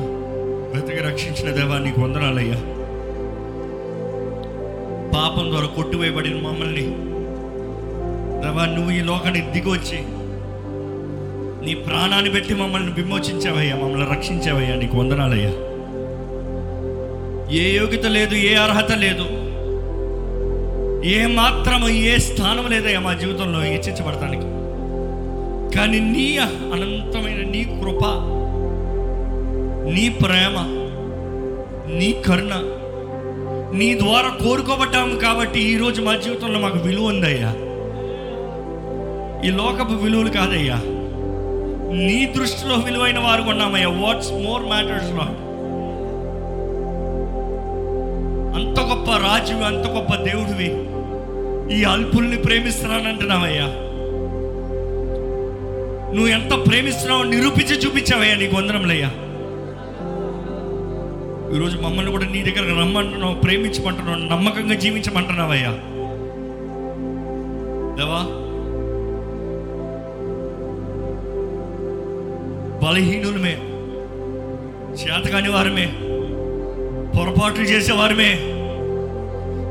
[0.73, 2.57] వెతికి రక్షించిన దేవా నీకు వందనాలయ్యా.
[5.15, 6.83] పాపం ద్వారా కొట్టువేయబడిన మమ్మల్ని.
[8.43, 9.99] దేవా నువ్వు ఈ లోకానికి దిగొచ్చి
[11.65, 15.51] నీ ప్రాణాన్ని పెట్టి మమ్మల్ని విమోచించావయ్యా మమ్మల్ని రక్షించావయ్యా నీకు వందనాలయ్యా.
[17.51, 19.27] ఏ యోగ్యత లేదు ఏ అర్హత లేదు
[21.07, 24.47] ఏ మాత్రము ఏ స్థానం లేదయ్యా మా జీవితంలో హెచ్చించబడటానికి
[25.77, 28.03] కానీ నీ అనంతమైన నీ కృప
[29.85, 30.79] నీ ప్రేమ
[31.97, 32.53] నీ కరుణ
[33.77, 37.49] నీ ద్వారా కోరుకోబడ్డాము కాబట్టి ఈరోజు మా జీవితంలో మాకు విలువ ఉందయ్యా.
[39.47, 40.75] ఈ లోకపు విలువలు కాదయ్యా.
[41.95, 43.87] నీ దృష్టిలో విలువైన వారు ఉన్నామయ్యా.
[43.89, 45.11] వాట్స్ మోర్ మ్యాటర్స్
[48.55, 50.69] అంత గొప్ప రాజువి అంత గొప్ప దేవుడివి
[51.79, 53.65] ఈ అల్పుల్ని ప్రేమిస్తున్నానంటున్నావయ్యా.
[56.15, 59.11] నువ్వు ఎంత ప్రేమిస్తున్నావు నిరూపించి చూపించావయ్యా నీకు వందరంలయ్యా
[61.55, 65.71] ఈరోజు మమ్మల్ని కూడా నీ దగ్గర రమ్మంటున్నావు ప్రేమించమంటున్నావు నమ్మకంగా జీవించమంటున్నావయ్యా.
[67.99, 68.21] దేవా
[72.87, 73.57] బలహీనులమే
[74.93, 75.85] చేతకాని వారమే
[77.19, 78.31] పొరపాట్లు చేసేవారమే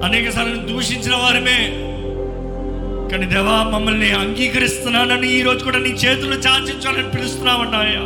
[0.06, 1.58] అనేక సార్లు దూషించిన వారమే.
[3.12, 8.00] కానీ దేవా మమ్మల్ని అంగీకరిస్తున్నానని ఈ రోజు కూడా నీ చేతులు చాచించాలని పిలుస్తున్నావన్నావయ్యా.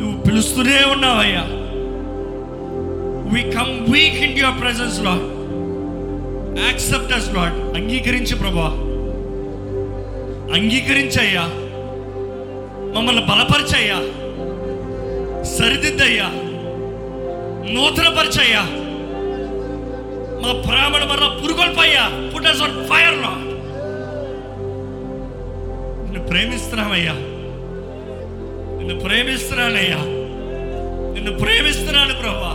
[0.00, 1.55] నువ్వు పిలుస్తూనే ఉన్నావయ్యా.
[3.32, 5.24] We come weak in your presence Lord
[6.64, 8.68] accept us Lord అంగీకరించు ప్రభా
[10.56, 11.44] అంగీకరించయ్యా
[12.94, 13.98] మమ్మల్ని బలపరచయ్యా
[15.54, 16.28] సరిదిద్దయ్యా
[17.74, 18.62] నూతనపరచయ్యా
[20.42, 23.42] మా ప్రేమను మరలా పురుగొల్పయ్యా put us on fire Lord
[26.04, 27.16] నిన్ను ప్రేమిస్తున్నామయ్యా
[28.78, 30.00] నిన్ను ప్రేమిస్తున్నానయ్యా
[31.14, 32.52] నిన్ను ప్రేమిస్తున్నాను ప్రభా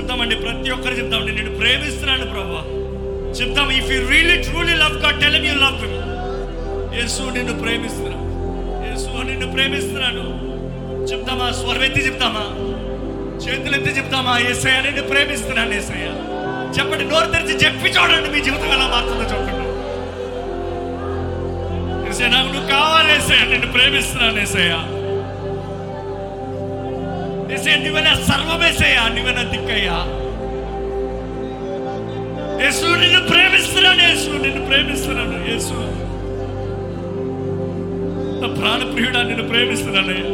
[0.00, 2.54] చెప్తామండి ప్రతి ఒక్కరు చెప్తామండి నేను ప్రేమిస్తున్నాను ప్రభు.
[3.38, 5.82] చెప్తాం if you really truly love God tell you love
[6.98, 8.18] Yesu నిన్ను ప్రేమిస్తున్నాను
[8.86, 10.24] యేసు నిన్ను ప్రేమిస్తున్నాను
[11.10, 11.46] చెప్తామా?
[11.60, 12.44] స్వరమెత్తి చెప్తామా?
[13.44, 14.32] చేతులెత్తి చెప్తామా?
[14.50, 16.08] ఏసయ్య నిన్ను ప్రేమిస్తున్నాను ఏసయ్య.
[16.76, 19.66] చెప్పండి నోరు తెరిచి చెప్పి చూడండి మీ జీవితం ఎలా మారుతుందో చూడండి
[22.10, 23.44] ఏసయ్య నాకు నువ్వు కావాలి ఏసయ్య.
[23.52, 24.74] నిన్ను ప్రేమిస్తున్నాను ఏసయ్య.
[27.60, 29.96] ఏసే నువ్వే సర్వమేసయ్యా నువ్వే దిక్కయ్యా.
[32.62, 35.76] యేసు నిన్ను ప్రేమిస్తున్నాను యేసు నిన్ను ప్రేమిస్తున్నాను యేసు.
[38.40, 40.28] నా ప్రాణప్రియుడా నిన్ను ప్రేమిస్తున్నానయ్యా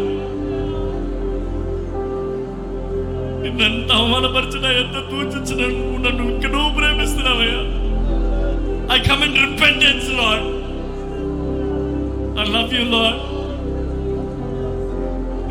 [3.42, 7.60] నిన్నెంత అవమానపరిచినా ఎంత దూచించిన నువ్వు నన్ను ఇంకా నువ్వు ప్రేమిస్తున్నావయ్యా
[8.94, 10.46] I come in repentance Lord
[12.38, 13.20] I love you Lord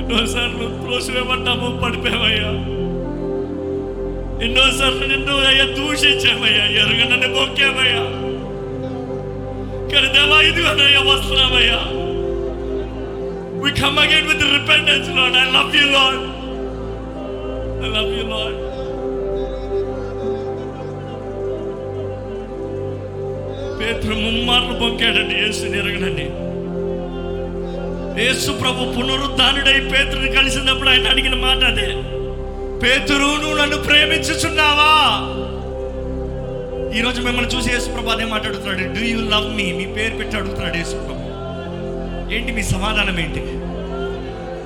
[0.06, 2.50] ఎన్నోసార్లు త్రోసివేయబడ్డాము పడిపోయావయ్యా
[4.46, 8.04] ఎన్నోసార్లు నిన్ను అయ్యా దూషించామయ్యా ఎరగనని మొక్కామయ్యా
[9.92, 11.82] కానీ దేవా ఇదిగోనయ్యా వస్తున్నామయ్యా
[13.60, 15.36] We come again with repentance, Lord.
[15.36, 16.18] I love you, Lord.
[17.80, 18.56] I love you, Lord.
[23.80, 26.26] పేతురు ముమ్మార్లు పొంకాడండి యేసు ఎరగనండి
[28.20, 31.88] యేసు ప్రభు పునరుద్ధానుడై పేతుని కలిసినప్పుడు ఆయన అడిగిన మాట అదే.
[32.84, 34.92] పేతురు నువ్వు నన్ను ప్రేమించుచున్నావా?
[36.98, 40.78] ఈరోజు మిమ్మల్ని చూసి యేసు ప్రభు అదే మాట్లాడుతున్నాడు డూ యూ లవ్ మీ మీ పేరు పెట్టి అడుగుతున్నాడు
[40.78, 41.26] యేసు ప్రభు.
[42.34, 43.40] ఏంటి మీ సమాధానం ఏంటి?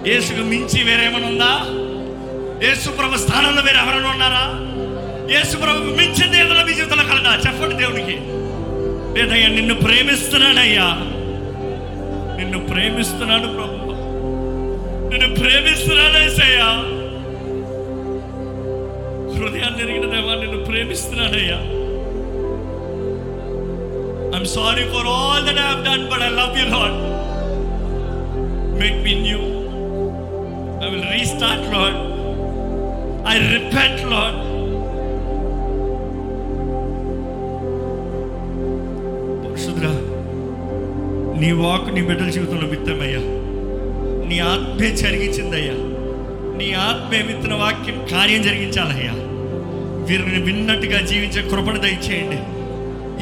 [0.10, 1.54] యేసుకు మించి వేరేమైనా ఉందా?
[2.68, 4.44] యేసుప్రభు స్థానంలో వేరే ఎవరైనా ఉన్నారా?
[5.34, 7.40] యేసు మించిన మించింది ఏదైనా మీ జీవితంలో కలదా?
[7.48, 8.18] చెప్పండి దేవునికి.
[9.20, 11.09] లేదయ్యా నిన్ను ప్రేమిస్తున్నానయ్యా.
[12.40, 13.78] నిన్ను ప్రేమిస్తున్నాను ప్రభు.
[15.11, 16.70] నిన్ను ప్రేమిస్తున్నాను ఏసయ్యా.
[19.34, 21.60] హృదయాన్ని ఎరిగిన దేవా నిన్ను ప్రేమిస్తున్నానయ్యా
[24.32, 26.98] I'm sorry for all that I have done but I love you Lord
[28.82, 29.41] make me new
[30.82, 31.99] I will restart Lord
[33.28, 34.40] I repent Lord
[41.40, 43.20] నీ వాక్ నీ బిడ్డల జీవితంలో విత్తమయ్యా
[44.30, 45.74] నీ ఆత్మే జరిగించిందయ్యా.
[46.57, 49.11] నీ ఆత్మే విత్తన వాక్యం కార్యం జరిగించాలయ్యా.
[50.10, 52.38] వీరిని విన్నట్టుగా జీవించే కృపణ దయచేయండి.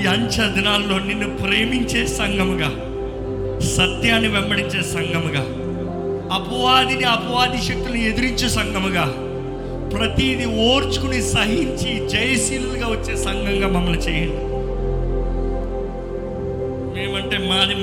[0.04, 2.70] ఈ అంచె దినాల్లో నిన్ను ప్రేమించే సంఘముగా
[3.70, 5.42] సత్యాన్ని వెంబడించే సంఘముగా
[6.34, 9.06] అపవాదిని అపవాది శక్తులను ఎదిరించే సంఘముగా
[9.98, 14.57] ప్రతిది ఓర్చుకుని సహించి జయశీలుగా వచ్చే సంఘంగా మమ్మల్ని చేయండి.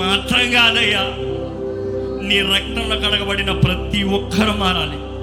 [0.05, 1.01] మాత్రం కాదయ్యా
[2.28, 5.14] నీ రక్తంలో కడగబడిన ప్రతి ఒక్కరు మారాలి.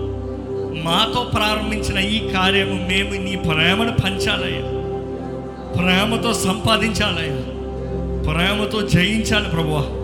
[0.83, 4.81] మాతో ప్రారంభించిన ఈ కార్యము మేము నీ ప్రేమను పంచాలయ్యా.
[5.73, 7.35] ప్రేమతో సంపాదించాలయ్యా.
[8.33, 10.01] ప్రేమతో జయించాలి ప్రభు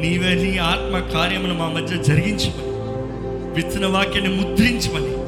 [0.00, 2.72] నీవే నీ ఆత్మ కార్యమును మా మధ్య జరిగించమని
[3.54, 5.22] విత్తన వాక్యాన్ని ముద్రించమని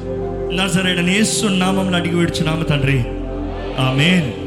[0.56, 2.98] నజరేడని యేసు నామంలో అడిగి విడుచున్నాము తండ్రి.
[3.78, 4.43] ఆమెను.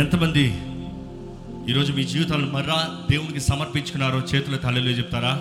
[0.00, 0.44] ఎంతమంది
[1.70, 5.32] ఈరోజు మీ జీవితాలను మర్రా దేవునికి సమర్పించుకున్నారో చేతుల తల్లిలో చెప్తారా?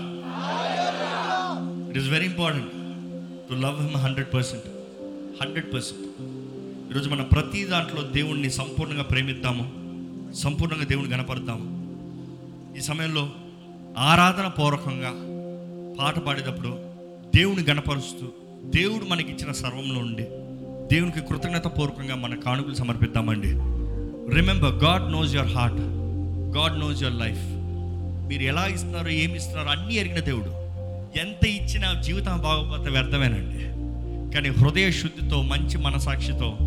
[1.89, 2.71] It is very important
[3.49, 4.67] to love him hundred percent
[5.41, 6.03] hundred percent
[6.91, 9.65] ఈరోజు మనం ప్రతి దాంట్లో దేవుణ్ణి సంపూర్ణంగా ప్రేమిద్దాము
[10.34, 11.65] సంపూర్ణంగా దేవుని కనపడతాము
[12.77, 13.29] ఈ సమయంలో
[13.97, 15.11] ఆరాధన పూర్వకంగా
[15.99, 16.73] పాట పాడేటప్పుడు
[17.35, 18.25] దేవుని గణపరుస్తూ
[18.65, 20.25] దేవుడు మనకిచ్చిన సర్వంలో ఉండి
[20.95, 23.77] దేవునికి కృతజ్ఞత పూర్వకంగా మన కానుకలు సమర్పిద్దామండి.
[24.36, 25.80] Remember God knows your heart
[26.58, 27.44] God knows your life
[28.28, 30.52] మీరు ఎలా ఇస్తున్నారో ఏమి ఇస్తున్నారో అన్నీ ఎరిగిన దేవుడు.
[31.20, 33.58] ఎంత ఇచ్చినా జీవితం బాగోపోతే వ్యర్థమేనండి.
[34.36, 36.58] కానీ హృదయ శుద్ధితో మంచి మనసాక్షితో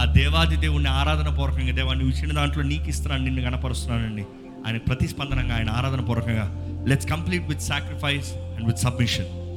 [0.00, 4.22] ఆ దేవాది దేవుణ్ణి ఆరాధన పూర్వకంగా దేవాన్ని ఇచ్చిన దాంట్లో నీకు ఇస్తున్నాను నిన్ను గణపరుస్తున్నానండి
[4.66, 6.54] ఆయన ప్రతిస్పందనంగా ఆయన ఆరాధన పూర్వకంగా
[6.86, 9.47] let's complete with sacrifice and with submission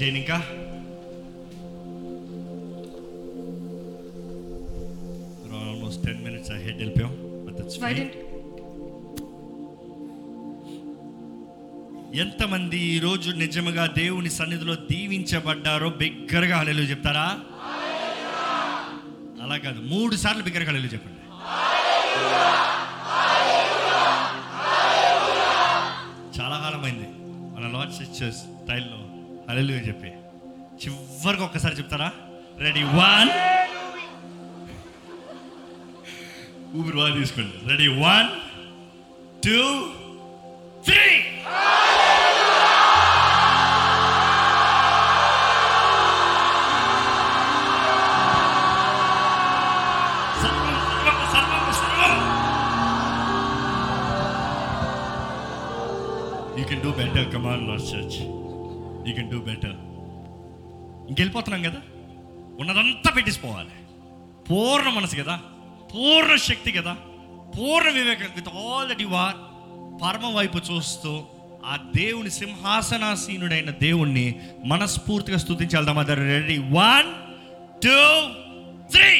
[0.00, 0.38] చేయను ఇంకా
[5.60, 7.14] ఆల్మోస్ట్ టెన్ మినిట్స్ హెడ్ వెళ్ళిపోయాం
[12.22, 17.26] ఎంతమంది ఈరోజు నిజముగా దేవుని సన్నిధిలో దీవించబడ్డారో బిగ్గరగా హల్లెలూయా చెప్తారా?
[19.44, 21.09] అలా కాదు మూడు సార్లు బిగ్గరగా హల్లెలూయా చెప్పండి.
[29.50, 30.10] స్టైల్లో హల్లెలూయా చెప్పి.
[30.82, 32.08] చివరికి ఒక్కసారి చెప్తారా?
[32.64, 33.30] రెడీ వన్
[36.78, 37.54] ఊపిరి బాగా తీసుకోండి.
[37.70, 38.28] రెడీ వన్
[39.44, 39.60] టూ
[40.86, 41.06] త్రీ
[50.42, 51.64] సర్వం సర్వం సర్వం.
[51.80, 52.14] సర్వం
[56.58, 58.20] you can do better come on Lord church
[59.06, 59.76] you can do better
[61.08, 61.80] ఇంకెళ్ళిపోతున్నాం కదా?
[62.60, 63.70] ఉన్నదంతా పెట్టేసిపోవాలి
[64.50, 65.36] పూర్ణ మనసు కదా?
[65.94, 66.94] పూర్ణ శక్తి కదా?
[67.58, 69.36] పూర్ణ వివేకం with all that you are
[70.02, 71.24] పరమ వైపు చూస్తూ
[71.64, 76.58] ఆ దేవుని సింహాసనాసీనుడైన దేవుణ్ణి మనస్ఫూర్తిగా స్థుతించాలి there ready.
[76.58, 77.08] One
[77.82, 77.98] two
[78.90, 79.10] three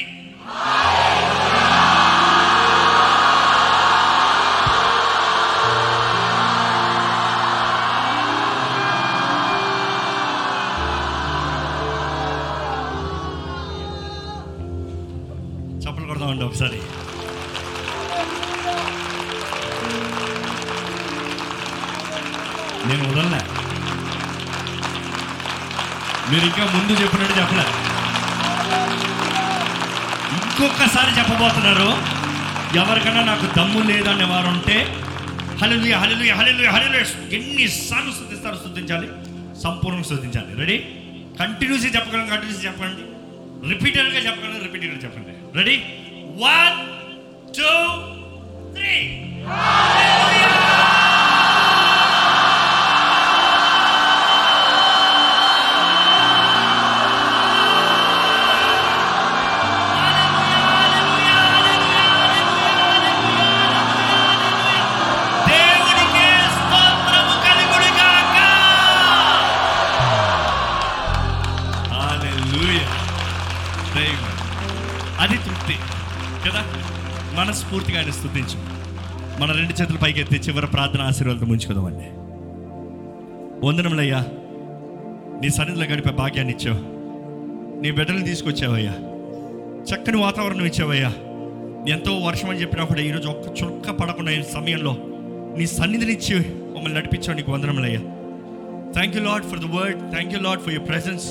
[22.88, 23.40] నేను వదలలే
[26.30, 27.64] మీరు ఇంకా ముందు చెప్పినట్టు చెప్పలే.
[30.36, 31.88] ఇంకొకసారి చెప్పబోతున్నారు
[32.80, 34.76] ఎవరికైనా నాకు దమ్ము లేదనే వారు ఉంటే
[35.62, 37.00] హలలుయ హలలుయ హలలుయ హలలుయ
[37.38, 39.08] ఎన్నిసార్లు శుద్ధిస్తారు శుద్ధించాలి
[39.64, 40.76] సంపూర్ణంగా శుద్ధించాలి రెడీ
[41.40, 43.02] కంటిన్యూస్గా చెప్పగలం కంటిన్యూస్ చెప్పండి.
[43.70, 45.32] రిపీటెడ్గా చెప్పగలం రిపీటెడ్గా చెప్పండి.
[45.58, 45.76] రెడీ
[46.44, 46.78] వన్
[47.58, 47.72] టూ
[48.76, 48.94] త్రీ
[80.18, 82.06] రెండు చివరి ప్రార్థన ఆశీర్వాదాలతో ముంచుకుందామండి.
[83.66, 84.26] వందనములయ్యా
[85.42, 86.78] నీ సన్నిధిలో గడిపే భాగ్యాన్ని ఇచ్చావు.
[87.82, 88.92] నీ బిడ్డలు తీసుకొచ్చావయ్యా.
[89.90, 91.12] చక్కని వాతావరణం ఇచ్చావయ్యా.
[91.88, 94.96] ఎంతో వర్షం అని చెప్పినా కూడా ఈరోజు ఒక్క చుక్క పడకుండా సమయంలో
[95.58, 96.38] నీ సన్నిధినిచ్చి
[96.74, 98.00] మమ్మల్ని నడిపించావు నీకు వందనములయ్యా.
[98.92, 101.24] Thank you Lord for the word thank you Lord for your presence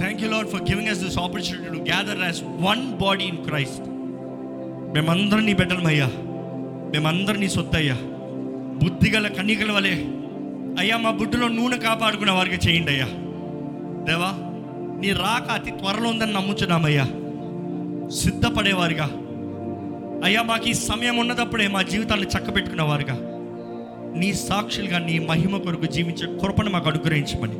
[0.00, 3.82] thank you Lord for giving us this opportunity to gather as one body in Christ
[4.94, 6.10] మేమందరం నీ బిడ్డలమయ్యా.
[6.90, 7.96] మేమందరినీ సొద్దయ్యా.
[8.82, 9.90] బుద్ధిగల కన్నికల వలె
[10.78, 13.04] అయ్యా మా బుడ్డులో నూనె కాపాడుకునే వారికి చేయండి అయ్యా.
[14.04, 14.32] దేవా
[15.00, 17.04] నీ రాక అతి త్వరలో ఉందని నమ్ముచున్నామయ్యా.
[18.08, 19.10] సిద్ధపడేవారుగా.
[20.24, 23.18] అయ్యా మాకు ఈ సమయం ఉన్నదప్పుడే మా జీవితాన్ని చక్కబెట్టుకునేవారుగా.
[24.16, 27.54] నీ సాక్షులుగా నీ మహిమ కొరకు జీవించే కృపను మాకు అనుగ్రహించమని.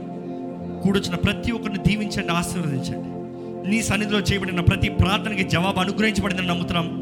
[0.83, 3.21] కూడొచ్చిన ప్రతి ఒక్కరిని దీవించండి ఆశీర్వదించండి.
[3.71, 7.00] నీ సన్నిధిలో చేయబడిన ప్రతి ప్రార్థనకి జవాబు అనుగ్రహించబడిందని నమ్ముతున్నాం.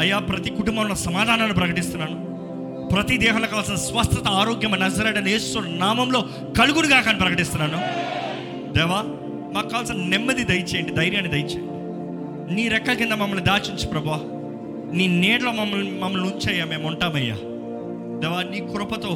[0.00, 2.16] అయ్యా ప్రతి కుటుంబంలో సమాధానాన్ని ప్రకటిస్తున్నాను.
[2.94, 6.20] ప్రతి దేహంలో కావాల్సిన స్వస్థత ఆరోగ్యం నజరడని యేసు నామంలో
[6.58, 7.80] కలుగురుగా కానీ ప్రకటిస్తున్నాను.
[8.72, 9.00] దేవా
[9.54, 11.66] మాకు కావాల్సిన నెమ్మది దయచేయండి ధైర్యాన్ని దయచేయండి.
[12.54, 14.20] నీ రెక్క కింద మమ్మల్ని దాచించు ప్రభా
[14.96, 17.36] నీ నీడలో మమ్మల్ని మమ్మల్ని ఉంచయ్యా మేము ఉంటామయ్యా.
[18.22, 19.12] దేవా నీ కృపతో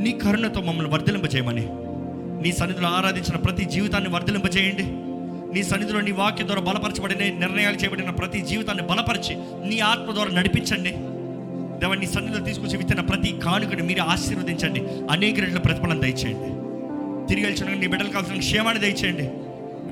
[0.00, 1.66] నీ కరుణతో మమ్మల్ని వర్ధలింపజేయమని
[2.42, 4.86] నీ సన్నిధిలో ఆరాధించిన ప్రతి జీవితాన్ని వర్ధలింపజేయండి
[5.54, 9.36] నీ సన్నిధిలో నీ వాక్యం ద్వారా బలపరచబడిన నిర్ణయాలు చేయబడిన ప్రతి జీవితాన్ని బలపరిచి
[9.68, 10.90] నీ ఆత్మ ద్వారా నడిపించండి.
[11.80, 14.82] దేవా నీ సన్నిధిలో తీసుకొచ్చి విత్తిన ప్రతి కానుకని మీరు ఆశీర్వదించండి.
[15.10, 16.64] అనేక రెట్ల ప్రతిఫలం దయచేయండి.
[17.28, 19.30] తిరిగి వెళ్ళిన నీ బిడ్డలు కావాల్సిన క్షేమాన్ని దయచేయండి.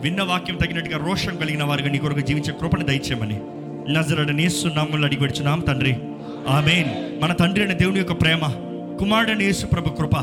[0.01, 3.40] విన్న వాక్యం తగినట్టుగా రోషం కలిగిన వారిగా నీ కొరకు జీవించే కృపను దయచేయమని.
[3.93, 5.97] నజరడ నేసు నామూలు అడిగి నామ తండ్రి.
[6.48, 7.22] ఆమెన్.
[7.22, 8.47] మన తండ్రి అనే దేవుని యొక్క ప్రేమ
[8.98, 10.16] కుమారుడని యేసు ప్రభు కృప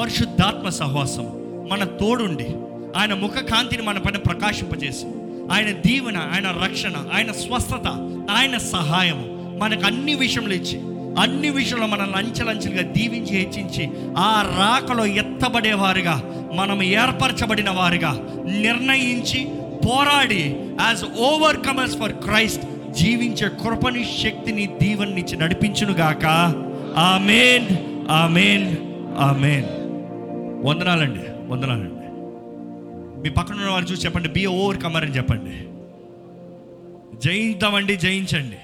[0.00, 1.24] పరిశుద్ధాత్మ సహవాసం.
[1.70, 2.46] మన తోడుండి.
[2.96, 5.06] ఆయన ముఖ కాంతిని మన పైన ప్రకాశింపజేసి
[5.52, 7.86] ఆయన దీవెన ఆయన రక్షణ ఆయన స్వస్థత
[8.30, 9.26] ఆయన సహాయము
[9.58, 10.80] మనకు అన్ని విషయంలో ఇచ్చి
[11.22, 16.16] అన్ని విషయంలో మనల్ని అంచెలంచెలుగా దీవించి హెచ్చించి ఆ రాకలో ఎత్తబడేవారుగా
[16.54, 18.12] మనం ఏర్పరచబడిన వారుగా
[18.44, 19.44] నిర్ణయించి
[19.88, 26.26] పోరాడి యాజ్ ఓవర్కమర్స్ ఫర్ క్రైస్ట్ జీవించే కృపని శక్తిని దీవెనిచ్చి నడిపించునుగాక
[26.98, 27.66] ఆమెన్
[28.10, 28.76] ఆమెన్
[29.18, 29.68] ఆమెన్.
[30.66, 31.97] వందనాలండి వందనాలండి.
[33.22, 34.28] మీ పక్కన ఉన్న వారు చూసి చెప్పండి.
[34.28, 35.56] బి ఓవర్ కమర్ అని చెప్పండి.
[37.18, 38.56] జయిద్దామండి జయించండి.